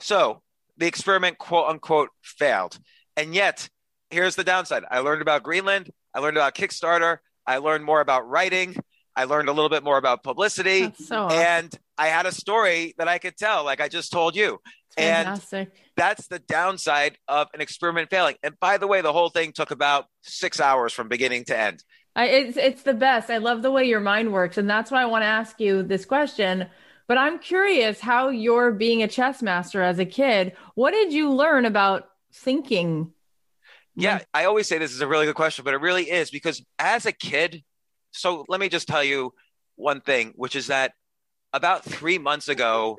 So 0.00 0.42
the 0.76 0.86
experiment, 0.86 1.38
quote 1.38 1.68
unquote, 1.68 2.10
failed. 2.22 2.78
And 3.16 3.34
yet, 3.34 3.68
here's 4.10 4.36
the 4.36 4.44
downside 4.44 4.84
I 4.90 4.98
learned 5.00 5.22
about 5.22 5.42
Greenland, 5.42 5.90
I 6.14 6.20
learned 6.20 6.36
about 6.36 6.54
Kickstarter, 6.54 7.18
I 7.46 7.58
learned 7.58 7.84
more 7.84 8.00
about 8.00 8.28
writing, 8.28 8.76
I 9.14 9.24
learned 9.24 9.48
a 9.48 9.52
little 9.52 9.70
bit 9.70 9.82
more 9.82 9.96
about 9.96 10.22
publicity, 10.22 10.92
so 10.98 11.24
awesome. 11.24 11.38
and 11.38 11.78
I 11.98 12.08
had 12.08 12.26
a 12.26 12.32
story 12.32 12.94
that 12.98 13.08
I 13.08 13.18
could 13.18 13.36
tell, 13.36 13.64
like 13.64 13.80
I 13.80 13.88
just 13.88 14.12
told 14.12 14.36
you. 14.36 14.58
Fantastic. 14.96 15.68
And 15.68 15.78
that's 15.96 16.26
the 16.26 16.38
downside 16.38 17.18
of 17.28 17.48
an 17.54 17.60
experiment 17.60 18.10
failing. 18.10 18.36
And 18.42 18.58
by 18.60 18.78
the 18.78 18.86
way, 18.86 19.02
the 19.02 19.12
whole 19.12 19.28
thing 19.28 19.52
took 19.52 19.70
about 19.70 20.06
six 20.22 20.60
hours 20.60 20.92
from 20.92 21.08
beginning 21.08 21.44
to 21.46 21.58
end. 21.58 21.84
I, 22.14 22.26
it's 22.28 22.56
it's 22.56 22.82
the 22.82 22.94
best. 22.94 23.30
I 23.30 23.38
love 23.38 23.60
the 23.60 23.70
way 23.70 23.84
your 23.84 24.00
mind 24.00 24.32
works, 24.32 24.56
and 24.56 24.68
that's 24.68 24.90
why 24.90 25.02
I 25.02 25.06
want 25.06 25.22
to 25.22 25.26
ask 25.26 25.60
you 25.60 25.82
this 25.82 26.06
question. 26.06 26.66
But 27.08 27.18
I'm 27.18 27.38
curious 27.38 28.00
how 28.00 28.30
you're 28.30 28.72
being 28.72 29.02
a 29.02 29.08
chess 29.08 29.42
master 29.42 29.82
as 29.82 29.98
a 29.98 30.06
kid. 30.06 30.56
What 30.74 30.92
did 30.92 31.12
you 31.12 31.32
learn 31.32 31.66
about 31.66 32.08
thinking? 32.32 33.12
Yeah, 33.94 34.20
I 34.34 34.46
always 34.46 34.66
say 34.66 34.78
this 34.78 34.92
is 34.92 35.00
a 35.00 35.06
really 35.06 35.26
good 35.26 35.36
question, 35.36 35.64
but 35.64 35.74
it 35.74 35.80
really 35.80 36.10
is 36.10 36.30
because 36.30 36.64
as 36.78 37.06
a 37.06 37.12
kid, 37.12 37.62
so 38.12 38.44
let 38.48 38.60
me 38.60 38.68
just 38.68 38.88
tell 38.88 39.04
you, 39.04 39.32
one 39.76 40.00
thing, 40.00 40.32
which 40.36 40.56
is 40.56 40.66
that 40.66 40.92
about 41.56 41.84
three 41.84 42.18
months 42.18 42.48
ago, 42.48 42.98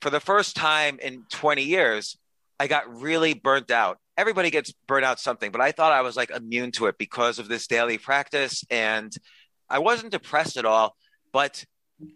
for 0.00 0.10
the 0.10 0.20
first 0.20 0.54
time 0.54 0.98
in 1.02 1.24
20 1.30 1.62
years, 1.62 2.16
I 2.60 2.68
got 2.68 3.00
really 3.00 3.34
burnt 3.34 3.72
out. 3.72 3.98
Everybody 4.16 4.50
gets 4.50 4.72
burnt 4.86 5.04
out 5.04 5.18
something, 5.18 5.50
but 5.50 5.60
I 5.60 5.72
thought 5.72 5.92
I 5.92 6.02
was 6.02 6.16
like 6.16 6.30
immune 6.30 6.70
to 6.72 6.86
it 6.86 6.96
because 6.98 7.40
of 7.40 7.48
this 7.48 7.66
daily 7.66 7.98
practice. 7.98 8.64
And 8.70 9.12
I 9.68 9.80
wasn't 9.80 10.12
depressed 10.12 10.56
at 10.56 10.64
all, 10.64 10.94
but 11.32 11.64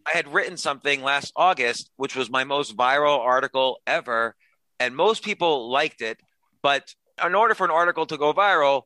I 0.06 0.16
had 0.16 0.32
written 0.32 0.56
something 0.56 1.02
last 1.02 1.32
August, 1.34 1.90
which 1.96 2.14
was 2.14 2.30
my 2.30 2.44
most 2.44 2.76
viral 2.76 3.18
article 3.18 3.80
ever. 3.84 4.36
And 4.78 4.94
most 4.94 5.24
people 5.24 5.70
liked 5.70 6.02
it. 6.02 6.20
But 6.62 6.94
in 7.22 7.34
order 7.34 7.54
for 7.54 7.64
an 7.64 7.72
article 7.72 8.06
to 8.06 8.16
go 8.16 8.32
viral, 8.32 8.82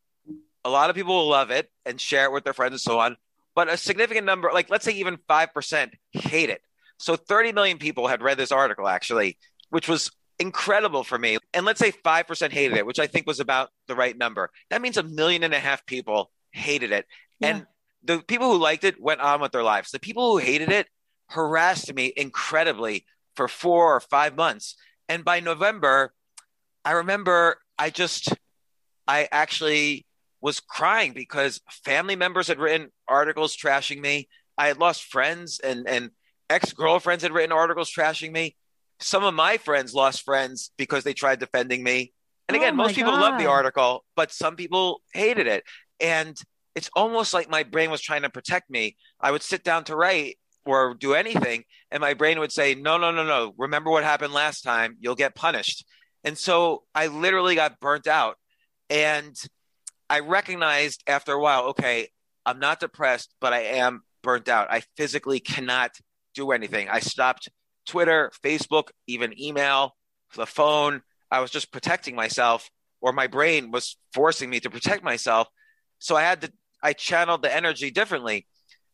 a 0.65 0.71
lot 0.71 0.89
of 0.89 0.97
people 0.97 1.15
will 1.15 1.29
love 1.29 1.51
it 1.51 1.71
and 1.85 2.01
share 2.01 2.25
it 2.25 2.33
with 2.33 2.45
their 2.45 2.55
friends 2.55 2.73
and 2.73 2.81
so 2.81 2.99
on. 2.99 3.17
But 3.55 3.69
a 3.69 3.77
significant 3.77 4.25
number, 4.25 4.51
like 4.53 4.71
let's 4.71 4.87
say 4.87 4.93
even 4.93 5.19
5%, 5.29 5.91
hate 6.13 6.49
it. 6.49 6.63
So 6.99 7.17
30 7.17 7.53
million 7.53 7.79
people 7.79 8.07
had 8.07 8.23
read 8.23 8.39
this 8.39 8.53
article 8.53 8.89
actually, 8.89 9.39
which 9.71 9.89
was 9.89 10.11
incredible 10.39 11.05
for 11.05 11.19
me. 11.19 11.39
And 11.53 11.65
let's 11.65 11.79
say 11.79 11.93
5% 11.93 12.53
hated 12.53 12.77
it, 12.77 12.87
which 12.87 12.99
I 12.99 13.07
think 13.07 13.27
was 13.27 13.41
about 13.41 13.71
the 13.89 13.95
right 13.95 14.17
number. 14.17 14.51
That 14.71 14.83
means 14.83 14.97
a 14.97 15.03
million 15.03 15.43
and 15.43 15.55
a 15.55 15.59
half 15.59 15.87
people 15.87 16.31
hated 16.53 16.93
it. 16.93 17.07
Yeah. 17.41 17.49
And 17.49 17.67
the 18.03 18.21
people 18.21 18.53
who 18.53 18.59
liked 18.59 18.85
it 18.85 19.01
went 19.01 19.21
on 19.21 19.41
with 19.41 19.53
their 19.53 19.63
lives. 19.63 19.91
The 19.91 20.01
people 20.01 20.33
who 20.33 20.39
hated 20.39 20.71
it 20.71 20.89
harassed 21.31 21.93
me 21.95 22.13
incredibly 22.17 23.07
for 23.35 23.49
four 23.49 23.97
or 23.97 24.01
five 24.01 24.37
months. 24.37 24.77
And 25.09 25.25
by 25.25 25.41
November, 25.41 26.13
I 26.85 26.93
remember 26.93 27.57
I 27.79 27.91
just, 27.91 28.33
I 29.07 29.29
actually 29.33 30.07
was 30.41 30.61
crying 30.61 31.13
because 31.13 31.61
family 31.85 32.17
members 32.17 32.49
had 32.49 32.59
written 32.59 32.91
articles 33.09 33.57
trashing 33.57 34.01
me. 34.01 34.29
I 34.59 34.69
had 34.69 34.79
lost 34.79 35.05
friends 35.05 35.59
and, 35.59 35.89
and 35.89 36.11
ex 36.51 36.73
girlfriends 36.73 37.23
had 37.23 37.33
written 37.33 37.53
articles 37.53 37.93
trashing 37.93 38.33
me. 38.33 38.57
Some 39.01 39.25
of 39.25 39.35
my 39.35 39.57
friends 39.57 39.95
lost 39.95 40.23
friends 40.23 40.71
because 40.77 41.05
they 41.05 41.15
tried 41.15 41.41
defending 41.41 41.83
me. 41.83 42.13
And 42.49 42.57
again, 42.57 42.75
oh 42.75 42.77
most 42.77 42.95
people 42.95 43.13
loved 43.13 43.41
the 43.41 43.47
article, 43.47 44.05
but 44.17 44.31
some 44.31 44.57
people 44.57 45.01
hated 45.13 45.47
it. 45.47 45.65
And 46.01 46.37
it's 46.75 46.91
almost 46.95 47.33
like 47.33 47.49
my 47.49 47.63
brain 47.63 47.91
was 47.91 48.01
trying 48.01 48.23
to 48.23 48.31
protect 48.31 48.69
me. 48.69 48.97
I 49.21 49.31
would 49.31 49.43
sit 49.43 49.65
down 49.65 49.85
to 49.85 49.97
write 49.97 50.39
or 50.67 50.95
do 50.95 51.15
anything, 51.15 51.65
and 51.91 52.01
my 52.01 52.15
brain 52.15 52.39
would 52.39 52.53
say, 52.53 52.75
No, 52.75 52.99
no, 52.99 53.11
no, 53.11 53.25
no. 53.25 53.55
Remember 53.59 53.91
what 53.91 54.05
happened 54.05 54.33
last 54.33 54.63
time. 54.63 54.97
You'll 55.01 55.15
get 55.15 55.35
punished. 55.35 55.87
And 56.25 56.39
so 56.39 56.85
I 56.95 57.09
literally 57.09 57.55
got 57.55 57.81
burnt 57.81 58.07
out. 58.07 58.37
And 58.89 59.37
I 60.09 60.21
recognized 60.21 61.03
after 61.07 61.33
a 61.33 61.41
while, 61.41 61.65
okay, 61.69 62.09
I'm 62.47 62.59
not 62.59 62.81
depressed, 62.81 63.35
but 63.41 63.53
I 63.53 63.61
am 63.61 64.03
burnt 64.23 64.49
out. 64.49 64.69
I 64.71 64.83
physically 64.97 65.41
cannot 65.41 65.93
do 66.35 66.53
anything. 66.53 66.89
I 66.89 67.01
stopped 67.01 67.49
Twitter, 67.87 68.31
Facebook, 68.43 68.91
even 69.07 69.41
email, 69.41 69.97
the 70.37 70.47
phone. 70.47 71.03
I 71.31 71.41
was 71.41 71.51
just 71.51 71.73
protecting 71.73 72.15
myself, 72.15 72.71
or 73.01 73.13
my 73.13 73.27
brain 73.27 73.71
was 73.71 73.97
forcing 74.13 74.51
me 74.51 74.61
to 74.61 74.71
protect 74.71 75.03
myself. 75.03 75.49
So 75.99 76.17
I 76.17 76.23
had 76.23 76.43
to, 76.43 76.53
I 76.83 76.93
channeled 76.93 77.43
the 77.43 77.55
energy 77.55 77.91
differently. 77.91 78.47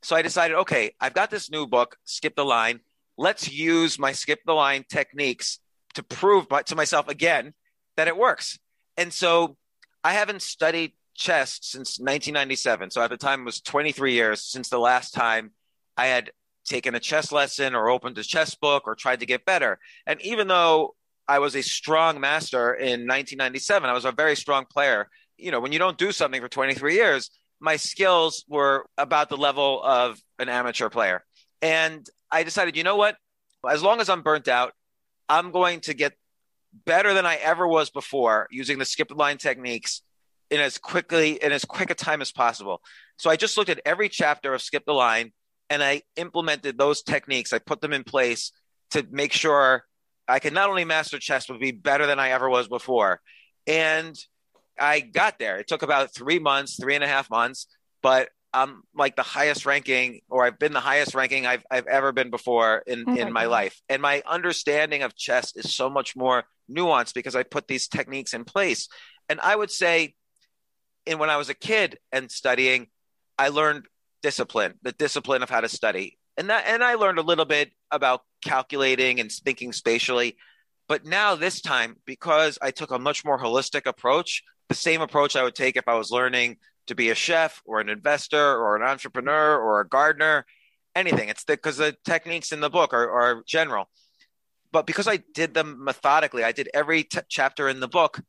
So 0.03 0.16
I 0.16 0.22
decided, 0.22 0.57
okay, 0.57 0.95
I've 1.01 1.14
got 1.14 1.30
this 1.30 1.51
new 1.51 1.66
book, 1.66 1.97
Skip 2.05 2.36
the 2.36 2.45
Line. 2.45 2.80
Let's 3.18 3.53
use 3.53 3.99
my 3.99 4.12
skip 4.12 4.41
the 4.47 4.55
line 4.55 4.84
techniques 4.88 5.59
to 5.95 6.03
prove 6.03 6.47
to 6.66 6.76
myself 6.76 7.09
again 7.09 7.53
that 7.97 8.09
it 8.09 8.16
works. 8.16 8.59
And 8.97 9.12
so 9.12 9.57
I 10.03 10.14
haven't 10.14 10.41
studied 10.41 10.93
chess 11.14 11.59
since 11.62 11.99
1997. 11.99 12.91
So 12.91 13.03
at 13.03 13.11
the 13.11 13.18
time, 13.18 13.43
it 13.43 13.45
was 13.45 13.61
23 13.61 14.14
years 14.14 14.43
since 14.43 14.68
the 14.68 14.78
last 14.78 15.12
time 15.12 15.51
I 15.97 16.07
had 16.07 16.30
taken 16.64 16.94
a 16.94 17.00
chess 17.00 17.32
lesson 17.32 17.74
or 17.74 17.88
opened 17.88 18.18
a 18.18 18.22
chess 18.22 18.54
book 18.54 18.84
or 18.86 18.94
tried 18.94 19.20
to 19.20 19.26
get 19.26 19.44
better. 19.44 19.78
And 20.06 20.20
even 20.22 20.48
though 20.48 20.94
I 21.26 21.38
was 21.38 21.54
a 21.54 21.62
strong 21.62 22.20
master 22.20 22.74
in 22.74 23.06
1997, 23.06 23.88
I 23.88 23.92
was 23.92 24.04
a 24.04 24.12
very 24.12 24.36
strong 24.36 24.66
player. 24.70 25.08
You 25.36 25.50
know, 25.50 25.61
when 25.61 25.72
you 25.72 25.78
don't 25.78 25.98
do 25.98 26.12
something 26.12 26.40
for 26.40 26.48
23 26.48 26.94
years, 26.94 27.30
my 27.61 27.76
skills 27.76 28.44
were 28.48 28.86
about 28.96 29.28
the 29.28 29.36
level 29.36 29.82
of 29.82 30.20
an 30.38 30.48
amateur 30.48 30.88
player. 30.88 31.24
And 31.62 32.06
I 32.30 32.42
decided, 32.42 32.76
you 32.76 32.84
know 32.84 32.96
what? 32.96 33.16
As 33.68 33.82
long 33.82 34.00
as 34.00 34.08
I'm 34.08 34.22
burnt 34.22 34.48
out, 34.48 34.72
I'm 35.28 35.50
going 35.50 35.80
to 35.80 35.94
get 35.94 36.14
better 36.86 37.14
than 37.14 37.26
I 37.26 37.36
ever 37.36 37.66
was 37.66 37.90
before 37.90 38.46
using 38.50 38.78
the 38.78 38.84
skip 38.84 39.08
the 39.08 39.14
line 39.14 39.38
techniques 39.38 40.02
in 40.50 40.61
as 40.61 40.78
quickly 40.78 41.42
in 41.42 41.52
as 41.52 41.64
quick 41.64 41.90
a 41.90 41.94
time 41.94 42.20
as 42.20 42.32
possible. 42.32 42.80
So 43.18 43.30
I 43.30 43.36
just 43.36 43.56
looked 43.56 43.70
at 43.70 43.80
every 43.84 44.08
chapter 44.08 44.54
of 44.54 44.62
Skip 44.62 44.84
the 44.84 44.92
Line 44.92 45.32
and 45.70 45.82
I 45.82 46.02
implemented 46.16 46.76
those 46.76 47.02
techniques. 47.02 47.52
I 47.52 47.60
put 47.60 47.80
them 47.80 47.92
in 47.92 48.04
place 48.04 48.52
to 48.90 49.06
make 49.10 49.32
sure 49.32 49.84
I 50.28 50.40
could 50.40 50.52
not 50.52 50.68
only 50.68 50.84
master 50.84 51.18
chess, 51.18 51.46
but 51.46 51.60
be 51.60 51.70
better 51.70 52.06
than 52.06 52.18
I 52.18 52.30
ever 52.30 52.50
was 52.50 52.68
before. 52.68 53.20
And 53.66 54.18
I 54.78 55.00
got 55.00 55.38
there. 55.38 55.58
It 55.58 55.68
took 55.68 55.82
about 55.82 56.14
three 56.14 56.38
months, 56.38 56.76
three 56.78 56.94
and 56.94 57.04
a 57.04 57.08
half 57.08 57.30
months, 57.30 57.66
but 58.02 58.28
I'm 58.52 58.82
like 58.96 59.14
the 59.14 59.22
highest 59.22 59.64
ranking, 59.64 60.22
or 60.28 60.44
I've 60.44 60.58
been 60.58 60.72
the 60.72 60.80
highest 60.80 61.14
ranking 61.14 61.46
I've, 61.46 61.64
I've 61.70 61.86
ever 61.86 62.10
been 62.10 62.30
before 62.30 62.82
in, 62.86 63.04
oh 63.06 63.14
in 63.14 63.32
my 63.32 63.44
God. 63.44 63.50
life. 63.50 63.80
And 63.88 64.02
my 64.02 64.22
understanding 64.26 65.02
of 65.02 65.14
chess 65.14 65.54
is 65.54 65.72
so 65.72 65.88
much 65.88 66.16
more 66.16 66.44
nuanced 66.68 67.14
because 67.14 67.36
I 67.36 67.44
put 67.44 67.68
these 67.68 67.86
techniques 67.86 68.34
in 68.34 68.44
place. 68.44 68.88
And 69.28 69.40
I 69.40 69.54
would 69.54 69.70
say, 69.70 70.14
in 71.06 71.18
when 71.18 71.30
I 71.30 71.36
was 71.36 71.48
a 71.48 71.54
kid 71.54 71.98
and 72.10 72.30
studying, 72.30 72.88
I 73.38 73.48
learned 73.48 73.86
discipline, 74.22 74.74
the 74.82 74.92
discipline 74.92 75.42
of 75.42 75.50
how 75.50 75.60
to 75.60 75.68
study. 75.68 76.18
And 76.36 76.50
that 76.50 76.64
and 76.66 76.82
I 76.82 76.94
learned 76.94 77.18
a 77.18 77.22
little 77.22 77.44
bit 77.44 77.72
about 77.90 78.22
calculating 78.42 79.20
and 79.20 79.30
thinking 79.30 79.72
spatially. 79.72 80.36
But 80.88 81.04
now 81.04 81.34
this 81.34 81.60
time, 81.60 81.96
because 82.04 82.58
I 82.60 82.70
took 82.70 82.90
a 82.90 82.98
much 82.98 83.24
more 83.24 83.38
holistic 83.38 83.86
approach, 83.86 84.42
the 84.68 84.74
same 84.74 85.02
approach 85.02 85.36
I 85.36 85.42
would 85.42 85.54
take 85.54 85.76
if 85.76 85.86
I 85.86 85.94
was 85.94 86.10
learning 86.10 86.56
to 86.86 86.94
be 86.94 87.10
a 87.10 87.14
chef 87.14 87.62
or 87.64 87.80
an 87.80 87.88
investor 87.88 88.56
or 88.56 88.76
an 88.76 88.82
entrepreneur 88.82 89.56
or 89.56 89.80
a 89.80 89.88
gardener, 89.88 90.44
anything. 90.94 91.28
It's 91.28 91.44
because 91.44 91.76
the, 91.76 91.84
the, 91.84 91.96
techniques 92.04 92.52
in 92.52 92.60
the 92.60 92.70
book 92.70 92.92
are, 92.92 93.10
are, 93.10 93.42
general. 93.46 93.88
But 94.72 94.86
because 94.86 95.06
I 95.06 95.18
did 95.34 95.54
them 95.54 95.84
methodically, 95.84 96.44
I 96.44 96.52
did 96.52 96.68
every 96.74 97.04
t- 97.04 97.20
chapter 97.28 97.68
in 97.68 97.80
the 97.80 97.88
book, 97.88 98.20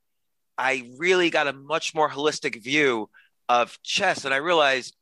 I 0.58 0.90
really 0.98 1.30
got 1.30 1.48
a 1.48 1.54
much 1.54 1.96
more 1.96 2.10
holistic 2.10 2.62
view 2.62 3.10
of 3.50 3.78
chess. 3.84 4.26
And 4.26 4.34
I 4.34 4.38
realized, 4.38 4.96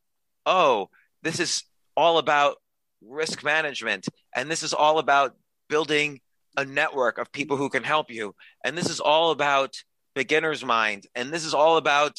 oh, 0.46 0.90
this 1.24 1.40
is 1.40 1.64
all 1.96 2.18
about 2.18 2.58
risk 3.02 3.44
management. 3.44 4.08
And 4.36 4.50
this 4.50 4.64
is 4.64 4.74
all 4.74 5.00
about 5.00 5.36
building 5.70 6.22
a 6.58 6.66
network 6.66 7.18
of 7.18 7.32
people 7.32 7.58
who 7.58 7.70
can 7.70 7.84
help 7.84 8.12
you. 8.12 8.36
And 8.64 8.78
this 8.78 8.90
is 8.90 9.00
all 9.00 9.32
about 9.32 9.76
beginner's 10.16 10.66
mind. 10.66 11.06
And 11.16 11.32
this 11.32 11.46
is 11.46 11.54
all 11.54 11.78
about 11.78 12.18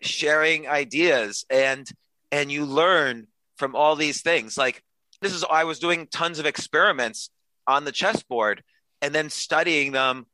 sharing 0.00 0.68
ideas 0.68 1.44
and 1.50 1.88
and 2.30 2.52
you 2.52 2.64
learn 2.64 3.26
from 3.56 3.74
all 3.74 3.96
these 3.96 4.22
things. 4.22 4.56
Like 4.56 4.82
this 5.20 5.32
is 5.32 5.44
I 5.50 5.64
was 5.64 5.78
doing 5.78 6.06
tons 6.06 6.38
of 6.38 6.46
experiments 6.46 7.30
on 7.66 7.84
the 7.84 7.92
chessboard 7.92 8.62
and 9.02 9.14
then 9.14 9.30
studying 9.30 9.92
them 9.92 10.26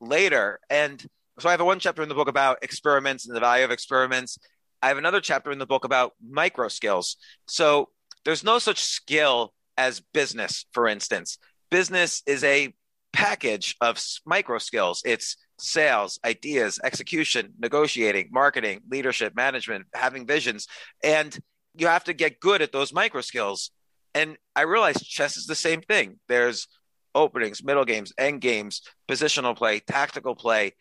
later. 0.00 0.60
And 0.70 1.04
so 1.38 1.48
I 1.48 1.52
have 1.52 1.60
one 1.60 1.78
chapter 1.78 2.02
in 2.02 2.08
the 2.08 2.14
book 2.14 2.28
about 2.28 2.58
experiments 2.62 3.26
and 3.26 3.36
the 3.36 3.40
value 3.40 3.64
of 3.64 3.70
experiments. 3.70 4.38
I 4.82 4.88
have 4.88 4.98
another 4.98 5.20
chapter 5.20 5.50
in 5.50 5.58
the 5.58 5.66
book 5.66 5.84
about 5.84 6.12
micro 6.26 6.68
skills. 6.68 7.16
So 7.46 7.90
there's 8.24 8.44
no 8.44 8.58
such 8.58 8.82
skill 8.82 9.52
as 9.76 10.00
business, 10.12 10.66
for 10.72 10.86
instance. 10.88 11.38
Business 11.70 12.22
is 12.26 12.44
a 12.44 12.74
package 13.12 13.76
of 13.80 14.02
micro 14.24 14.58
skills. 14.58 15.02
It's 15.04 15.36
sales, 15.58 16.18
ideas, 16.24 16.78
execution, 16.84 17.54
negotiating, 17.58 18.28
marketing, 18.30 18.80
leadership, 18.90 19.34
management, 19.34 19.86
having 19.94 20.26
visions. 20.26 20.66
And 21.02 21.36
you 21.74 21.86
have 21.86 22.04
to 22.04 22.12
get 22.12 22.40
good 22.40 22.62
at 22.62 22.72
those 22.72 22.92
micro 22.92 23.20
skills. 23.20 23.70
And 24.14 24.36
I 24.54 24.62
realized 24.62 25.04
chess 25.04 25.36
is 25.36 25.46
the 25.46 25.54
same 25.54 25.80
thing. 25.80 26.18
There's 26.28 26.68
openings, 27.14 27.64
middle 27.64 27.84
games, 27.84 28.12
end 28.18 28.40
games, 28.40 28.82
positional 29.08 29.56
play, 29.56 29.80
tactical 29.80 30.34
play, 30.34 30.72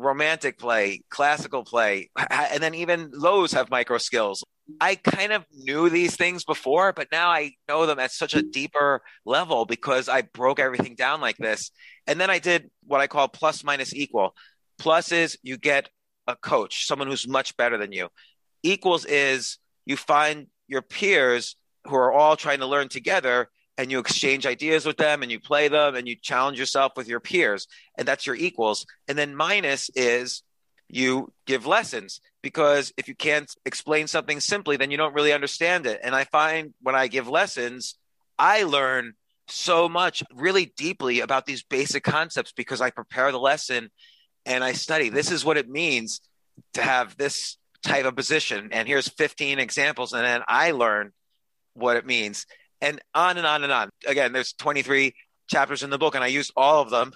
romantic 0.00 0.58
play, 0.58 1.02
classical 1.10 1.64
play, 1.64 2.10
and 2.30 2.62
then 2.62 2.74
even 2.74 3.10
those 3.20 3.52
have 3.52 3.70
micro 3.70 3.98
skills. 3.98 4.42
I 4.80 4.94
kind 4.94 5.32
of 5.32 5.44
knew 5.52 5.88
these 5.88 6.16
things 6.16 6.44
before, 6.44 6.92
but 6.92 7.08
now 7.10 7.28
I 7.28 7.52
know 7.68 7.86
them 7.86 7.98
at 7.98 8.12
such 8.12 8.34
a 8.34 8.42
deeper 8.42 9.02
level 9.24 9.64
because 9.64 10.08
I 10.08 10.22
broke 10.22 10.60
everything 10.60 10.94
down 10.94 11.20
like 11.20 11.36
this. 11.36 11.70
And 12.06 12.20
then 12.20 12.30
I 12.30 12.38
did 12.38 12.70
what 12.86 13.00
I 13.00 13.06
call 13.06 13.28
plus 13.28 13.64
minus 13.64 13.94
equal. 13.94 14.34
Plus 14.78 15.12
is 15.12 15.36
you 15.42 15.58
get 15.58 15.88
a 16.26 16.36
coach, 16.36 16.86
someone 16.86 17.08
who's 17.08 17.28
much 17.28 17.56
better 17.56 17.76
than 17.78 17.92
you. 17.92 18.08
Equals 18.62 19.04
is 19.04 19.58
you 19.86 19.96
find 19.96 20.46
your 20.68 20.82
peers 20.82 21.56
who 21.86 21.96
are 21.96 22.12
all 22.12 22.36
trying 22.36 22.60
to 22.60 22.66
learn 22.66 22.88
together 22.88 23.48
and 23.80 23.90
you 23.90 23.98
exchange 23.98 24.46
ideas 24.46 24.84
with 24.84 24.96
them 24.96 25.22
and 25.22 25.32
you 25.32 25.40
play 25.40 25.68
them 25.68 25.94
and 25.94 26.06
you 26.06 26.16
challenge 26.20 26.58
yourself 26.58 26.92
with 26.96 27.08
your 27.08 27.20
peers 27.20 27.66
and 27.96 28.06
that's 28.06 28.26
your 28.26 28.36
equals 28.36 28.86
and 29.08 29.16
then 29.16 29.34
minus 29.34 29.90
is 29.94 30.42
you 30.88 31.32
give 31.46 31.66
lessons 31.66 32.20
because 32.42 32.92
if 32.96 33.08
you 33.08 33.14
can't 33.14 33.54
explain 33.64 34.06
something 34.06 34.40
simply, 34.40 34.76
then 34.76 34.90
you 34.90 34.96
don't 34.96 35.14
really 35.14 35.32
understand 35.32 35.86
it. 35.86 36.00
And 36.02 36.14
I 36.14 36.24
find 36.24 36.74
when 36.82 36.94
I 36.94 37.06
give 37.06 37.28
lessons, 37.28 37.96
I 38.38 38.64
learn 38.64 39.14
so 39.48 39.88
much 39.88 40.22
really 40.34 40.72
deeply 40.76 41.20
about 41.20 41.46
these 41.46 41.62
basic 41.62 42.02
concepts 42.02 42.52
because 42.52 42.80
I 42.80 42.90
prepare 42.90 43.30
the 43.32 43.38
lesson 43.38 43.90
and 44.46 44.64
I 44.64 44.72
study. 44.72 45.08
This 45.08 45.30
is 45.30 45.44
what 45.44 45.56
it 45.56 45.68
means 45.68 46.20
to 46.74 46.82
have 46.82 47.16
this 47.16 47.56
type 47.82 48.04
of 48.04 48.16
position. 48.16 48.70
And 48.72 48.88
here's 48.88 49.08
15 49.08 49.58
examples. 49.58 50.12
And 50.12 50.24
then 50.24 50.42
I 50.48 50.70
learn 50.72 51.12
what 51.74 51.96
it 51.96 52.06
means. 52.06 52.46
And 52.80 53.00
on 53.14 53.36
and 53.36 53.46
on 53.46 53.62
and 53.62 53.72
on. 53.72 53.90
Again, 54.06 54.32
there's 54.32 54.52
23 54.54 55.14
chapters 55.48 55.82
in 55.82 55.90
the 55.90 55.98
book, 55.98 56.14
and 56.14 56.24
I 56.24 56.28
used 56.28 56.52
all 56.56 56.82
of 56.82 56.90
them. 56.90 57.12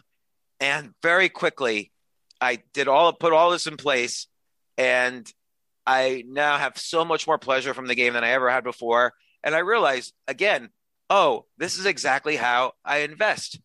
And 0.61 0.93
very 1.03 1.29
quickly, 1.29 1.91
I 2.41 2.63
did 2.75 2.89
all 2.89 3.13
put 3.13 3.33
all 3.33 3.51
this 3.51 3.67
in 3.67 3.77
place, 3.77 4.27
and 4.77 5.31
I 5.87 6.25
now 6.27 6.59
have 6.59 6.79
so 6.79 7.05
much 7.05 7.27
more 7.27 7.39
pleasure 7.39 7.75
from 7.75 7.87
the 7.87 7.95
game 7.95 8.15
than 8.15 8.25
I 8.25 8.31
ever 8.31 8.51
had 8.51 8.65
before. 8.65 9.13
And 9.43 9.55
I 9.55 9.61
realized 9.61 10.13
again, 10.27 10.71
oh, 11.11 11.47
this 11.59 11.79
is 11.79 11.87
exactly 11.87 12.37
how 12.37 12.73
I 12.85 12.99
invest. 12.99 13.61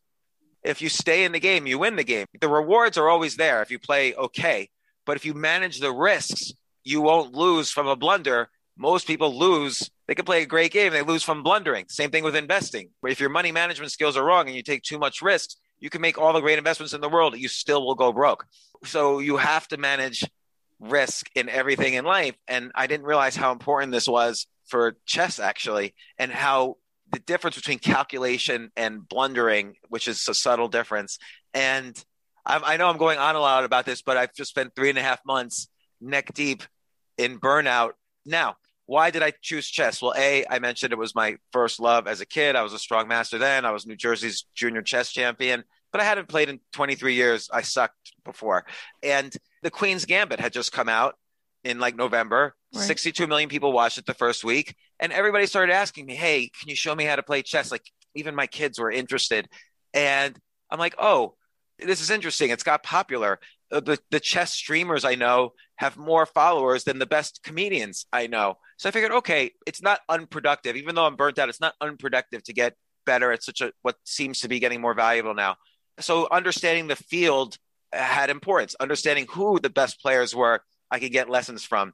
If 0.64 0.82
you 0.82 0.90
stay 0.90 1.24
in 1.24 1.32
the 1.32 1.40
game, 1.40 1.68
you 1.68 1.80
win 1.80 1.96
the 1.96 2.04
game. 2.04 2.26
The 2.40 2.50
rewards 2.50 2.98
are 2.98 3.10
always 3.10 3.38
there 3.38 3.62
if 3.62 3.72
you 3.72 3.80
play 3.80 4.14
okay. 4.14 4.70
But 5.06 5.16
if 5.16 5.26
you 5.26 5.34
manage 5.34 5.80
the 5.80 5.94
risks, 5.94 6.52
you 6.84 7.02
won't 7.02 7.34
lose 7.34 7.72
from 7.72 7.88
a 7.88 7.96
blunder. 7.96 8.50
Most 8.78 9.08
people 9.08 9.38
lose. 9.38 9.90
They 10.10 10.16
can 10.16 10.26
play 10.26 10.42
a 10.42 10.48
great 10.48 10.72
game, 10.72 10.92
they 10.92 11.04
lose 11.04 11.22
from 11.22 11.44
blundering. 11.44 11.86
Same 11.88 12.10
thing 12.10 12.24
with 12.24 12.36
investing. 12.36 12.90
If 13.08 13.20
your 13.20 13.30
money 13.30 13.52
management 13.52 13.92
skills 13.92 14.18
are 14.18 14.26
wrong 14.26 14.48
and 14.48 14.56
you 14.56 14.64
take 14.64 14.82
too 14.82 14.98
much 14.98 15.22
risk, 15.22 15.52
you 15.78 15.92
can 15.92 16.02
make 16.02 16.18
all 16.18 16.34
the 16.34 16.40
great 16.40 16.58
investments 16.58 16.94
in 16.94 17.02
the 17.02 17.08
world, 17.08 17.38
you 17.38 17.48
still 17.48 17.86
will 17.86 17.94
go 17.94 18.12
broke. 18.12 18.48
So 18.86 19.20
you 19.20 19.38
have 19.38 19.68
to 19.68 19.78
manage 19.78 20.26
risk 20.80 21.30
in 21.36 21.48
everything 21.48 21.94
in 21.94 22.06
life. 22.06 22.34
And 22.48 22.72
I 22.74 22.88
didn't 22.88 23.06
realize 23.06 23.36
how 23.36 23.52
important 23.52 23.92
this 23.92 24.08
was 24.08 24.48
for 24.66 24.98
chess, 25.06 25.38
actually, 25.38 25.94
and 26.18 26.32
how 26.32 26.78
the 27.12 27.20
difference 27.20 27.58
between 27.58 27.78
calculation 27.78 28.72
and 28.76 29.08
blundering, 29.08 29.76
which 29.90 30.08
is 30.08 30.28
a 30.28 30.34
subtle 30.34 30.70
difference. 30.70 31.20
And 31.54 31.96
I, 32.44 32.60
I 32.66 32.78
know 32.78 32.90
I'm 32.90 32.98
going 32.98 33.20
on 33.20 33.36
a 33.36 33.40
lot 33.40 33.64
about 33.64 33.86
this, 33.86 34.02
but 34.02 34.18
I've 34.18 34.34
just 34.34 34.50
spent 34.50 34.74
three 34.76 34.90
and 34.90 34.98
a 34.98 35.04
half 35.04 35.20
months 35.24 35.68
neck 36.02 36.34
deep 36.34 36.64
in 37.20 37.40
burnout. 37.40 37.92
Now, 38.26 38.56
why 38.90 39.12
did 39.12 39.22
I 39.22 39.34
choose 39.44 39.70
chess? 39.70 40.02
Well, 40.02 40.16
A, 40.18 40.44
I 40.50 40.58
mentioned 40.58 40.94
it 40.94 40.98
was 40.98 41.14
my 41.14 41.38
first 41.54 41.80
love 41.80 42.08
as 42.08 42.22
a 42.22 42.26
kid. 42.26 42.56
I 42.56 42.64
was 42.64 42.74
a 42.74 42.80
strong 42.80 43.08
master 43.08 43.38
then. 43.38 43.64
I 43.64 43.70
was 43.70 43.86
New 43.86 43.96
Jersey's 43.96 44.46
junior 44.56 44.82
chess 44.82 45.12
champion, 45.12 45.64
but 45.92 46.02
I 46.02 46.06
hadn't 46.06 46.28
played 46.28 46.50
in 46.50 46.60
23 46.74 47.14
years. 47.14 47.52
I 47.54 47.62
sucked 47.62 48.14
before. 48.26 48.66
And 49.04 49.32
the 49.62 49.70
Queen's 49.70 50.06
Gambit 50.06 50.40
had 50.40 50.54
just 50.54 50.72
come 50.72 50.90
out 50.90 51.18
in 51.64 51.80
like 51.80 51.96
November. 51.96 52.56
Right. 52.74 52.84
62 52.84 53.28
million 53.28 53.48
people 53.48 53.72
watched 53.72 54.00
it 54.00 54.08
the 54.08 54.16
first 54.16 54.44
week. 54.44 54.76
And 55.00 55.14
everybody 55.14 55.46
started 55.46 55.72
asking 55.72 56.08
me, 56.08 56.16
Hey, 56.16 56.50
can 56.60 56.68
you 56.68 56.76
show 56.76 56.96
me 56.96 57.04
how 57.04 57.16
to 57.16 57.22
play 57.22 57.44
chess? 57.44 57.72
Like 57.72 57.86
even 58.16 58.34
my 58.34 58.48
kids 58.48 58.80
were 58.80 58.90
interested. 58.90 59.48
And 59.94 60.36
I'm 60.72 60.80
like, 60.80 60.96
Oh, 60.98 61.36
this 61.78 62.02
is 62.02 62.10
interesting. 62.10 62.50
It's 62.50 62.64
got 62.64 62.82
popular. 62.82 63.40
Uh, 63.72 63.82
the, 63.82 64.00
the 64.10 64.20
chess 64.20 64.52
streamers 64.52 65.06
I 65.06 65.14
know 65.14 65.54
have 65.76 65.96
more 65.96 66.26
followers 66.26 66.86
than 66.86 66.98
the 66.98 67.06
best 67.06 67.42
comedians 67.44 68.08
I 68.12 68.26
know. 68.26 68.58
So 68.80 68.88
I 68.88 68.94
figured, 68.94 69.12
okay, 69.12 69.52
it's 69.68 69.82
not 69.82 70.00
unproductive. 70.08 70.78
Even 70.78 70.96
though 70.96 71.06
I'm 71.06 71.18
burnt 71.18 71.38
out, 71.38 71.50
it's 71.50 71.60
not 71.60 71.76
unproductive 71.82 72.44
to 72.46 72.54
get 72.54 72.76
better 73.06 73.32
at 73.34 73.44
such 73.44 73.60
a 73.60 73.74
what 73.82 73.98
seems 74.06 74.40
to 74.40 74.48
be 74.48 74.60
getting 74.60 74.80
more 74.80 74.94
valuable 74.94 75.34
now. 75.34 75.58
So 76.00 76.30
understanding 76.32 76.88
the 76.88 76.96
field 76.96 77.58
had 77.92 78.30
importance. 78.30 78.76
Understanding 78.80 79.28
who 79.30 79.60
the 79.60 79.70
best 79.70 80.02
players 80.02 80.34
were, 80.34 80.62
I 80.90 81.00
could 81.00 81.12
get 81.12 81.30
lessons 81.30 81.66
from. 81.66 81.92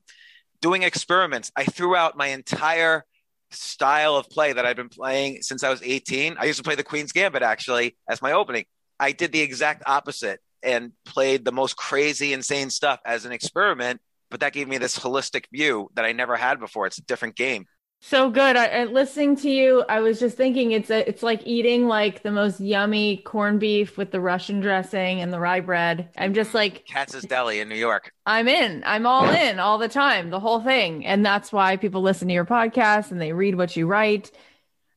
Doing 0.62 0.84
experiments, 0.84 1.52
I 1.56 1.64
threw 1.64 1.96
out 1.96 2.18
my 2.18 2.28
entire 2.28 3.04
style 3.50 4.16
of 4.16 4.30
play 4.30 4.54
that 4.54 4.68
I've 4.68 4.76
been 4.76 4.90
playing 4.90 5.42
since 5.42 5.64
I 5.64 5.72
was 5.72 5.82
18. 5.82 6.38
I 6.40 6.46
used 6.46 6.58
to 6.58 6.64
play 6.64 6.76
the 6.76 6.84
Queen's 6.84 7.12
Gambit 7.12 7.42
actually 7.42 7.98
as 8.08 8.22
my 8.22 8.34
opening. 8.34 8.66
I 9.00 9.12
did 9.12 9.32
the 9.32 9.42
exact 9.42 9.82
opposite 9.88 10.40
and 10.62 10.92
played 11.04 11.46
the 11.46 11.52
most 11.52 11.78
crazy, 11.78 12.32
insane 12.32 12.70
stuff 12.70 13.00
as 13.08 13.26
an 13.26 13.32
experiment. 13.32 14.02
But 14.36 14.42
that 14.42 14.52
gave 14.52 14.68
me 14.68 14.78
this 14.78 15.00
holistic 15.00 15.46
view 15.50 15.90
that 15.94 16.04
I 16.04 16.12
never 16.12 16.36
had 16.36 16.60
before. 16.60 16.86
It's 16.88 16.98
a 16.98 17.04
different 17.04 17.38
game. 17.38 17.68
So 18.02 18.30
good. 18.30 18.58
I, 18.58 18.84
listening 18.84 19.38
to 19.38 19.50
you, 19.50 19.86
I 19.88 20.02
was 20.02 20.20
just 20.20 20.36
thinking 20.36 20.74
it's 20.74 20.90
a, 20.90 21.08
it's 21.08 21.24
like 21.24 21.48
eating 21.48 21.88
like 21.88 22.22
the 22.22 22.32
most 22.32 22.60
yummy 22.60 23.16
corned 23.16 23.62
beef 23.62 23.98
with 23.98 24.12
the 24.12 24.20
Russian 24.20 24.60
dressing 24.60 25.22
and 25.22 25.32
the 25.32 25.40
rye 25.40 25.62
bread. 25.62 26.10
I'm 26.18 26.34
just 26.34 26.54
like 26.54 26.86
Katz's 26.86 27.24
Deli 27.24 27.62
in 27.62 27.70
New 27.70 27.78
York. 27.78 28.12
I'm 28.26 28.50
in. 28.50 28.84
I'm 28.86 29.08
all 29.08 29.30
in 29.30 29.58
all 29.58 29.78
the 29.78 29.88
time, 29.88 30.32
the 30.32 30.42
whole 30.42 30.60
thing, 30.60 31.06
and 31.06 31.26
that's 31.26 31.54
why 31.54 31.78
people 31.78 32.02
listen 32.02 32.28
to 32.28 32.34
your 32.34 32.44
podcast 32.44 33.12
and 33.12 33.22
they 33.22 33.32
read 33.32 33.56
what 33.56 33.78
you 33.78 33.88
write. 33.88 34.32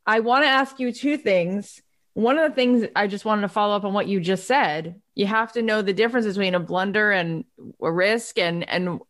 I 0.04 0.18
want 0.18 0.42
to 0.42 0.48
ask 0.48 0.80
you 0.80 0.90
two 0.90 1.16
things. 1.16 1.80
One 2.14 2.38
of 2.38 2.50
the 2.50 2.56
things 2.56 2.88
I 2.96 3.06
just 3.06 3.24
wanted 3.24 3.42
to 3.42 3.48
follow 3.48 3.76
up 3.76 3.84
on 3.84 3.92
what 3.92 4.08
you 4.08 4.18
just 4.18 4.48
said. 4.48 5.00
You 5.18 5.26
have 5.26 5.50
to 5.54 5.62
know 5.62 5.82
the 5.82 5.92
difference 5.92 6.26
between 6.28 6.54
a 6.54 6.60
blunder 6.60 7.10
and 7.10 7.44
a 7.82 7.90
risk, 7.90 8.38
and 8.38 8.68
and 8.68 9.00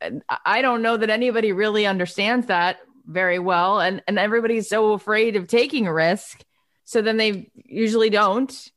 I 0.47 0.63
don't 0.63 0.81
know 0.81 0.97
that 0.97 1.11
anybody 1.11 1.53
really 1.53 1.85
understands 1.85 2.47
that 2.47 2.79
very 3.05 3.39
well. 3.39 3.79
And 3.79 4.03
and 4.09 4.19
everybody's 4.19 4.71
so 4.71 4.95
afraid 4.95 5.37
of 5.37 5.49
taking 5.49 5.87
a 5.87 5.93
risk. 5.93 6.43
So 6.87 7.03
then 7.03 7.19
they 7.19 7.51
usually 7.55 8.09
don't. 8.09 8.73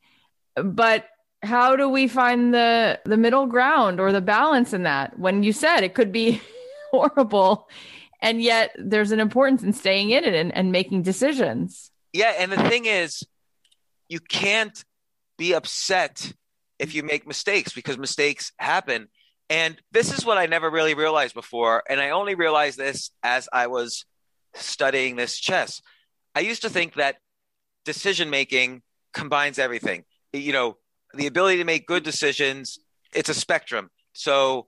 But 0.61 1.05
how 1.41 1.77
do 1.77 1.87
we 1.87 2.09
find 2.09 2.53
the 2.53 2.99
the 3.05 3.15
middle 3.15 3.45
ground 3.45 4.01
or 4.01 4.11
the 4.11 4.19
balance 4.19 4.73
in 4.73 4.83
that? 4.83 5.17
When 5.17 5.41
you 5.41 5.53
said 5.53 5.85
it 5.85 5.93
could 5.93 6.11
be 6.11 6.41
horrible 6.91 7.69
and 8.21 8.41
yet 8.41 8.75
there's 8.77 9.13
an 9.13 9.21
importance 9.21 9.63
in 9.63 9.71
staying 9.71 10.09
in 10.09 10.25
it 10.25 10.33
and, 10.33 10.53
and 10.53 10.73
making 10.73 11.03
decisions. 11.03 11.91
Yeah 12.11 12.33
and 12.37 12.51
the 12.51 12.69
thing 12.69 12.87
is 12.87 13.23
you 14.09 14.19
can't 14.19 14.83
be 15.37 15.53
upset 15.53 16.33
if 16.81 16.93
you 16.95 17.03
make 17.03 17.27
mistakes 17.27 17.71
because 17.73 17.97
mistakes 17.97 18.51
happen 18.57 19.07
and 19.49 19.81
this 19.91 20.11
is 20.11 20.25
what 20.25 20.37
i 20.37 20.45
never 20.45 20.69
really 20.69 20.93
realized 20.93 21.33
before 21.33 21.83
and 21.89 22.01
i 22.01 22.09
only 22.09 22.35
realized 22.35 22.77
this 22.77 23.11
as 23.23 23.47
i 23.53 23.67
was 23.67 24.05
studying 24.53 25.15
this 25.15 25.39
chess. 25.39 25.81
I 26.35 26.41
used 26.41 26.61
to 26.63 26.69
think 26.69 26.95
that 26.95 27.17
decision 27.85 28.29
making 28.29 28.81
combines 29.13 29.59
everything. 29.59 30.03
You 30.33 30.53
know, 30.53 30.77
the 31.13 31.27
ability 31.27 31.57
to 31.57 31.63
make 31.63 31.87
good 31.87 32.03
decisions, 32.03 32.79
it's 33.13 33.29
a 33.29 33.33
spectrum. 33.33 33.89
So 34.13 34.67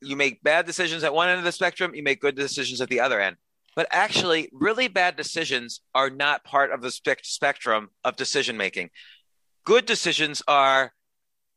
you 0.00 0.16
make 0.16 0.42
bad 0.42 0.66
decisions 0.66 1.04
at 1.04 1.14
one 1.14 1.28
end 1.28 1.38
of 1.38 1.44
the 1.44 1.52
spectrum, 1.52 1.94
you 1.94 2.02
make 2.02 2.20
good 2.20 2.36
decisions 2.36 2.80
at 2.80 2.88
the 2.88 3.00
other 3.00 3.20
end. 3.20 3.36
But 3.76 3.88
actually, 3.90 4.48
really 4.52 4.86
bad 4.86 5.16
decisions 5.16 5.80
are 5.94 6.10
not 6.10 6.44
part 6.44 6.70
of 6.70 6.80
the 6.80 6.92
spe- 6.92 7.24
spectrum 7.24 7.90
of 8.04 8.14
decision 8.14 8.56
making. 8.56 8.90
Good 9.64 9.86
decisions 9.86 10.42
are, 10.46 10.92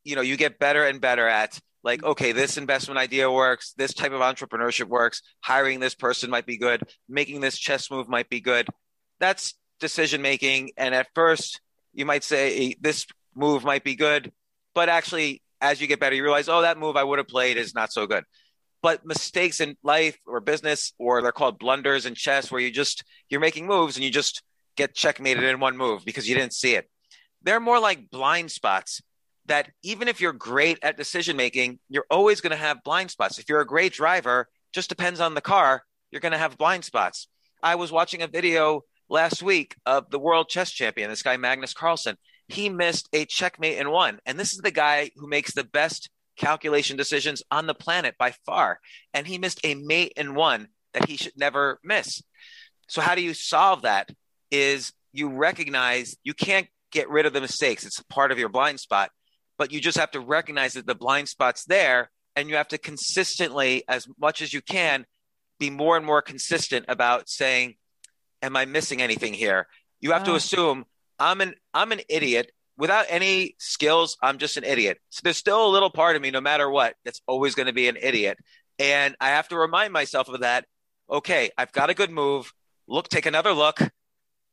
you 0.07 0.15
know, 0.15 0.21
you 0.21 0.37
get 0.37 0.57
better 0.57 0.85
and 0.85 1.01
better 1.01 1.27
at 1.27 1.59
like 1.83 2.03
okay 2.03 2.31
this 2.31 2.57
investment 2.57 2.97
idea 2.97 3.31
works 3.31 3.73
this 3.77 3.93
type 3.93 4.11
of 4.11 4.21
entrepreneurship 4.21 4.87
works 4.87 5.21
hiring 5.41 5.79
this 5.79 5.95
person 5.95 6.29
might 6.29 6.45
be 6.45 6.57
good 6.57 6.81
making 7.07 7.39
this 7.39 7.57
chess 7.57 7.91
move 7.91 8.07
might 8.09 8.29
be 8.29 8.41
good. 8.41 8.67
That's 9.19 9.53
decision 9.79 10.21
making. 10.21 10.71
And 10.77 10.95
at 10.95 11.07
first 11.13 11.61
you 11.93 12.05
might 12.05 12.23
say 12.23 12.75
this 12.79 13.05
move 13.35 13.63
might 13.63 13.83
be 13.83 13.95
good. 13.95 14.31
But 14.73 14.89
actually 14.89 15.41
as 15.61 15.81
you 15.81 15.87
get 15.87 15.99
better 15.99 16.15
you 16.15 16.23
realize 16.23 16.49
oh 16.49 16.61
that 16.61 16.77
move 16.77 16.95
i 16.95 17.03
would 17.03 17.17
have 17.17 17.27
played 17.27 17.57
is 17.57 17.75
not 17.75 17.91
so 17.91 18.07
good. 18.07 18.23
But 18.81 19.05
mistakes 19.05 19.59
in 19.59 19.75
life 19.83 20.17
or 20.25 20.39
business 20.39 20.93
or 20.97 21.21
they're 21.21 21.31
called 21.31 21.59
blunders 21.59 22.05
in 22.05 22.15
chess 22.15 22.51
where 22.51 22.61
you 22.61 22.71
just 22.71 23.03
you're 23.29 23.41
making 23.41 23.67
moves 23.67 23.97
and 23.97 24.03
you 24.05 24.11
just 24.11 24.41
get 24.75 24.95
checkmated 24.95 25.43
in 25.43 25.59
one 25.59 25.77
move 25.77 26.05
because 26.05 26.29
you 26.29 26.35
didn't 26.35 26.53
see 26.53 26.75
it. 26.75 26.89
They're 27.43 27.59
more 27.59 27.79
like 27.79 28.09
blind 28.09 28.51
spots 28.51 29.01
that 29.47 29.71
even 29.83 30.07
if 30.07 30.21
you're 30.21 30.33
great 30.33 30.79
at 30.81 30.97
decision 30.97 31.37
making, 31.37 31.79
you're 31.89 32.05
always 32.09 32.41
going 32.41 32.51
to 32.51 32.57
have 32.57 32.83
blind 32.83 33.11
spots. 33.11 33.39
If 33.39 33.49
you're 33.49 33.61
a 33.61 33.67
great 33.67 33.93
driver, 33.93 34.47
just 34.73 34.89
depends 34.89 35.19
on 35.19 35.33
the 35.33 35.41
car, 35.41 35.83
you're 36.11 36.21
going 36.21 36.33
to 36.33 36.37
have 36.37 36.57
blind 36.57 36.85
spots. 36.85 37.27
I 37.63 37.75
was 37.75 37.91
watching 37.91 38.21
a 38.21 38.27
video 38.27 38.81
last 39.09 39.41
week 39.41 39.75
of 39.85 40.09
the 40.09 40.19
world 40.19 40.49
chess 40.49 40.71
champion, 40.71 41.09
this 41.09 41.23
guy 41.23 41.37
Magnus 41.37 41.73
Carlsen. 41.73 42.17
He 42.47 42.69
missed 42.69 43.09
a 43.13 43.25
checkmate 43.25 43.77
in 43.77 43.89
one. 43.89 44.19
And 44.25 44.39
this 44.39 44.53
is 44.53 44.59
the 44.59 44.71
guy 44.71 45.11
who 45.15 45.27
makes 45.27 45.53
the 45.53 45.63
best 45.63 46.09
calculation 46.37 46.95
decisions 46.95 47.43
on 47.51 47.67
the 47.67 47.73
planet 47.73 48.15
by 48.17 48.33
far. 48.45 48.79
And 49.13 49.27
he 49.27 49.37
missed 49.37 49.59
a 49.63 49.75
mate 49.75 50.13
in 50.15 50.35
one 50.35 50.67
that 50.93 51.09
he 51.09 51.17
should 51.17 51.37
never 51.37 51.79
miss. 51.83 52.21
So, 52.87 53.01
how 53.01 53.15
do 53.15 53.21
you 53.21 53.33
solve 53.33 53.81
that? 53.81 54.09
Is 54.49 54.93
you 55.11 55.29
recognize 55.29 56.15
you 56.23 56.33
can't 56.33 56.67
get 56.91 57.09
rid 57.09 57.25
of 57.25 57.33
the 57.33 57.41
mistakes, 57.41 57.85
it's 57.85 58.01
part 58.03 58.31
of 58.31 58.39
your 58.39 58.49
blind 58.49 58.79
spot 58.79 59.11
but 59.57 59.71
you 59.71 59.79
just 59.79 59.97
have 59.97 60.11
to 60.11 60.19
recognize 60.19 60.73
that 60.73 60.85
the 60.85 60.95
blind 60.95 61.29
spot's 61.29 61.65
there 61.65 62.09
and 62.35 62.49
you 62.49 62.55
have 62.55 62.67
to 62.69 62.77
consistently 62.77 63.83
as 63.87 64.07
much 64.19 64.41
as 64.41 64.53
you 64.53 64.61
can 64.61 65.05
be 65.59 65.69
more 65.69 65.97
and 65.97 66.05
more 66.05 66.21
consistent 66.21 66.85
about 66.87 67.29
saying 67.29 67.75
am 68.41 68.55
i 68.55 68.65
missing 68.65 69.01
anything 69.01 69.33
here 69.33 69.67
you 69.99 70.11
have 70.11 70.23
oh. 70.23 70.25
to 70.25 70.31
ah. 70.31 70.35
assume 70.35 70.85
i'm 71.19 71.41
an 71.41 71.53
i'm 71.73 71.91
an 71.91 72.01
idiot 72.09 72.51
without 72.77 73.05
any 73.09 73.55
skills 73.57 74.17
i'm 74.21 74.37
just 74.37 74.57
an 74.57 74.63
idiot 74.63 74.99
so 75.09 75.21
there's 75.23 75.37
still 75.37 75.67
a 75.67 75.71
little 75.71 75.89
part 75.89 76.15
of 76.15 76.21
me 76.21 76.31
no 76.31 76.41
matter 76.41 76.69
what 76.69 76.95
that's 77.03 77.21
always 77.27 77.55
going 77.55 77.67
to 77.67 77.73
be 77.73 77.87
an 77.87 77.97
idiot 77.99 78.37
And 78.79 79.15
I 79.19 79.29
have 79.29 79.47
to 79.49 79.57
remind 79.57 79.93
myself 79.93 80.29
of 80.29 80.41
that. 80.41 80.65
Okay, 81.09 81.49
I've 81.57 81.71
got 81.71 81.89
a 81.89 81.93
good 81.93 82.11
move. 82.11 82.53
Look, 82.87 83.09
take 83.09 83.25
another 83.25 83.53
look. 83.53 83.79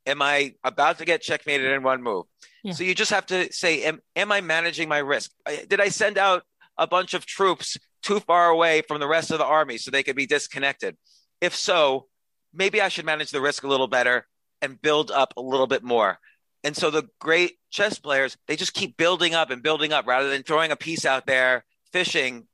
Am 0.06 0.20
I 0.20 0.54
about 0.62 0.98
to 0.98 1.04
get 1.04 1.22
checkmated 1.22 1.72
in 1.72 1.82
one 1.82 2.02
move? 2.02 2.26
Yeah. 2.62 2.72
So 2.72 2.84
you 2.84 2.94
just 2.94 3.10
have 3.10 3.26
to 3.26 3.52
say, 3.52 3.82
am, 3.84 4.00
am 4.16 4.32
I 4.32 4.40
managing 4.40 4.88
my 4.88 4.98
risk? 4.98 5.30
Did 5.68 5.80
I 5.80 5.88
send 5.88 6.18
out 6.18 6.44
a 6.76 6.86
bunch 6.86 7.14
of 7.14 7.26
troops 7.26 7.78
too 8.02 8.20
far 8.20 8.48
away 8.50 8.82
from 8.82 9.00
the 9.00 9.06
rest 9.06 9.30
of 9.30 9.38
the 9.38 9.44
army 9.44 9.78
so 9.78 9.90
they 9.90 10.02
could 10.02 10.16
be 10.16 10.26
disconnected? 10.26 10.96
If 11.40 11.54
so, 11.54 12.06
maybe 12.52 12.80
I 12.80 12.88
should 12.88 13.04
manage 13.04 13.30
the 13.30 13.40
risk 13.40 13.64
a 13.64 13.68
little 13.68 13.88
better 13.88 14.26
and 14.62 14.80
build 14.80 15.10
up 15.10 15.34
a 15.36 15.40
little 15.40 15.66
bit 15.66 15.82
more. 15.82 16.18
And 16.62 16.74
so 16.74 16.90
the 16.90 17.08
great 17.20 17.58
chess 17.70 17.98
players, 17.98 18.38
they 18.48 18.56
just 18.56 18.72
keep 18.72 18.96
building 18.96 19.34
up 19.34 19.50
and 19.50 19.62
building 19.62 19.92
up 19.92 20.06
rather 20.06 20.30
than 20.30 20.42
throwing 20.42 20.70
a 20.70 20.76
piece 20.76 21.04
out 21.04 21.26
there, 21.26 21.64
fishing 21.92 22.46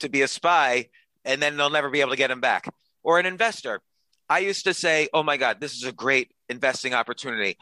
to 0.00 0.10
be 0.10 0.20
a 0.20 0.28
spy, 0.28 0.88
and 1.24 1.40
then 1.40 1.56
they'll 1.56 1.70
never 1.70 1.88
be 1.88 2.02
able 2.02 2.10
to 2.10 2.16
get 2.16 2.30
him 2.30 2.40
back. 2.40 2.68
Or 3.02 3.18
an 3.18 3.24
investor. 3.24 3.80
I 4.28 4.40
used 4.40 4.64
to 4.64 4.74
say, 4.74 5.08
oh 5.14 5.22
my 5.22 5.38
God, 5.38 5.60
this 5.60 5.74
is 5.74 5.84
a 5.84 5.92
great 5.92 6.33
investing 6.48 6.94
opportunity. 6.94 7.56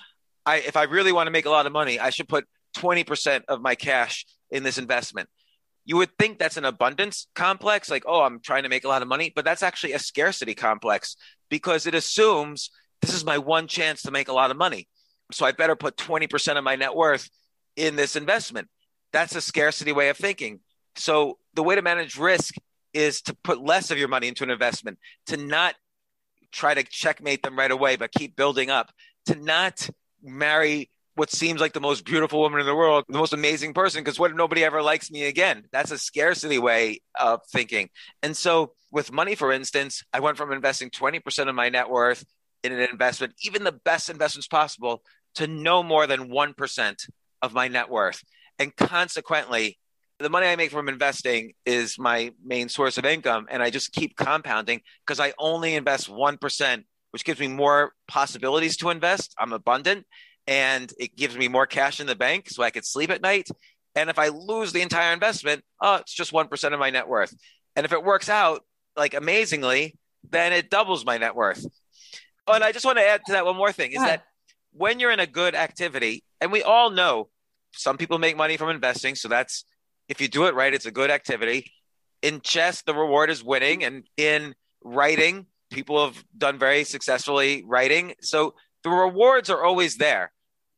I, 0.44 0.56
if 0.56 0.76
I 0.76 0.84
really 0.84 1.12
want 1.12 1.26
to 1.26 1.30
make 1.30 1.46
a 1.46 1.50
lot 1.50 1.66
of 1.66 1.72
money, 1.72 1.98
I 1.98 2.10
should 2.10 2.28
put 2.28 2.46
20% 2.76 3.42
of 3.48 3.60
my 3.60 3.74
cash 3.74 4.26
in 4.50 4.62
this 4.62 4.78
investment. 4.78 5.28
You 5.84 5.96
would 5.96 6.16
think 6.18 6.38
that's 6.38 6.56
an 6.56 6.64
abundance 6.64 7.26
complex, 7.34 7.90
like, 7.90 8.04
oh, 8.06 8.22
I'm 8.22 8.40
trying 8.40 8.62
to 8.62 8.68
make 8.68 8.84
a 8.84 8.88
lot 8.88 9.02
of 9.02 9.08
money, 9.08 9.32
but 9.34 9.44
that's 9.44 9.62
actually 9.62 9.92
a 9.92 9.98
scarcity 9.98 10.54
complex 10.54 11.16
because 11.50 11.86
it 11.86 11.94
assumes 11.94 12.70
this 13.00 13.14
is 13.14 13.24
my 13.24 13.38
one 13.38 13.66
chance 13.66 14.02
to 14.02 14.10
make 14.10 14.28
a 14.28 14.32
lot 14.32 14.50
of 14.50 14.56
money. 14.56 14.88
So 15.32 15.44
I 15.44 15.52
better 15.52 15.74
put 15.74 15.96
20% 15.96 16.56
of 16.56 16.64
my 16.64 16.76
net 16.76 16.94
worth 16.94 17.28
in 17.76 17.96
this 17.96 18.16
investment. 18.16 18.68
That's 19.12 19.34
a 19.34 19.40
scarcity 19.40 19.92
way 19.92 20.08
of 20.08 20.16
thinking. 20.16 20.60
So 20.96 21.38
the 21.54 21.62
way 21.62 21.74
to 21.74 21.82
manage 21.82 22.16
risk 22.16 22.54
is 22.94 23.22
to 23.22 23.34
put 23.42 23.62
less 23.62 23.90
of 23.90 23.98
your 23.98 24.08
money 24.08 24.28
into 24.28 24.44
an 24.44 24.50
investment, 24.50 24.98
to 25.26 25.36
not 25.36 25.74
try 26.52 26.74
to 26.74 26.82
checkmate 26.82 27.42
them 27.42 27.58
right 27.58 27.70
away, 27.70 27.96
but 27.96 28.12
keep 28.12 28.36
building 28.36 28.70
up, 28.70 28.92
to 29.26 29.34
not 29.34 29.88
marry 30.22 30.90
what 31.14 31.30
seems 31.30 31.60
like 31.60 31.72
the 31.72 31.80
most 31.80 32.04
beautiful 32.06 32.40
woman 32.40 32.60
in 32.60 32.66
the 32.66 32.74
world, 32.74 33.04
the 33.08 33.18
most 33.18 33.32
amazing 33.34 33.74
person, 33.74 34.02
because 34.02 34.18
what 34.18 34.30
if 34.30 34.36
nobody 34.36 34.64
ever 34.64 34.80
likes 34.80 35.10
me 35.10 35.24
again? 35.24 35.64
That's 35.72 35.90
a 35.90 35.98
scarcity 35.98 36.58
way 36.58 37.00
of 37.18 37.40
thinking. 37.50 37.90
And 38.22 38.36
so 38.36 38.72
with 38.90 39.12
money, 39.12 39.34
for 39.34 39.52
instance, 39.52 40.02
I 40.12 40.20
went 40.20 40.38
from 40.38 40.52
investing 40.52 40.90
20% 40.90 41.48
of 41.48 41.54
my 41.54 41.68
net 41.68 41.90
worth 41.90 42.24
in 42.64 42.72
an 42.72 42.80
investment, 42.80 43.34
even 43.42 43.64
the 43.64 43.72
best 43.72 44.08
investments 44.08 44.46
possible, 44.46 45.02
to 45.34 45.46
no 45.46 45.82
more 45.82 46.06
than 46.06 46.30
1% 46.30 47.08
of 47.42 47.52
my 47.52 47.68
net 47.68 47.90
worth. 47.90 48.22
And 48.58 48.74
consequently, 48.76 49.78
the 50.22 50.30
money 50.30 50.46
I 50.46 50.56
make 50.56 50.70
from 50.70 50.88
investing 50.88 51.52
is 51.66 51.98
my 51.98 52.32
main 52.44 52.68
source 52.68 52.98
of 52.98 53.04
income. 53.04 53.46
And 53.50 53.62
I 53.62 53.70
just 53.70 53.92
keep 53.92 54.16
compounding 54.16 54.80
because 55.06 55.20
I 55.20 55.32
only 55.38 55.74
invest 55.74 56.10
1%, 56.10 56.84
which 57.10 57.24
gives 57.24 57.40
me 57.40 57.48
more 57.48 57.92
possibilities 58.08 58.76
to 58.78 58.90
invest. 58.90 59.34
I'm 59.38 59.52
abundant 59.52 60.06
and 60.46 60.92
it 60.98 61.16
gives 61.16 61.36
me 61.36 61.48
more 61.48 61.66
cash 61.66 62.00
in 62.00 62.06
the 62.06 62.16
bank 62.16 62.48
so 62.48 62.62
I 62.62 62.70
could 62.70 62.84
sleep 62.84 63.10
at 63.10 63.22
night. 63.22 63.48
And 63.94 64.08
if 64.08 64.18
I 64.18 64.28
lose 64.28 64.72
the 64.72 64.80
entire 64.80 65.12
investment, 65.12 65.62
oh, 65.80 65.96
it's 65.96 66.14
just 66.14 66.32
1% 66.32 66.72
of 66.72 66.80
my 66.80 66.90
net 66.90 67.08
worth. 67.08 67.34
And 67.76 67.84
if 67.84 67.92
it 67.92 68.02
works 68.02 68.28
out 68.28 68.62
like 68.96 69.14
amazingly, 69.14 69.96
then 70.30 70.52
it 70.52 70.70
doubles 70.70 71.04
my 71.04 71.18
net 71.18 71.34
worth. 71.34 71.66
Oh, 72.46 72.54
and 72.54 72.64
I 72.64 72.72
just 72.72 72.84
want 72.84 72.98
to 72.98 73.06
add 73.06 73.20
to 73.26 73.32
that 73.32 73.44
one 73.44 73.56
more 73.56 73.72
thing 73.72 73.92
is 73.92 74.00
that 74.00 74.24
when 74.72 74.98
you're 74.98 75.10
in 75.10 75.20
a 75.20 75.26
good 75.26 75.54
activity, 75.54 76.24
and 76.40 76.50
we 76.50 76.62
all 76.62 76.90
know 76.90 77.28
some 77.74 77.96
people 77.96 78.18
make 78.18 78.36
money 78.36 78.56
from 78.56 78.70
investing. 78.70 79.14
So 79.14 79.28
that's, 79.28 79.64
if 80.12 80.20
you 80.20 80.28
do 80.28 80.44
it 80.44 80.54
right, 80.54 80.74
it's 80.74 80.84
a 80.84 80.90
good 80.90 81.10
activity. 81.10 81.72
In 82.20 82.42
chess, 82.42 82.82
the 82.82 82.92
reward 82.94 83.30
is 83.30 83.42
winning. 83.42 83.82
And 83.82 84.04
in 84.18 84.54
writing, 84.84 85.46
people 85.70 86.04
have 86.04 86.22
done 86.36 86.58
very 86.58 86.84
successfully 86.84 87.64
writing. 87.66 88.12
So 88.20 88.54
the 88.84 88.90
rewards 88.90 89.48
are 89.48 89.64
always 89.64 89.96
there. 89.96 90.30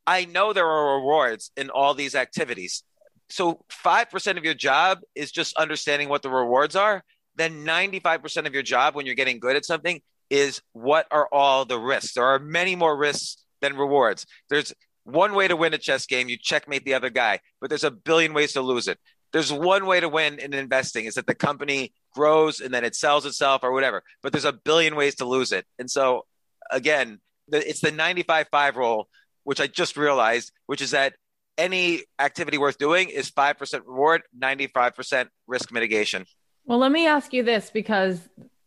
I 0.07 0.23
know 0.23 0.53
there 0.53 0.65
are 0.65 0.95
rewards 0.95 1.51
in 1.57 1.69
all 1.69 1.93
these 1.93 2.15
activities. 2.15 2.83
So 3.29 3.65
5% 3.85 4.37
of 4.37 4.45
your 4.45 4.53
job 4.53 4.99
is 5.15 5.33
just 5.33 5.57
understanding 5.57 6.07
what 6.07 6.21
the 6.21 6.29
rewards 6.29 6.77
are. 6.77 7.03
Then 7.35 7.65
95% 7.65 8.47
of 8.47 8.53
your 8.53 8.63
job 8.63 8.95
when 8.95 9.05
you're 9.05 9.15
getting 9.15 9.39
good 9.39 9.57
at 9.57 9.65
something 9.65 9.99
is 10.29 10.61
what 10.71 11.07
are 11.11 11.27
all 11.29 11.65
the 11.65 11.77
risks? 11.77 12.13
There 12.13 12.23
are 12.25 12.39
many 12.39 12.77
more 12.77 12.95
risks 12.95 13.43
than 13.61 13.75
rewards. 13.75 14.25
There's 14.49 14.73
one 15.05 15.35
way 15.35 15.47
to 15.47 15.55
win 15.55 15.73
a 15.73 15.77
chess 15.77 16.05
game, 16.05 16.29
you 16.29 16.37
checkmate 16.37 16.83
the 16.83 16.95
other 16.95 17.09
guy, 17.09 17.39
but 17.61 17.69
there's 17.69 17.83
a 17.83 17.91
billion 17.91 18.33
ways 18.33 18.53
to 18.53 18.61
lose 18.61 18.87
it. 18.87 18.97
There's 19.35 19.51
one 19.51 19.85
way 19.85 19.99
to 19.99 20.07
win 20.07 20.39
in 20.39 20.53
investing 20.53 21.03
is 21.03 21.15
that 21.15 21.27
the 21.27 21.35
company 21.35 21.91
grows 22.13 22.61
and 22.61 22.73
then 22.73 22.85
it 22.85 22.95
sells 22.95 23.25
itself 23.25 23.63
or 23.65 23.73
whatever, 23.73 24.01
but 24.23 24.31
there's 24.31 24.45
a 24.45 24.53
billion 24.53 24.95
ways 24.95 25.15
to 25.15 25.25
lose 25.25 25.51
it. 25.51 25.65
And 25.77 25.91
so 25.91 26.25
again, 26.71 27.19
it's 27.49 27.81
the 27.81 27.91
95-5 27.91 28.75
rule, 28.75 29.09
which 29.43 29.59
I 29.59 29.67
just 29.67 29.97
realized, 29.97 30.53
which 30.67 30.81
is 30.81 30.91
that 30.91 31.15
any 31.57 32.03
activity 32.17 32.57
worth 32.57 32.77
doing 32.77 33.09
is 33.09 33.29
5% 33.29 33.81
reward, 33.85 34.21
95% 34.39 35.27
risk 35.47 35.69
mitigation. 35.69 36.25
Well, 36.63 36.79
let 36.79 36.93
me 36.93 37.05
ask 37.05 37.33
you 37.33 37.43
this 37.43 37.69
because 37.69 38.21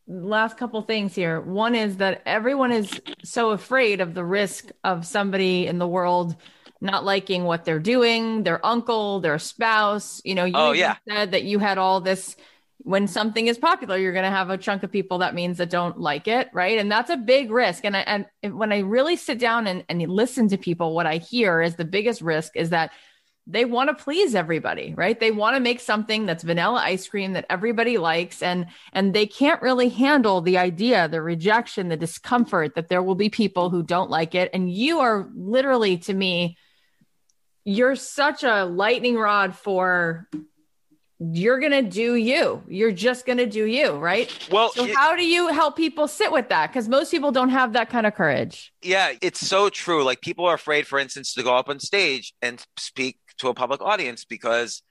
last 0.07 0.59
couple 0.59 0.83
things 0.83 1.15
here. 1.15 1.41
One 1.41 1.75
is 1.75 1.97
that 1.97 2.21
everyone 2.27 2.73
is 2.73 3.01
so 3.25 3.53
afraid 3.53 4.03
of 4.03 4.13
the 4.13 4.23
risk 4.23 4.67
of 4.85 5.07
somebody 5.07 5.67
in 5.67 5.79
the 5.79 5.89
world 5.89 6.37
not 6.81 7.05
liking 7.05 7.45
what 7.45 7.65
they're 7.65 7.81
doing, 7.81 8.43
their 8.43 8.65
uncle, 8.65 9.21
their 9.21 9.39
spouse. 9.39 10.21
You 10.25 10.35
know, 10.35 10.45
you 10.45 10.55
oh, 10.57 10.73
yeah. 10.73 10.97
said 11.09 11.33
that 11.33 11.45
you 11.45 11.59
had 11.59 11.79
all 11.79 12.01
this 12.01 12.37
when 12.83 13.09
something 13.09 13.49
is 13.49 13.59
popular, 13.59 13.99
you're 13.99 14.13
going 14.13 14.25
to 14.25 14.31
have 14.31 14.51
a 14.51 14.57
chunk 14.57 14.83
of 14.83 14.93
people 14.93 15.19
that 15.19 15.35
means 15.35 15.59
that 15.59 15.69
don't 15.69 15.99
like 15.99 16.29
it, 16.29 16.49
right? 16.53 16.79
And 16.79 16.91
that's 16.91 17.11
a 17.11 17.17
big 17.17 17.51
risk. 17.51 17.85
And 17.85 17.97
I, 17.97 18.25
and 18.43 18.57
when 18.57 18.73
I 18.73 18.79
really 18.79 19.17
sit 19.17 19.39
down 19.39 19.67
and, 19.67 19.85
and 19.89 20.01
listen 20.01 20.49
to 20.49 20.57
people, 20.57 20.95
what 20.95 21.05
I 21.05 21.17
hear 21.17 21.61
is 21.61 21.75
the 21.75 21.85
biggest 21.85 22.23
risk 22.23 22.53
is 22.55 22.71
that 22.71 22.93
they 23.49 23.65
want 23.65 23.89
to 23.89 24.05
please 24.05 24.35
everybody 24.35 24.93
right 24.95 25.19
they 25.21 25.31
want 25.31 25.57
to 25.57 25.61
make 25.61 25.81
something 25.81 26.27
that's 26.27 26.45
vanilla 26.45 26.83
ice 26.85 27.09
cream 27.09 27.33
that 27.33 27.47
everybody 27.49 27.97
likes 27.97 28.43
and 28.43 28.67
and 28.93 29.15
they 29.15 29.27
can't 29.27 29.63
really 29.63 29.89
handle 29.89 30.43
the 30.43 30.59
idea 30.59 31.09
the 31.09 31.23
rejection 31.23 31.89
the 31.89 31.97
discomfort 31.97 32.75
that 32.75 32.89
there 32.89 33.03
will 33.03 33.15
be 33.15 33.31
people 33.31 33.71
who 33.71 33.83
don't 33.83 34.11
like 34.11 34.35
it 34.35 34.51
and 34.53 34.71
you 34.71 35.01
are 35.01 35.31
literally 35.35 35.97
to 35.97 36.13
me 36.13 36.59
you're 37.69 37.97
such 37.97 38.45
a 38.45 38.65
lightning 38.65 39.17
rod 39.17 39.55
for 39.55 40.27
you're 41.19 41.61
going 41.61 41.73
to 41.73 41.83
do 41.83 42.15
you. 42.15 42.63
You're 42.67 42.93
just 42.93 43.27
going 43.27 43.37
to 43.37 43.47
do 43.47 43.67
you, 43.67 43.93
right? 43.93 44.33
Well, 44.51 44.71
so 44.71 44.87
it, 44.87 44.95
how 44.97 45.15
do 45.15 45.27
you 45.27 45.49
help 45.49 45.77
people 45.77 46.09
sit 46.09 46.33
with 46.33 46.49
that? 46.49 46.69
Because 46.69 46.89
most 46.89 47.11
people 47.11 47.31
don't 47.31 47.51
have 47.51 47.75
that 47.75 47.91
kind 47.91 48.07
of 48.07 48.15
courage. 48.15 48.73
Yeah, 48.83 49.13
it's 49.21 49.47
so 49.47 49.69
true. 49.69 50.03
Like 50.03 50.23
people 50.23 50.47
are 50.47 50.55
afraid, 50.55 50.87
for 50.87 50.99
instance, 50.99 51.35
to 51.35 51.43
go 51.43 51.55
up 51.55 51.69
on 51.69 51.79
stage 51.79 52.33
and 52.41 52.65
speak 52.79 53.19
to 53.39 53.49
a 53.49 53.55
public 53.55 53.83
audience 53.83 54.25
because 54.25 54.83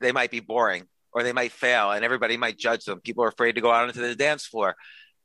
they 0.00 0.10
might 0.10 0.32
be 0.32 0.40
boring 0.40 0.88
or 1.12 1.22
they 1.22 1.32
might 1.32 1.52
fail 1.52 1.92
and 1.92 2.04
everybody 2.04 2.36
might 2.36 2.58
judge 2.58 2.84
them. 2.84 2.98
People 2.98 3.22
are 3.22 3.28
afraid 3.28 3.54
to 3.54 3.60
go 3.60 3.70
out 3.70 3.86
onto 3.86 4.00
the 4.00 4.16
dance 4.16 4.44
floor. 4.44 4.74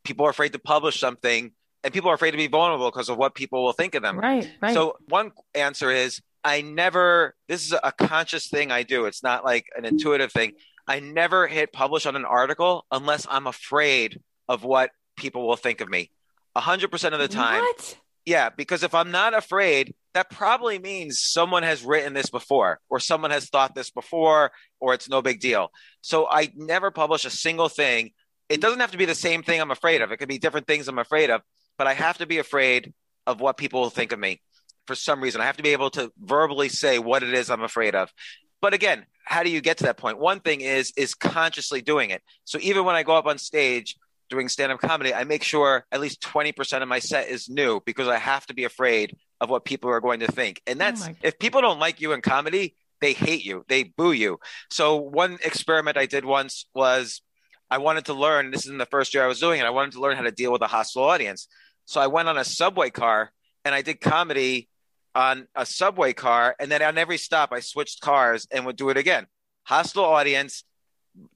People 0.04 0.28
are 0.28 0.30
afraid 0.30 0.54
to 0.54 0.60
publish 0.60 1.00
something 1.00 1.54
and 1.84 1.92
people 1.92 2.12
are 2.12 2.14
afraid 2.14 2.32
to 2.32 2.38
be 2.38 2.48
vulnerable 2.48 2.92
because 2.92 3.10
of 3.10 3.18
what 3.18 3.34
people 3.34 3.64
will 3.64 3.74
think 3.74 3.96
of 3.96 4.04
them. 4.04 4.20
Right, 4.20 4.48
right. 4.62 4.76
So 4.76 4.98
one 5.08 5.32
answer 5.56 5.90
is 5.90 6.22
I 6.44 6.62
never 6.62 7.36
this 7.48 7.66
is 7.66 7.74
a 7.84 7.92
conscious 7.92 8.48
thing 8.48 8.72
I 8.72 8.84
do. 8.84 9.06
It's 9.06 9.24
not 9.24 9.44
like 9.44 9.66
an 9.76 9.86
intuitive 9.86 10.32
thing. 10.32 10.54
I 10.88 11.00
never 11.00 11.48
hit 11.48 11.74
publish 11.74 12.06
on 12.06 12.16
an 12.16 12.26
article 12.26 12.86
unless 12.92 13.28
I'm 13.30 13.48
afraid 13.48 14.20
of 14.48 14.64
what 14.64 14.92
people 15.18 15.48
will 15.48 15.56
think 15.56 15.82
of 15.82 15.90
me. 15.90 16.12
A 16.56 16.62
hundred 16.62 16.92
percent 16.92 17.14
of 17.14 17.20
the 17.20 17.28
time. 17.28 17.62
What? 17.62 17.98
Yeah, 18.26 18.50
because 18.50 18.84
if 18.84 18.94
I'm 18.94 19.12
not 19.12 19.34
afraid, 19.34 19.96
that 20.14 20.30
probably 20.30 20.78
means 20.78 21.22
someone 21.22 21.64
has 21.64 21.84
written 21.84 22.14
this 22.14 22.30
before, 22.30 22.80
or 22.90 23.00
someone 23.00 23.32
has 23.32 23.50
thought 23.50 23.76
this 23.76 23.90
before, 23.90 24.52
or 24.80 24.94
it's 24.94 25.10
no 25.10 25.22
big 25.22 25.40
deal. 25.40 25.70
So 26.02 26.28
I 26.30 26.52
never 26.56 26.92
publish 26.92 27.26
a 27.26 27.30
single 27.30 27.70
thing. 27.70 28.12
It 28.48 28.62
doesn't 28.62 28.80
have 28.80 28.92
to 28.92 28.98
be 28.98 29.06
the 29.06 29.16
same 29.16 29.42
thing 29.42 29.62
I'm 29.62 29.72
afraid 29.72 30.02
of. 30.02 30.12
It 30.12 30.18
could 30.18 30.30
be 30.30 30.38
different 30.38 30.68
things 30.68 30.88
I'm 30.88 31.00
afraid 31.00 31.30
of, 31.30 31.42
but 31.78 31.88
I 31.88 31.94
have 31.94 32.18
to 32.20 32.26
be 32.26 32.38
afraid 32.38 32.94
of 33.26 33.42
what 33.42 33.58
people 33.58 33.82
will 33.82 33.90
think 33.90 34.12
of 34.12 34.20
me 34.20 34.42
for 34.90 34.96
some 34.96 35.22
reason. 35.22 35.40
I 35.40 35.46
have 35.46 35.58
to 35.58 35.64
be 35.64 35.70
able 35.70 35.92
to 35.92 36.12
verbally 36.20 36.68
say 36.68 36.98
what 36.98 37.22
it 37.22 37.32
is 37.32 37.52
I'm 37.52 37.62
afraid 37.62 37.94
of. 37.94 38.12
But 38.60 38.74
again, 38.74 39.06
how 39.24 39.44
do 39.44 39.52
you 39.52 39.62
get 39.62 39.78
to 39.78 39.84
that 39.84 39.98
point? 39.98 40.18
One 40.18 40.40
thing 40.40 40.62
is 40.62 40.92
is 40.98 41.14
consciously 41.14 41.84
doing 41.84 42.10
it. 42.10 42.24
So 42.44 42.58
even 42.60 42.86
when 42.86 42.96
I 42.96 43.04
go 43.04 43.16
up 43.16 43.28
on 43.28 43.38
stage 43.38 43.96
doing 44.32 44.50
stand 44.50 44.72
up 44.72 44.80
comedy, 44.80 45.14
I 45.14 45.26
make 45.26 45.44
sure 45.44 45.86
at 45.92 46.02
least 46.02 46.22
20% 46.22 46.82
of 46.82 46.88
my 46.88 46.98
set 46.98 47.30
is 47.30 47.50
new 47.50 47.82
because 47.86 48.08
I 48.08 48.18
have 48.18 48.48
to 48.48 48.56
be 48.56 48.64
afraid 48.64 49.16
of 49.40 49.52
what 49.52 49.64
people 49.64 49.92
are 49.92 50.02
going 50.02 50.22
to 50.22 50.28
think. 50.28 50.60
And 50.66 50.82
oh 50.82 50.86
that's 50.86 51.08
oh 51.08 51.14
if 51.22 51.38
people 51.38 51.62
don't 51.62 51.80
like 51.80 52.02
you 52.02 52.14
in 52.14 52.22
comedy, 52.22 52.76
they 53.00 53.14
hate 53.14 53.46
you, 53.46 53.64
they 53.68 53.84
boo 53.84 54.12
you. 54.12 54.40
So, 54.72 54.96
one 54.96 55.38
experiment 55.46 55.98
I 55.98 56.08
did 56.08 56.26
once 56.26 56.66
was 56.74 57.22
I 57.70 57.78
wanted 57.78 58.06
to 58.06 58.16
learn, 58.16 58.50
this 58.50 58.66
is 58.66 58.72
in 58.72 58.80
the 58.80 58.88
first 58.88 59.14
year 59.14 59.24
I 59.24 59.28
was 59.28 59.40
doing 59.40 59.60
it, 59.60 59.66
I 59.66 59.70
wanted 59.70 59.92
to 59.94 60.02
learn 60.02 60.18
how 60.18 60.24
to 60.24 60.32
deal 60.32 60.52
with 60.52 60.64
a 60.64 60.68
hostile 60.68 61.04
audience. 61.04 61.48
So, 61.86 62.02
I 62.02 62.08
went 62.08 62.28
on 62.28 62.40
a 62.40 62.44
subway 62.44 62.90
car 62.90 63.32
and 63.64 63.76
I 63.76 63.82
did 63.82 64.02
comedy 64.02 64.70
on 65.16 65.48
a 65.56 65.66
subway 65.66 66.14
car. 66.14 66.56
And 66.60 66.72
then 66.72 66.82
on 66.82 66.98
every 66.98 67.18
stop, 67.18 67.52
I 67.52 67.60
switched 67.60 68.02
cars 68.02 68.48
and 68.52 68.66
would 68.66 68.76
do 68.76 68.90
it 68.90 68.98
again. 68.98 69.28
Hostile 69.64 70.06
audience, 70.06 70.64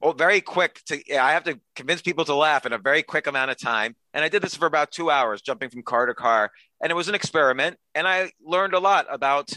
oh, 0.02 0.12
very 0.12 0.40
quick 0.40 0.80
to 0.86 1.16
I 1.16 1.32
have 1.32 1.44
to 1.44 1.60
convince 1.74 2.02
people 2.02 2.24
to 2.26 2.34
laugh 2.34 2.66
in 2.66 2.72
a 2.72 2.78
very 2.78 3.02
quick 3.02 3.26
amount 3.26 3.50
of 3.50 3.58
time. 3.58 3.96
And 4.12 4.24
I 4.24 4.28
did 4.28 4.42
this 4.42 4.54
for 4.54 4.66
about 4.66 4.90
two 4.90 5.10
hours, 5.10 5.42
jumping 5.42 5.70
from 5.70 5.82
car 5.82 6.06
to 6.06 6.14
car. 6.14 6.50
And 6.82 6.90
it 6.90 6.94
was 6.94 7.08
an 7.08 7.14
experiment. 7.14 7.76
And 7.94 8.06
I 8.06 8.32
learned 8.44 8.74
a 8.74 8.80
lot 8.80 9.06
about 9.10 9.50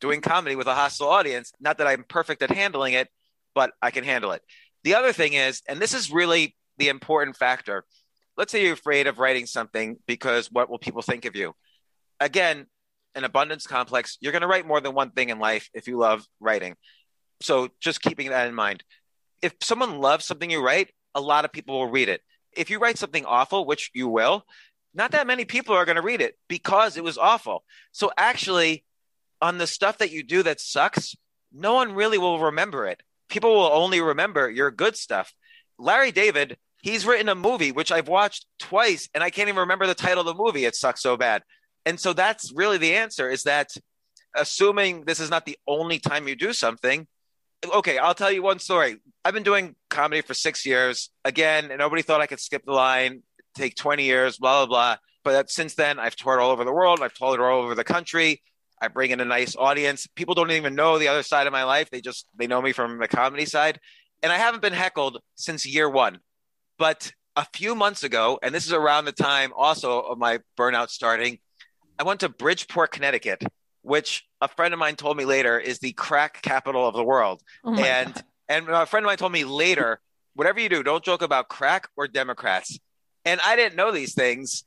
doing 0.00 0.20
comedy 0.20 0.56
with 0.56 0.66
a 0.66 0.74
hostile 0.74 1.08
audience. 1.08 1.52
Not 1.60 1.78
that 1.78 1.86
I'm 1.86 2.04
perfect 2.04 2.42
at 2.42 2.50
handling 2.50 2.94
it, 2.94 3.08
but 3.54 3.72
I 3.80 3.90
can 3.90 4.04
handle 4.04 4.32
it. 4.32 4.42
The 4.82 4.94
other 4.94 5.12
thing 5.12 5.32
is, 5.32 5.62
and 5.68 5.80
this 5.80 5.94
is 5.94 6.10
really 6.10 6.56
the 6.76 6.88
important 6.88 7.36
factor. 7.36 7.84
Let's 8.36 8.52
say 8.52 8.64
you're 8.64 8.74
afraid 8.74 9.06
of 9.06 9.18
writing 9.18 9.46
something 9.46 9.96
because 10.06 10.50
what 10.50 10.68
will 10.68 10.78
people 10.78 11.02
think 11.02 11.24
of 11.24 11.36
you? 11.36 11.54
Again, 12.20 12.66
an 13.14 13.24
abundance 13.24 13.66
complex, 13.66 14.18
you're 14.20 14.32
going 14.32 14.42
to 14.42 14.48
write 14.48 14.66
more 14.66 14.80
than 14.80 14.94
one 14.94 15.10
thing 15.10 15.28
in 15.28 15.38
life 15.38 15.68
if 15.74 15.86
you 15.86 15.98
love 15.98 16.26
writing. 16.40 16.76
So 17.40 17.68
just 17.80 18.02
keeping 18.02 18.30
that 18.30 18.48
in 18.48 18.54
mind 18.54 18.84
if 19.44 19.52
someone 19.60 19.98
loves 19.98 20.24
something 20.24 20.50
you 20.50 20.64
write, 20.64 20.90
a 21.14 21.20
lot 21.20 21.44
of 21.44 21.52
people 21.52 21.78
will 21.78 21.90
read 21.90 22.08
it. 22.08 22.22
If 22.56 22.70
you 22.70 22.78
write 22.78 22.96
something 22.96 23.26
awful, 23.26 23.66
which 23.66 23.90
you 23.92 24.08
will, 24.08 24.46
not 24.94 25.10
that 25.10 25.26
many 25.26 25.44
people 25.44 25.74
are 25.74 25.84
going 25.84 25.96
to 25.96 26.02
read 26.02 26.22
it 26.22 26.38
because 26.48 26.96
it 26.96 27.04
was 27.04 27.18
awful. 27.18 27.62
So 27.92 28.10
actually, 28.16 28.84
on 29.42 29.58
the 29.58 29.66
stuff 29.66 29.98
that 29.98 30.10
you 30.10 30.22
do 30.22 30.42
that 30.44 30.60
sucks, 30.60 31.14
no 31.52 31.74
one 31.74 31.92
really 31.92 32.16
will 32.16 32.40
remember 32.40 32.86
it. 32.86 33.02
People 33.28 33.54
will 33.54 33.70
only 33.70 34.00
remember 34.00 34.48
your 34.48 34.70
good 34.70 34.96
stuff. 34.96 35.34
Larry 35.78 36.10
David, 36.10 36.56
he's 36.80 37.04
written 37.04 37.28
a 37.28 37.34
movie 37.34 37.70
which 37.70 37.92
I've 37.92 38.08
watched 38.08 38.46
twice 38.58 39.10
and 39.12 39.22
I 39.22 39.28
can't 39.28 39.48
even 39.48 39.60
remember 39.60 39.86
the 39.86 39.94
title 39.94 40.20
of 40.20 40.26
the 40.26 40.42
movie. 40.42 40.64
It 40.64 40.74
sucks 40.74 41.02
so 41.02 41.18
bad. 41.18 41.42
And 41.86 42.00
so 42.00 42.12
that's 42.12 42.52
really 42.52 42.78
the 42.78 42.94
answer 42.94 43.28
is 43.28 43.42
that 43.44 43.76
assuming 44.34 45.04
this 45.04 45.20
is 45.20 45.30
not 45.30 45.46
the 45.46 45.58
only 45.66 45.98
time 45.98 46.28
you 46.28 46.34
do 46.34 46.52
something, 46.52 47.06
okay, 47.72 47.98
I'll 47.98 48.14
tell 48.14 48.30
you 48.30 48.42
one 48.42 48.58
story. 48.58 48.96
I've 49.24 49.34
been 49.34 49.42
doing 49.42 49.76
comedy 49.90 50.22
for 50.22 50.34
six 50.34 50.66
years. 50.66 51.10
Again, 51.24 51.70
nobody 51.78 52.02
thought 52.02 52.20
I 52.20 52.26
could 52.26 52.40
skip 52.40 52.64
the 52.64 52.72
line, 52.72 53.22
take 53.54 53.74
20 53.76 54.04
years, 54.04 54.38
blah, 54.38 54.66
blah, 54.66 54.66
blah. 54.66 54.96
But 55.24 55.50
since 55.50 55.74
then, 55.74 55.98
I've 55.98 56.16
toured 56.16 56.40
all 56.40 56.50
over 56.50 56.64
the 56.64 56.72
world. 56.72 57.00
I've 57.02 57.14
toured 57.14 57.40
all 57.40 57.62
over 57.62 57.74
the 57.74 57.84
country. 57.84 58.42
I 58.80 58.88
bring 58.88 59.10
in 59.10 59.20
a 59.20 59.24
nice 59.24 59.56
audience. 59.56 60.06
People 60.14 60.34
don't 60.34 60.50
even 60.50 60.74
know 60.74 60.98
the 60.98 61.08
other 61.08 61.22
side 61.22 61.46
of 61.46 61.52
my 61.52 61.64
life. 61.64 61.88
They 61.90 62.02
just, 62.02 62.26
they 62.36 62.46
know 62.46 62.60
me 62.60 62.72
from 62.72 62.98
the 62.98 63.08
comedy 63.08 63.46
side. 63.46 63.80
And 64.22 64.30
I 64.32 64.36
haven't 64.36 64.60
been 64.60 64.74
heckled 64.74 65.20
since 65.36 65.66
year 65.66 65.88
one. 65.88 66.18
But 66.78 67.12
a 67.36 67.46
few 67.54 67.74
months 67.74 68.04
ago, 68.04 68.38
and 68.42 68.54
this 68.54 68.66
is 68.66 68.72
around 68.72 69.06
the 69.06 69.12
time 69.12 69.52
also 69.56 70.00
of 70.00 70.18
my 70.18 70.40
burnout 70.58 70.90
starting, 70.90 71.38
I 71.98 72.02
went 72.02 72.20
to 72.20 72.28
Bridgeport, 72.28 72.92
Connecticut 72.92 73.42
which 73.84 74.26
a 74.40 74.48
friend 74.48 74.72
of 74.72 74.80
mine 74.80 74.96
told 74.96 75.16
me 75.16 75.26
later 75.26 75.60
is 75.60 75.78
the 75.78 75.92
crack 75.92 76.40
capital 76.40 76.88
of 76.88 76.94
the 76.94 77.04
world. 77.04 77.42
Oh 77.62 77.74
and 77.74 78.14
God. 78.14 78.24
and 78.48 78.68
a 78.68 78.86
friend 78.86 79.04
of 79.04 79.08
mine 79.08 79.18
told 79.18 79.32
me 79.32 79.44
later, 79.44 80.00
whatever 80.34 80.58
you 80.58 80.70
do, 80.70 80.82
don't 80.82 81.04
joke 81.04 81.20
about 81.20 81.48
crack 81.48 81.88
or 81.94 82.08
Democrats. 82.08 82.78
And 83.26 83.40
I 83.44 83.56
didn't 83.56 83.76
know 83.76 83.92
these 83.92 84.14
things. 84.14 84.64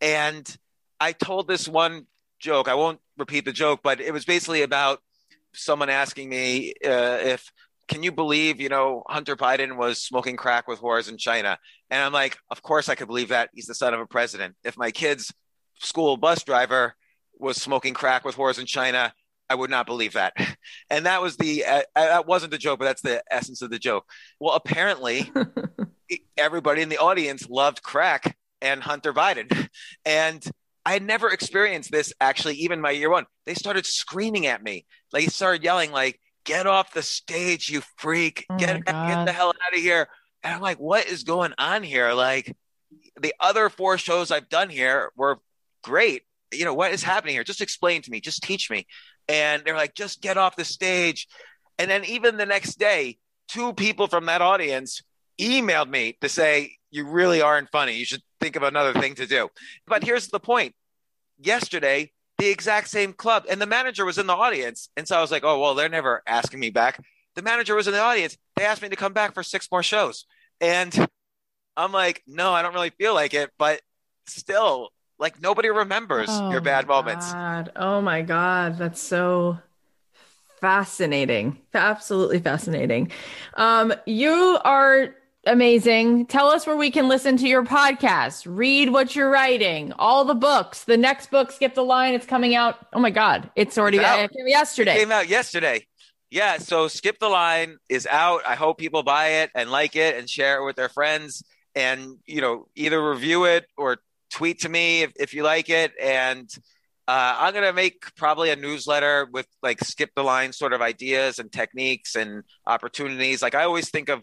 And 0.00 0.56
I 1.00 1.12
told 1.12 1.48
this 1.48 1.66
one 1.66 2.06
joke. 2.38 2.68
I 2.68 2.74
won't 2.74 3.00
repeat 3.18 3.44
the 3.44 3.52
joke, 3.52 3.80
but 3.82 4.00
it 4.00 4.12
was 4.12 4.24
basically 4.24 4.62
about 4.62 5.00
someone 5.52 5.90
asking 5.90 6.28
me 6.28 6.72
uh, 6.84 7.18
if 7.22 7.52
can 7.88 8.04
you 8.04 8.12
believe 8.12 8.60
you 8.60 8.68
know 8.68 9.02
hunter 9.08 9.34
biden 9.34 9.76
was 9.76 10.00
smoking 10.00 10.36
crack 10.36 10.68
with 10.68 10.80
whores 10.80 11.08
in 11.08 11.18
china 11.18 11.58
and 11.90 12.00
i'm 12.00 12.12
like 12.12 12.38
of 12.52 12.62
course 12.62 12.88
i 12.88 12.94
could 12.94 13.08
believe 13.08 13.30
that 13.30 13.50
he's 13.52 13.66
the 13.66 13.74
son 13.74 13.92
of 13.92 13.98
a 13.98 14.06
president 14.06 14.54
if 14.62 14.78
my 14.78 14.92
kid's 14.92 15.34
school 15.80 16.16
bus 16.16 16.44
driver 16.44 16.94
was 17.38 17.56
smoking 17.56 17.94
crack 17.94 18.24
with 18.24 18.36
whores 18.36 18.58
in 18.58 18.66
China. 18.66 19.12
I 19.48 19.54
would 19.54 19.70
not 19.70 19.86
believe 19.86 20.12
that. 20.12 20.34
And 20.92 21.06
that 21.06 21.22
was 21.22 21.36
the, 21.36 21.64
uh, 21.64 21.82
uh, 21.94 22.06
that 22.06 22.26
wasn't 22.26 22.50
the 22.50 22.58
joke, 22.58 22.80
but 22.80 22.84
that's 22.84 23.02
the 23.02 23.22
essence 23.30 23.62
of 23.62 23.70
the 23.70 23.78
joke. 23.78 24.04
Well, 24.40 24.54
apparently, 24.54 25.30
everybody 26.36 26.82
in 26.82 26.88
the 26.88 26.98
audience 26.98 27.48
loved 27.48 27.82
crack 27.82 28.36
and 28.60 28.82
Hunter 28.82 29.12
Biden. 29.12 29.68
And 30.04 30.44
I 30.84 30.94
had 30.94 31.04
never 31.04 31.28
experienced 31.30 31.92
this 31.92 32.12
actually, 32.20 32.56
even 32.56 32.80
my 32.80 32.90
year 32.90 33.10
one. 33.10 33.26
They 33.46 33.54
started 33.54 33.86
screaming 33.86 34.46
at 34.46 34.62
me. 34.62 34.86
Like, 35.12 35.24
they 35.24 35.30
started 35.30 35.62
yelling, 35.62 35.92
like, 35.92 36.18
get 36.44 36.66
off 36.66 36.92
the 36.92 37.02
stage, 37.02 37.68
you 37.68 37.82
freak. 37.96 38.46
Oh 38.50 38.56
get, 38.56 38.84
get 38.84 39.24
the 39.26 39.32
hell 39.32 39.48
out 39.50 39.74
of 39.74 39.80
here. 39.80 40.08
And 40.42 40.54
I'm 40.54 40.60
like, 40.60 40.78
what 40.78 41.06
is 41.06 41.22
going 41.22 41.52
on 41.58 41.82
here? 41.84 42.12
Like, 42.12 42.56
the 43.20 43.34
other 43.38 43.68
four 43.68 43.98
shows 43.98 44.30
I've 44.30 44.48
done 44.48 44.70
here 44.70 45.12
were 45.16 45.38
great 45.82 46.22
you 46.52 46.64
know, 46.64 46.74
what 46.74 46.92
is 46.92 47.02
happening 47.02 47.34
here? 47.34 47.44
Just 47.44 47.60
explain 47.60 48.02
to 48.02 48.10
me, 48.10 48.20
just 48.20 48.42
teach 48.42 48.70
me. 48.70 48.86
And 49.28 49.62
they're 49.64 49.76
like, 49.76 49.94
just 49.94 50.20
get 50.20 50.36
off 50.36 50.56
the 50.56 50.64
stage. 50.64 51.28
And 51.78 51.90
then 51.90 52.04
even 52.04 52.36
the 52.36 52.46
next 52.46 52.78
day, 52.78 53.18
two 53.48 53.72
people 53.72 54.06
from 54.06 54.26
that 54.26 54.42
audience 54.42 55.02
emailed 55.40 55.88
me 55.88 56.16
to 56.20 56.28
say, 56.28 56.76
you 56.90 57.06
really 57.06 57.40
aren't 57.40 57.70
funny. 57.70 57.94
You 57.94 58.04
should 58.04 58.22
think 58.40 58.56
of 58.56 58.62
another 58.62 58.98
thing 58.98 59.14
to 59.16 59.26
do. 59.26 59.48
But 59.86 60.02
here's 60.02 60.28
the 60.28 60.40
point. 60.40 60.74
Yesterday, 61.38 62.12
the 62.38 62.48
exact 62.48 62.88
same 62.88 63.12
club, 63.12 63.44
and 63.48 63.60
the 63.60 63.66
manager 63.66 64.04
was 64.04 64.18
in 64.18 64.26
the 64.26 64.34
audience. 64.34 64.88
And 64.96 65.06
so 65.06 65.16
I 65.16 65.20
was 65.20 65.30
like, 65.30 65.44
oh, 65.44 65.58
well, 65.60 65.74
they're 65.74 65.88
never 65.88 66.22
asking 66.26 66.60
me 66.60 66.70
back. 66.70 67.02
The 67.36 67.42
manager 67.42 67.74
was 67.74 67.86
in 67.86 67.94
the 67.94 68.00
audience. 68.00 68.36
They 68.56 68.64
asked 68.64 68.82
me 68.82 68.88
to 68.88 68.96
come 68.96 69.12
back 69.12 69.34
for 69.34 69.42
six 69.42 69.68
more 69.70 69.82
shows. 69.82 70.26
And 70.60 71.08
I'm 71.76 71.92
like, 71.92 72.22
no, 72.26 72.52
I 72.52 72.62
don't 72.62 72.74
really 72.74 72.90
feel 72.90 73.14
like 73.14 73.34
it. 73.34 73.50
But 73.56 73.80
still, 74.26 74.90
like 75.20 75.40
nobody 75.40 75.68
remembers 75.68 76.28
oh 76.30 76.50
your 76.50 76.62
bad 76.62 76.88
moments. 76.88 77.30
God. 77.32 77.70
Oh 77.76 78.00
my 78.00 78.22
God. 78.22 78.78
That's 78.78 79.00
so 79.00 79.58
fascinating. 80.60 81.58
Absolutely 81.74 82.40
fascinating. 82.40 83.12
Um, 83.54 83.92
you 84.06 84.58
are 84.64 85.14
amazing. 85.46 86.26
Tell 86.26 86.48
us 86.48 86.66
where 86.66 86.76
we 86.76 86.90
can 86.90 87.06
listen 87.08 87.36
to 87.36 87.46
your 87.46 87.64
podcast, 87.64 88.46
read 88.48 88.90
what 88.90 89.14
you're 89.14 89.30
writing, 89.30 89.92
all 89.92 90.24
the 90.24 90.34
books. 90.34 90.84
The 90.84 90.96
next 90.96 91.30
book, 91.30 91.52
Skip 91.52 91.74
the 91.74 91.84
Line, 91.84 92.14
it's 92.14 92.26
coming 92.26 92.54
out. 92.54 92.86
Oh 92.92 93.00
my 93.00 93.10
God. 93.10 93.50
It's 93.56 93.76
already 93.76 93.98
it's 93.98 94.06
out. 94.06 94.20
It 94.20 94.30
came 94.36 94.48
yesterday. 94.48 94.96
It 94.96 94.98
came 95.00 95.12
out 95.12 95.28
yesterday. 95.28 95.86
Yeah. 96.30 96.58
So 96.58 96.88
Skip 96.88 97.18
the 97.18 97.28
Line 97.28 97.76
is 97.90 98.06
out. 98.06 98.42
I 98.46 98.54
hope 98.54 98.78
people 98.78 99.02
buy 99.02 99.28
it 99.42 99.50
and 99.54 99.70
like 99.70 99.96
it 99.96 100.16
and 100.16 100.28
share 100.28 100.62
it 100.62 100.64
with 100.64 100.76
their 100.76 100.88
friends 100.88 101.42
and, 101.74 102.16
you 102.26 102.40
know, 102.40 102.68
either 102.74 103.10
review 103.10 103.44
it 103.44 103.66
or 103.76 103.98
tweet 104.30 104.60
to 104.60 104.68
me 104.68 105.02
if, 105.02 105.12
if 105.16 105.34
you 105.34 105.42
like 105.42 105.68
it. 105.68 105.92
And 106.00 106.48
uh, 107.08 107.36
I'm 107.38 107.52
going 107.52 107.64
to 107.64 107.72
make 107.72 108.04
probably 108.16 108.50
a 108.50 108.56
newsletter 108.56 109.28
with 109.32 109.46
like 109.62 109.80
skip 109.82 110.10
the 110.14 110.22
line 110.22 110.52
sort 110.52 110.72
of 110.72 110.80
ideas 110.80 111.38
and 111.38 111.50
techniques 111.50 112.14
and 112.14 112.44
opportunities. 112.66 113.42
Like 113.42 113.54
I 113.54 113.64
always 113.64 113.90
think 113.90 114.08
of 114.08 114.22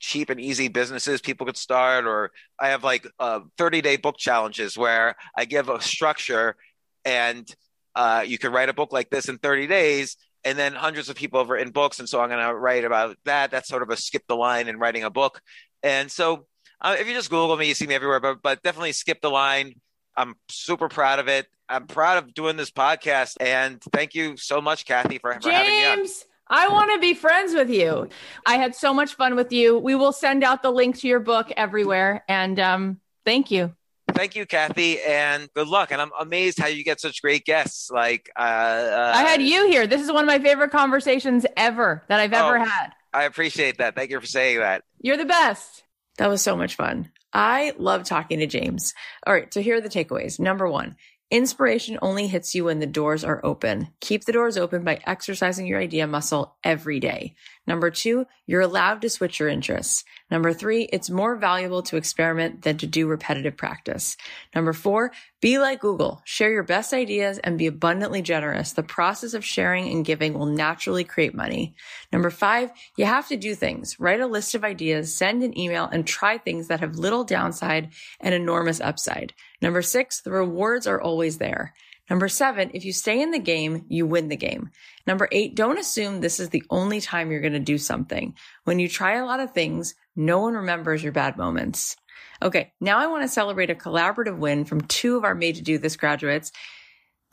cheap 0.00 0.30
and 0.30 0.40
easy 0.40 0.68
businesses 0.68 1.20
people 1.20 1.46
could 1.46 1.56
start, 1.56 2.06
or 2.06 2.32
I 2.60 2.68
have 2.68 2.82
like 2.82 3.06
uh, 3.20 3.40
30 3.58 3.80
day 3.82 3.96
book 3.96 4.16
challenges 4.18 4.76
where 4.76 5.14
I 5.36 5.44
give 5.44 5.68
a 5.68 5.80
structure 5.80 6.56
and 7.04 7.48
uh, 7.94 8.24
you 8.26 8.38
can 8.38 8.52
write 8.52 8.68
a 8.68 8.74
book 8.74 8.92
like 8.92 9.10
this 9.10 9.28
in 9.28 9.38
30 9.38 9.66
days. 9.66 10.16
And 10.46 10.58
then 10.58 10.74
hundreds 10.74 11.08
of 11.08 11.16
people 11.16 11.40
have 11.40 11.48
written 11.48 11.72
books. 11.72 12.00
And 12.00 12.08
so 12.08 12.20
I'm 12.20 12.28
going 12.28 12.44
to 12.44 12.54
write 12.54 12.84
about 12.84 13.16
that. 13.24 13.50
That's 13.50 13.68
sort 13.68 13.82
of 13.82 13.90
a 13.90 13.96
skip 13.96 14.22
the 14.28 14.36
line 14.36 14.68
in 14.68 14.78
writing 14.78 15.04
a 15.04 15.10
book. 15.10 15.40
And 15.82 16.10
so 16.10 16.46
uh, 16.84 16.96
if 16.98 17.08
you 17.08 17.14
just 17.14 17.30
Google 17.30 17.56
me, 17.56 17.66
you 17.66 17.74
see 17.74 17.86
me 17.86 17.94
everywhere. 17.94 18.20
But 18.20 18.42
but 18.42 18.62
definitely 18.62 18.92
skip 18.92 19.20
the 19.20 19.30
line. 19.30 19.74
I'm 20.16 20.34
super 20.48 20.88
proud 20.88 21.18
of 21.18 21.26
it. 21.26 21.46
I'm 21.68 21.86
proud 21.86 22.18
of 22.18 22.34
doing 22.34 22.56
this 22.56 22.70
podcast, 22.70 23.36
and 23.40 23.82
thank 23.92 24.14
you 24.14 24.36
so 24.36 24.60
much, 24.60 24.84
Kathy, 24.84 25.18
for, 25.18 25.32
for 25.40 25.50
having 25.50 25.70
me 25.70 25.86
on. 25.86 25.96
James, 25.96 26.24
I 26.48 26.68
want 26.68 26.92
to 26.92 26.98
be 26.98 27.14
friends 27.14 27.54
with 27.54 27.70
you. 27.70 28.08
I 28.44 28.56
had 28.56 28.74
so 28.74 28.92
much 28.92 29.14
fun 29.14 29.34
with 29.34 29.50
you. 29.50 29.78
We 29.78 29.94
will 29.94 30.12
send 30.12 30.44
out 30.44 30.62
the 30.62 30.70
link 30.70 30.98
to 30.98 31.08
your 31.08 31.20
book 31.20 31.50
everywhere. 31.56 32.22
And 32.28 32.60
um, 32.60 33.00
thank 33.24 33.50
you. 33.50 33.74
Thank 34.12 34.36
you, 34.36 34.46
Kathy, 34.46 35.00
and 35.00 35.48
good 35.54 35.66
luck. 35.66 35.90
And 35.90 36.00
I'm 36.00 36.10
amazed 36.20 36.58
how 36.58 36.66
you 36.66 36.84
get 36.84 37.00
such 37.00 37.22
great 37.22 37.44
guests. 37.44 37.90
Like 37.90 38.30
uh, 38.38 38.42
uh, 38.42 39.12
I 39.14 39.22
had 39.22 39.42
you 39.42 39.66
here. 39.66 39.86
This 39.86 40.02
is 40.02 40.12
one 40.12 40.22
of 40.22 40.28
my 40.28 40.38
favorite 40.38 40.70
conversations 40.70 41.46
ever 41.56 42.04
that 42.08 42.20
I've 42.20 42.32
ever 42.32 42.58
oh, 42.58 42.64
had. 42.64 42.92
I 43.12 43.24
appreciate 43.24 43.78
that. 43.78 43.96
Thank 43.96 44.10
you 44.10 44.20
for 44.20 44.26
saying 44.26 44.58
that. 44.58 44.84
You're 45.00 45.16
the 45.16 45.24
best. 45.24 45.83
That 46.18 46.28
was 46.28 46.42
so 46.42 46.56
much 46.56 46.76
fun. 46.76 47.10
I 47.32 47.74
love 47.78 48.04
talking 48.04 48.38
to 48.38 48.46
James. 48.46 48.94
All 49.26 49.34
right. 49.34 49.52
So 49.52 49.60
here 49.60 49.76
are 49.76 49.80
the 49.80 49.88
takeaways. 49.88 50.38
Number 50.38 50.68
one, 50.68 50.96
Inspiration 51.30 51.98
only 52.00 52.28
hits 52.28 52.54
you 52.54 52.64
when 52.64 52.78
the 52.78 52.86
doors 52.86 53.24
are 53.24 53.40
open. 53.44 53.88
Keep 54.00 54.24
the 54.24 54.32
doors 54.32 54.56
open 54.56 54.84
by 54.84 55.00
exercising 55.04 55.66
your 55.66 55.80
idea 55.80 56.06
muscle 56.06 56.54
every 56.62 57.00
day. 57.00 57.34
Number 57.66 57.90
two, 57.90 58.26
you're 58.46 58.60
allowed 58.60 59.00
to 59.02 59.08
switch 59.08 59.40
your 59.40 59.48
interests. 59.48 60.04
Number 60.30 60.52
three, 60.52 60.82
it's 60.92 61.08
more 61.08 61.36
valuable 61.36 61.82
to 61.84 61.96
experiment 61.96 62.62
than 62.62 62.76
to 62.78 62.86
do 62.86 63.06
repetitive 63.06 63.56
practice. 63.56 64.16
Number 64.54 64.72
four, 64.72 65.12
be 65.40 65.58
like 65.58 65.80
Google. 65.80 66.20
Share 66.24 66.50
your 66.50 66.62
best 66.62 66.92
ideas 66.92 67.38
and 67.38 67.56
be 67.56 67.66
abundantly 67.66 68.20
generous. 68.20 68.72
The 68.72 68.82
process 68.82 69.32
of 69.32 69.44
sharing 69.44 69.90
and 69.90 70.04
giving 70.04 70.34
will 70.34 70.46
naturally 70.46 71.04
create 71.04 71.34
money. 71.34 71.74
Number 72.12 72.30
five, 72.30 72.70
you 72.96 73.06
have 73.06 73.28
to 73.28 73.36
do 73.36 73.54
things. 73.54 73.98
Write 73.98 74.20
a 74.20 74.26
list 74.26 74.54
of 74.54 74.64
ideas, 74.64 75.14
send 75.14 75.42
an 75.42 75.58
email, 75.58 75.88
and 75.90 76.06
try 76.06 76.36
things 76.36 76.68
that 76.68 76.80
have 76.80 76.96
little 76.96 77.24
downside 77.24 77.92
and 78.20 78.34
enormous 78.34 78.80
upside. 78.80 79.32
Number 79.62 79.80
six, 79.80 80.20
the 80.20 80.30
rewards 80.30 80.86
are 80.86 81.00
always 81.00 81.38
there. 81.38 81.72
Number 82.10 82.28
seven, 82.28 82.70
if 82.74 82.84
you 82.84 82.92
stay 82.92 83.22
in 83.22 83.30
the 83.30 83.38
game, 83.38 83.86
you 83.88 84.06
win 84.06 84.28
the 84.28 84.36
game. 84.36 84.70
Number 85.06 85.28
eight, 85.32 85.54
don't 85.54 85.78
assume 85.78 86.20
this 86.20 86.40
is 86.40 86.48
the 86.48 86.64
only 86.70 87.00
time 87.00 87.30
you're 87.30 87.40
going 87.40 87.52
to 87.52 87.58
do 87.58 87.78
something. 87.78 88.34
When 88.64 88.78
you 88.78 88.88
try 88.88 89.16
a 89.16 89.26
lot 89.26 89.40
of 89.40 89.52
things, 89.52 89.94
no 90.16 90.40
one 90.40 90.54
remembers 90.54 91.02
your 91.02 91.12
bad 91.12 91.36
moments. 91.36 91.96
Okay, 92.42 92.72
now 92.80 92.98
I 92.98 93.06
want 93.06 93.22
to 93.22 93.28
celebrate 93.28 93.70
a 93.70 93.74
collaborative 93.74 94.38
win 94.38 94.64
from 94.64 94.82
two 94.82 95.16
of 95.16 95.24
our 95.24 95.34
Made 95.34 95.56
to 95.56 95.62
Do 95.62 95.78
This 95.78 95.96
graduates. 95.96 96.52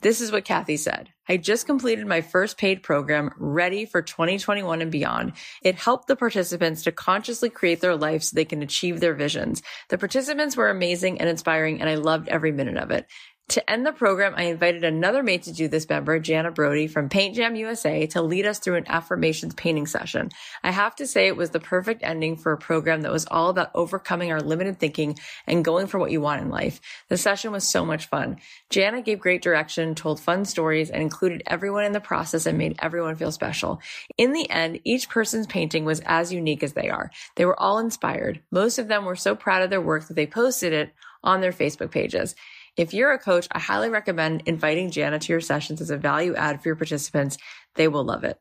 This 0.02 0.20
is 0.20 0.32
what 0.32 0.44
Kathy 0.44 0.76
said. 0.76 1.10
I 1.28 1.36
just 1.36 1.64
completed 1.64 2.08
my 2.08 2.22
first 2.22 2.58
paid 2.58 2.82
program 2.82 3.30
ready 3.38 3.84
for 3.84 4.02
2021 4.02 4.82
and 4.82 4.90
beyond. 4.90 5.34
It 5.62 5.76
helped 5.76 6.08
the 6.08 6.16
participants 6.16 6.82
to 6.82 6.92
consciously 6.92 7.50
create 7.50 7.80
their 7.80 7.94
life 7.94 8.24
so 8.24 8.34
they 8.34 8.44
can 8.44 8.62
achieve 8.62 8.98
their 8.98 9.14
visions. 9.14 9.62
The 9.90 9.98
participants 9.98 10.56
were 10.56 10.68
amazing 10.68 11.20
and 11.20 11.28
inspiring 11.30 11.80
and 11.80 11.88
I 11.88 11.94
loved 11.94 12.28
every 12.28 12.50
minute 12.50 12.76
of 12.76 12.90
it. 12.90 13.06
To 13.48 13.70
end 13.70 13.84
the 13.84 13.92
program, 13.92 14.32
I 14.34 14.44
invited 14.44 14.82
another 14.82 15.22
Made 15.22 15.42
to 15.42 15.52
Do 15.52 15.68
This 15.68 15.86
member, 15.86 16.18
Jana 16.18 16.50
Brody 16.50 16.86
from 16.86 17.10
Paint 17.10 17.36
Jam 17.36 17.54
USA, 17.54 18.06
to 18.06 18.22
lead 18.22 18.46
us 18.46 18.58
through 18.58 18.76
an 18.76 18.88
affirmations 18.88 19.52
painting 19.52 19.86
session. 19.86 20.30
I 20.62 20.70
have 20.70 20.96
to 20.96 21.06
say 21.06 21.26
it 21.26 21.36
was 21.36 21.50
the 21.50 21.60
perfect 21.60 22.02
ending 22.02 22.36
for 22.36 22.52
a 22.52 22.56
program 22.56 23.02
that 23.02 23.12
was 23.12 23.26
all 23.26 23.50
about 23.50 23.70
overcoming 23.74 24.32
our 24.32 24.40
limited 24.40 24.78
thinking 24.78 25.18
and 25.46 25.64
going 25.64 25.86
for 25.86 25.98
what 25.98 26.10
you 26.10 26.20
want 26.20 26.40
in 26.40 26.48
life. 26.48 26.80
The 27.08 27.18
session 27.18 27.52
was 27.52 27.68
so 27.68 27.84
much 27.84 28.06
fun. 28.06 28.38
Jana 28.70 29.02
gave 29.02 29.20
great 29.20 29.42
direction, 29.42 29.94
told 29.94 30.18
fun 30.18 30.46
stories, 30.46 30.88
and 30.88 31.02
included 31.02 31.42
everyone 31.46 31.84
in 31.84 31.92
the 31.92 32.00
process 32.00 32.46
and 32.46 32.56
made 32.56 32.76
everyone 32.78 33.16
feel 33.16 33.32
special. 33.32 33.82
In 34.16 34.32
the 34.32 34.48
end, 34.48 34.80
each 34.84 35.10
person's 35.10 35.46
painting 35.46 35.84
was 35.84 36.00
as 36.06 36.32
unique 36.32 36.62
as 36.62 36.72
they 36.72 36.88
are. 36.88 37.10
They 37.36 37.44
were 37.44 37.60
all 37.60 37.78
inspired. 37.80 38.40
Most 38.50 38.78
of 38.78 38.88
them 38.88 39.04
were 39.04 39.16
so 39.16 39.34
proud 39.34 39.62
of 39.62 39.68
their 39.68 39.80
work 39.80 40.08
that 40.08 40.14
they 40.14 40.26
posted 40.26 40.72
it 40.72 40.94
on 41.22 41.40
their 41.40 41.52
Facebook 41.52 41.90
pages. 41.90 42.34
If 42.76 42.94
you're 42.94 43.12
a 43.12 43.18
coach, 43.18 43.46
I 43.52 43.58
highly 43.58 43.90
recommend 43.90 44.44
inviting 44.46 44.90
Jana 44.90 45.18
to 45.18 45.32
your 45.32 45.40
sessions 45.40 45.80
as 45.80 45.90
a 45.90 45.96
value 45.96 46.34
add 46.34 46.62
for 46.62 46.68
your 46.68 46.76
participants. 46.76 47.36
They 47.74 47.88
will 47.88 48.04
love 48.04 48.24
it. 48.24 48.40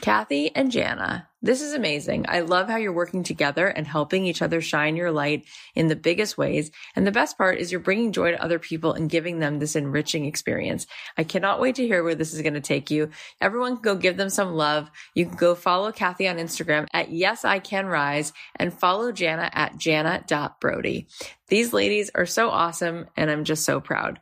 Kathy 0.00 0.54
and 0.54 0.72
Jana, 0.72 1.28
this 1.42 1.60
is 1.60 1.74
amazing. 1.74 2.26
I 2.28 2.40
love 2.40 2.68
how 2.68 2.76
you're 2.76 2.92
working 2.92 3.24
together 3.24 3.66
and 3.66 3.84
helping 3.84 4.24
each 4.24 4.42
other 4.42 4.60
shine 4.60 4.94
your 4.94 5.10
light 5.10 5.44
in 5.74 5.88
the 5.88 5.96
biggest 5.96 6.38
ways. 6.38 6.70
And 6.94 7.04
the 7.04 7.10
best 7.12 7.36
part 7.36 7.58
is 7.58 7.72
you're 7.72 7.80
bringing 7.80 8.12
joy 8.12 8.30
to 8.30 8.42
other 8.42 8.60
people 8.60 8.92
and 8.92 9.10
giving 9.10 9.40
them 9.40 9.58
this 9.58 9.74
enriching 9.74 10.24
experience. 10.24 10.86
I 11.18 11.24
cannot 11.24 11.60
wait 11.60 11.74
to 11.76 11.86
hear 11.86 12.04
where 12.04 12.14
this 12.14 12.32
is 12.32 12.42
going 12.42 12.54
to 12.54 12.60
take 12.60 12.90
you. 12.90 13.10
Everyone 13.40 13.74
can 13.74 13.82
go 13.82 13.96
give 13.96 14.16
them 14.16 14.30
some 14.30 14.54
love. 14.54 14.88
You 15.14 15.26
can 15.26 15.36
go 15.36 15.54
follow 15.56 15.90
Kathy 15.90 16.28
on 16.28 16.36
Instagram 16.36 16.86
at 16.92 17.10
Yes 17.10 17.44
I 17.44 17.58
Can 17.58 17.86
Rise 17.86 18.32
and 18.56 18.72
follow 18.72 19.10
Jana 19.10 19.50
at 19.52 19.76
jana.brody. 19.76 21.08
These 21.48 21.72
ladies 21.72 22.10
are 22.14 22.26
so 22.26 22.50
awesome 22.50 23.06
and 23.16 23.30
I'm 23.30 23.44
just 23.44 23.64
so 23.64 23.80
proud. 23.80 24.21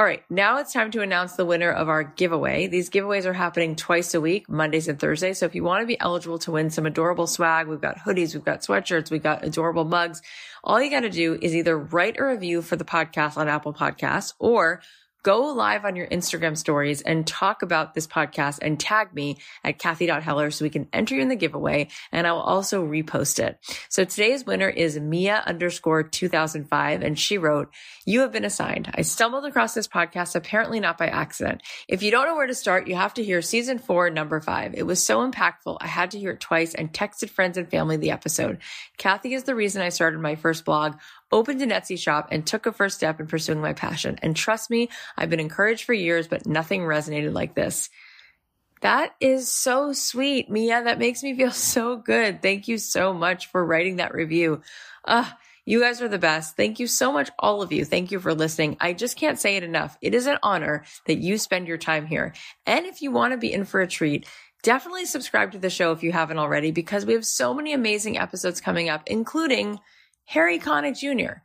All 0.00 0.06
right, 0.06 0.24
now 0.30 0.56
it's 0.56 0.72
time 0.72 0.90
to 0.92 1.02
announce 1.02 1.34
the 1.34 1.44
winner 1.44 1.70
of 1.70 1.90
our 1.90 2.02
giveaway. 2.02 2.68
These 2.68 2.88
giveaways 2.88 3.26
are 3.26 3.34
happening 3.34 3.76
twice 3.76 4.14
a 4.14 4.20
week, 4.22 4.48
Mondays 4.48 4.88
and 4.88 4.98
Thursdays. 4.98 5.36
So 5.36 5.44
if 5.44 5.54
you 5.54 5.62
want 5.62 5.82
to 5.82 5.86
be 5.86 6.00
eligible 6.00 6.38
to 6.38 6.52
win 6.52 6.70
some 6.70 6.86
adorable 6.86 7.26
swag, 7.26 7.66
we've 7.66 7.82
got 7.82 7.98
hoodies, 7.98 8.32
we've 8.32 8.42
got 8.42 8.62
sweatshirts, 8.62 9.10
we've 9.10 9.22
got 9.22 9.44
adorable 9.44 9.84
mugs. 9.84 10.22
All 10.64 10.80
you 10.80 10.90
got 10.90 11.00
to 11.00 11.10
do 11.10 11.38
is 11.42 11.54
either 11.54 11.76
write 11.76 12.18
a 12.18 12.24
review 12.24 12.62
for 12.62 12.76
the 12.76 12.84
podcast 12.84 13.36
on 13.36 13.46
Apple 13.46 13.74
Podcasts 13.74 14.32
or 14.38 14.80
go 15.22 15.52
live 15.52 15.84
on 15.84 15.96
your 15.96 16.06
Instagram 16.06 16.56
stories 16.56 17.02
and 17.02 17.26
talk 17.26 17.62
about 17.62 17.94
this 17.94 18.06
podcast 18.06 18.58
and 18.62 18.80
tag 18.80 19.14
me 19.14 19.38
at 19.62 19.78
Kathy.Heller 19.78 20.50
so 20.50 20.64
we 20.64 20.70
can 20.70 20.88
enter 20.92 21.14
you 21.14 21.22
in 21.22 21.28
the 21.28 21.36
giveaway 21.36 21.88
and 22.12 22.26
I 22.26 22.32
will 22.32 22.40
also 22.40 22.84
repost 22.84 23.38
it. 23.38 23.58
So 23.88 24.04
today's 24.04 24.46
winner 24.46 24.68
is 24.68 24.98
Mia 24.98 25.42
underscore 25.46 26.02
2005 26.02 27.02
and 27.02 27.18
she 27.18 27.38
wrote, 27.38 27.72
you 28.06 28.20
have 28.20 28.32
been 28.32 28.44
assigned. 28.44 28.90
I 28.94 29.02
stumbled 29.02 29.44
across 29.44 29.74
this 29.74 29.88
podcast, 29.88 30.34
apparently 30.34 30.80
not 30.80 30.98
by 30.98 31.08
accident. 31.08 31.62
If 31.88 32.02
you 32.02 32.10
don't 32.10 32.26
know 32.26 32.36
where 32.36 32.46
to 32.46 32.54
start, 32.54 32.88
you 32.88 32.96
have 32.96 33.14
to 33.14 33.24
hear 33.24 33.42
season 33.42 33.78
four, 33.78 34.10
number 34.10 34.40
five. 34.40 34.74
It 34.74 34.84
was 34.84 35.02
so 35.02 35.28
impactful. 35.28 35.78
I 35.80 35.86
had 35.86 36.12
to 36.12 36.18
hear 36.18 36.32
it 36.32 36.40
twice 36.40 36.74
and 36.74 36.92
texted 36.92 37.30
friends 37.30 37.58
and 37.58 37.70
family 37.70 37.96
the 37.96 38.10
episode. 38.10 38.58
Kathy 38.96 39.34
is 39.34 39.44
the 39.44 39.54
reason 39.54 39.82
I 39.82 39.90
started 39.90 40.20
my 40.20 40.34
first 40.34 40.64
blog 40.64 40.96
opened 41.32 41.62
an 41.62 41.70
Etsy 41.70 41.98
shop 41.98 42.28
and 42.30 42.46
took 42.46 42.66
a 42.66 42.72
first 42.72 42.96
step 42.96 43.20
in 43.20 43.26
pursuing 43.26 43.60
my 43.60 43.72
passion. 43.72 44.18
And 44.22 44.34
trust 44.34 44.70
me, 44.70 44.88
I've 45.16 45.30
been 45.30 45.40
encouraged 45.40 45.84
for 45.84 45.92
years, 45.92 46.28
but 46.28 46.46
nothing 46.46 46.82
resonated 46.82 47.32
like 47.32 47.54
this. 47.54 47.90
That 48.80 49.14
is 49.20 49.50
so 49.50 49.92
sweet, 49.92 50.50
Mia. 50.50 50.84
That 50.84 50.98
makes 50.98 51.22
me 51.22 51.36
feel 51.36 51.50
so 51.50 51.96
good. 51.96 52.40
Thank 52.40 52.66
you 52.66 52.78
so 52.78 53.12
much 53.12 53.46
for 53.48 53.64
writing 53.64 53.96
that 53.96 54.14
review. 54.14 54.62
Uh, 55.04 55.28
you 55.66 55.80
guys 55.80 56.00
are 56.00 56.08
the 56.08 56.18
best. 56.18 56.56
Thank 56.56 56.80
you 56.80 56.86
so 56.86 57.12
much, 57.12 57.30
all 57.38 57.62
of 57.62 57.72
you. 57.72 57.84
Thank 57.84 58.10
you 58.10 58.18
for 58.18 58.34
listening. 58.34 58.78
I 58.80 58.94
just 58.94 59.16
can't 59.16 59.38
say 59.38 59.56
it 59.56 59.62
enough. 59.62 59.98
It 60.00 60.14
is 60.14 60.26
an 60.26 60.38
honor 60.42 60.84
that 61.06 61.18
you 61.18 61.36
spend 61.36 61.68
your 61.68 61.76
time 61.78 62.06
here. 62.06 62.34
And 62.66 62.86
if 62.86 63.02
you 63.02 63.12
want 63.12 63.32
to 63.34 63.38
be 63.38 63.52
in 63.52 63.66
for 63.66 63.80
a 63.80 63.86
treat, 63.86 64.26
definitely 64.62 65.04
subscribe 65.04 65.52
to 65.52 65.58
the 65.58 65.70
show 65.70 65.92
if 65.92 66.02
you 66.02 66.12
haven't 66.12 66.38
already, 66.38 66.70
because 66.70 67.04
we 67.04 67.12
have 67.12 67.26
so 67.26 67.52
many 67.52 67.74
amazing 67.74 68.18
episodes 68.18 68.60
coming 68.60 68.88
up, 68.88 69.02
including 69.06 69.78
Harry 70.30 70.60
Connick 70.60 70.96
Jr. 70.96 71.40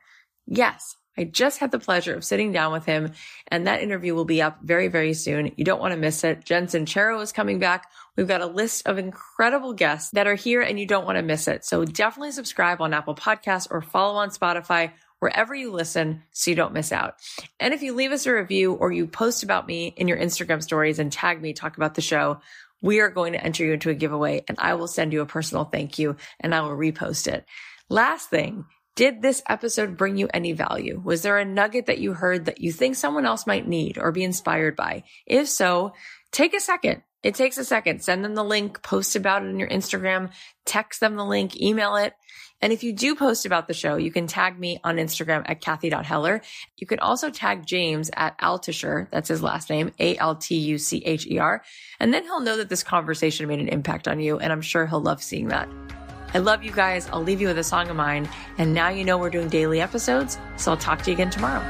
Yes, 0.46 0.96
I 1.18 1.24
just 1.24 1.58
had 1.58 1.72
the 1.72 1.80
pleasure 1.80 2.14
of 2.14 2.24
sitting 2.24 2.52
down 2.52 2.72
with 2.72 2.86
him 2.86 3.14
and 3.48 3.66
that 3.66 3.82
interview 3.82 4.14
will 4.14 4.26
be 4.26 4.44
up 4.44 4.60
very, 4.62 4.90
very 4.90 5.16
soon. 5.16 5.52
You 5.58 5.66
don't 5.66 5.80
want 5.80 5.94
to 5.94 6.00
miss 6.00 6.24
it. 6.24 6.46
Jen 6.46 6.68
Sincero 6.68 7.20
is 7.24 7.32
coming 7.32 7.58
back. 7.58 7.90
We've 8.16 8.28
got 8.28 8.42
a 8.42 8.46
list 8.46 8.88
of 8.88 9.00
incredible 9.00 9.74
guests 9.74 10.12
that 10.12 10.28
are 10.28 10.36
here 10.36 10.62
and 10.62 10.80
you 10.80 10.86
don't 10.86 11.04
want 11.06 11.18
to 11.18 11.24
miss 11.24 11.48
it. 11.48 11.66
So 11.66 11.84
definitely 11.84 12.32
subscribe 12.34 12.80
on 12.80 12.94
Apple 12.94 13.16
Podcasts 13.16 13.68
or 13.72 13.82
follow 13.82 14.18
on 14.18 14.30
Spotify, 14.30 14.92
wherever 15.18 15.56
you 15.56 15.72
listen 15.72 16.22
so 16.32 16.52
you 16.52 16.56
don't 16.56 16.72
miss 16.72 16.92
out. 16.92 17.16
And 17.60 17.74
if 17.74 17.82
you 17.82 17.96
leave 17.96 18.12
us 18.12 18.28
a 18.28 18.36
review 18.36 18.74
or 18.74 18.92
you 18.92 19.08
post 19.08 19.42
about 19.42 19.66
me 19.66 19.96
in 19.98 20.08
your 20.08 20.20
Instagram 20.20 20.62
stories 20.62 21.00
and 21.00 21.12
tag 21.12 21.42
me, 21.42 21.54
talk 21.54 21.76
about 21.76 21.96
the 21.96 22.02
show, 22.02 22.40
we 22.84 23.00
are 23.00 23.10
going 23.10 23.34
to 23.34 23.44
enter 23.44 23.66
you 23.66 23.74
into 23.74 23.90
a 23.90 23.96
giveaway 23.96 24.44
and 24.48 24.60
I 24.60 24.76
will 24.76 24.88
send 24.88 25.12
you 25.12 25.22
a 25.22 25.26
personal 25.26 25.64
thank 25.64 25.98
you 25.98 26.18
and 26.40 26.54
I 26.54 26.62
will 26.62 26.78
repost 26.78 27.26
it. 27.26 27.48
Last 27.90 28.30
thing, 28.30 28.66
did 28.96 29.22
this 29.22 29.44
episode 29.48 29.98
bring 29.98 30.18
you 30.18 30.30
any 30.34 30.54
value? 30.54 31.02
Was 31.04 31.22
there 31.22 31.38
a 31.38 31.46
nugget 31.46 31.88
that 31.88 32.00
you 32.00 32.14
heard 32.14 32.46
that 32.46 32.62
you 32.62 32.72
think 32.72 32.96
someone 32.96 33.26
else 33.26 33.46
might 33.46 33.68
need 33.68 33.98
or 33.98 34.12
be 34.12 34.24
inspired 34.24 34.76
by? 34.76 35.04
If 35.26 35.50
so, 35.50 35.94
take 36.32 36.56
a 36.56 36.62
second. 36.62 37.04
It 37.22 37.36
takes 37.36 37.58
a 37.58 37.66
second. 37.66 38.04
Send 38.04 38.24
them 38.24 38.36
the 38.36 38.44
link, 38.44 38.82
post 38.84 39.16
about 39.16 39.44
it 39.44 39.50
on 39.50 39.60
your 39.60 39.68
Instagram, 39.68 40.30
text 40.66 41.00
them 41.00 41.16
the 41.16 41.26
link, 41.26 41.60
email 41.60 41.96
it. 41.96 42.14
And 42.62 42.72
if 42.72 42.84
you 42.84 42.94
do 42.94 43.16
post 43.16 43.46
about 43.46 43.68
the 43.68 43.74
show, 43.74 43.98
you 43.98 44.12
can 44.12 44.28
tag 44.28 44.58
me 44.58 44.80
on 44.84 44.96
Instagram 44.96 45.44
at 45.46 45.60
Kathy.Heller. 45.60 46.42
You 46.78 46.88
can 46.88 47.00
also 47.00 47.30
tag 47.30 47.66
James 47.66 48.10
at 48.16 48.40
Altucher. 48.40 49.10
That's 49.12 49.28
his 49.28 49.44
last 49.44 49.70
name, 49.70 49.92
A-L-T-U-C-H-E-R. 50.00 51.64
And 52.00 52.14
then 52.14 52.24
he'll 52.24 52.40
know 52.40 52.58
that 52.58 52.70
this 52.70 52.84
conversation 52.84 53.48
made 53.48 53.60
an 53.60 53.68
impact 53.68 54.08
on 54.08 54.20
you. 54.22 54.40
And 54.40 54.54
I'm 54.54 54.62
sure 54.62 54.86
he'll 54.86 55.02
love 55.02 55.22
seeing 55.22 55.50
that. 55.50 55.68
I 56.36 56.40
love 56.40 56.64
you 56.64 56.72
guys. 56.74 57.08
I'll 57.14 57.24
leave 57.24 57.40
you 57.40 57.48
with 57.48 57.58
a 57.60 57.64
song 57.64 57.90
of 57.90 57.96
mine. 57.96 58.28
And 58.58 58.74
now 58.74 58.90
you 58.90 59.06
know 59.06 59.18
we're 59.18 59.30
doing 59.30 59.48
daily 59.48 59.80
episodes. 59.80 60.38
So 60.58 60.72
I'll 60.72 60.78
talk 60.78 61.02
to 61.04 61.10
you 61.10 61.16
again 61.16 61.30
tomorrow. 61.30 61.64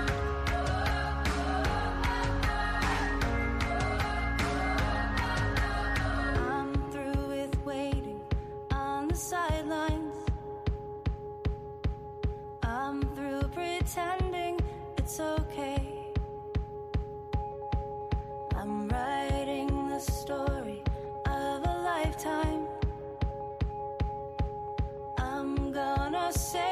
Gonna 26.25 26.64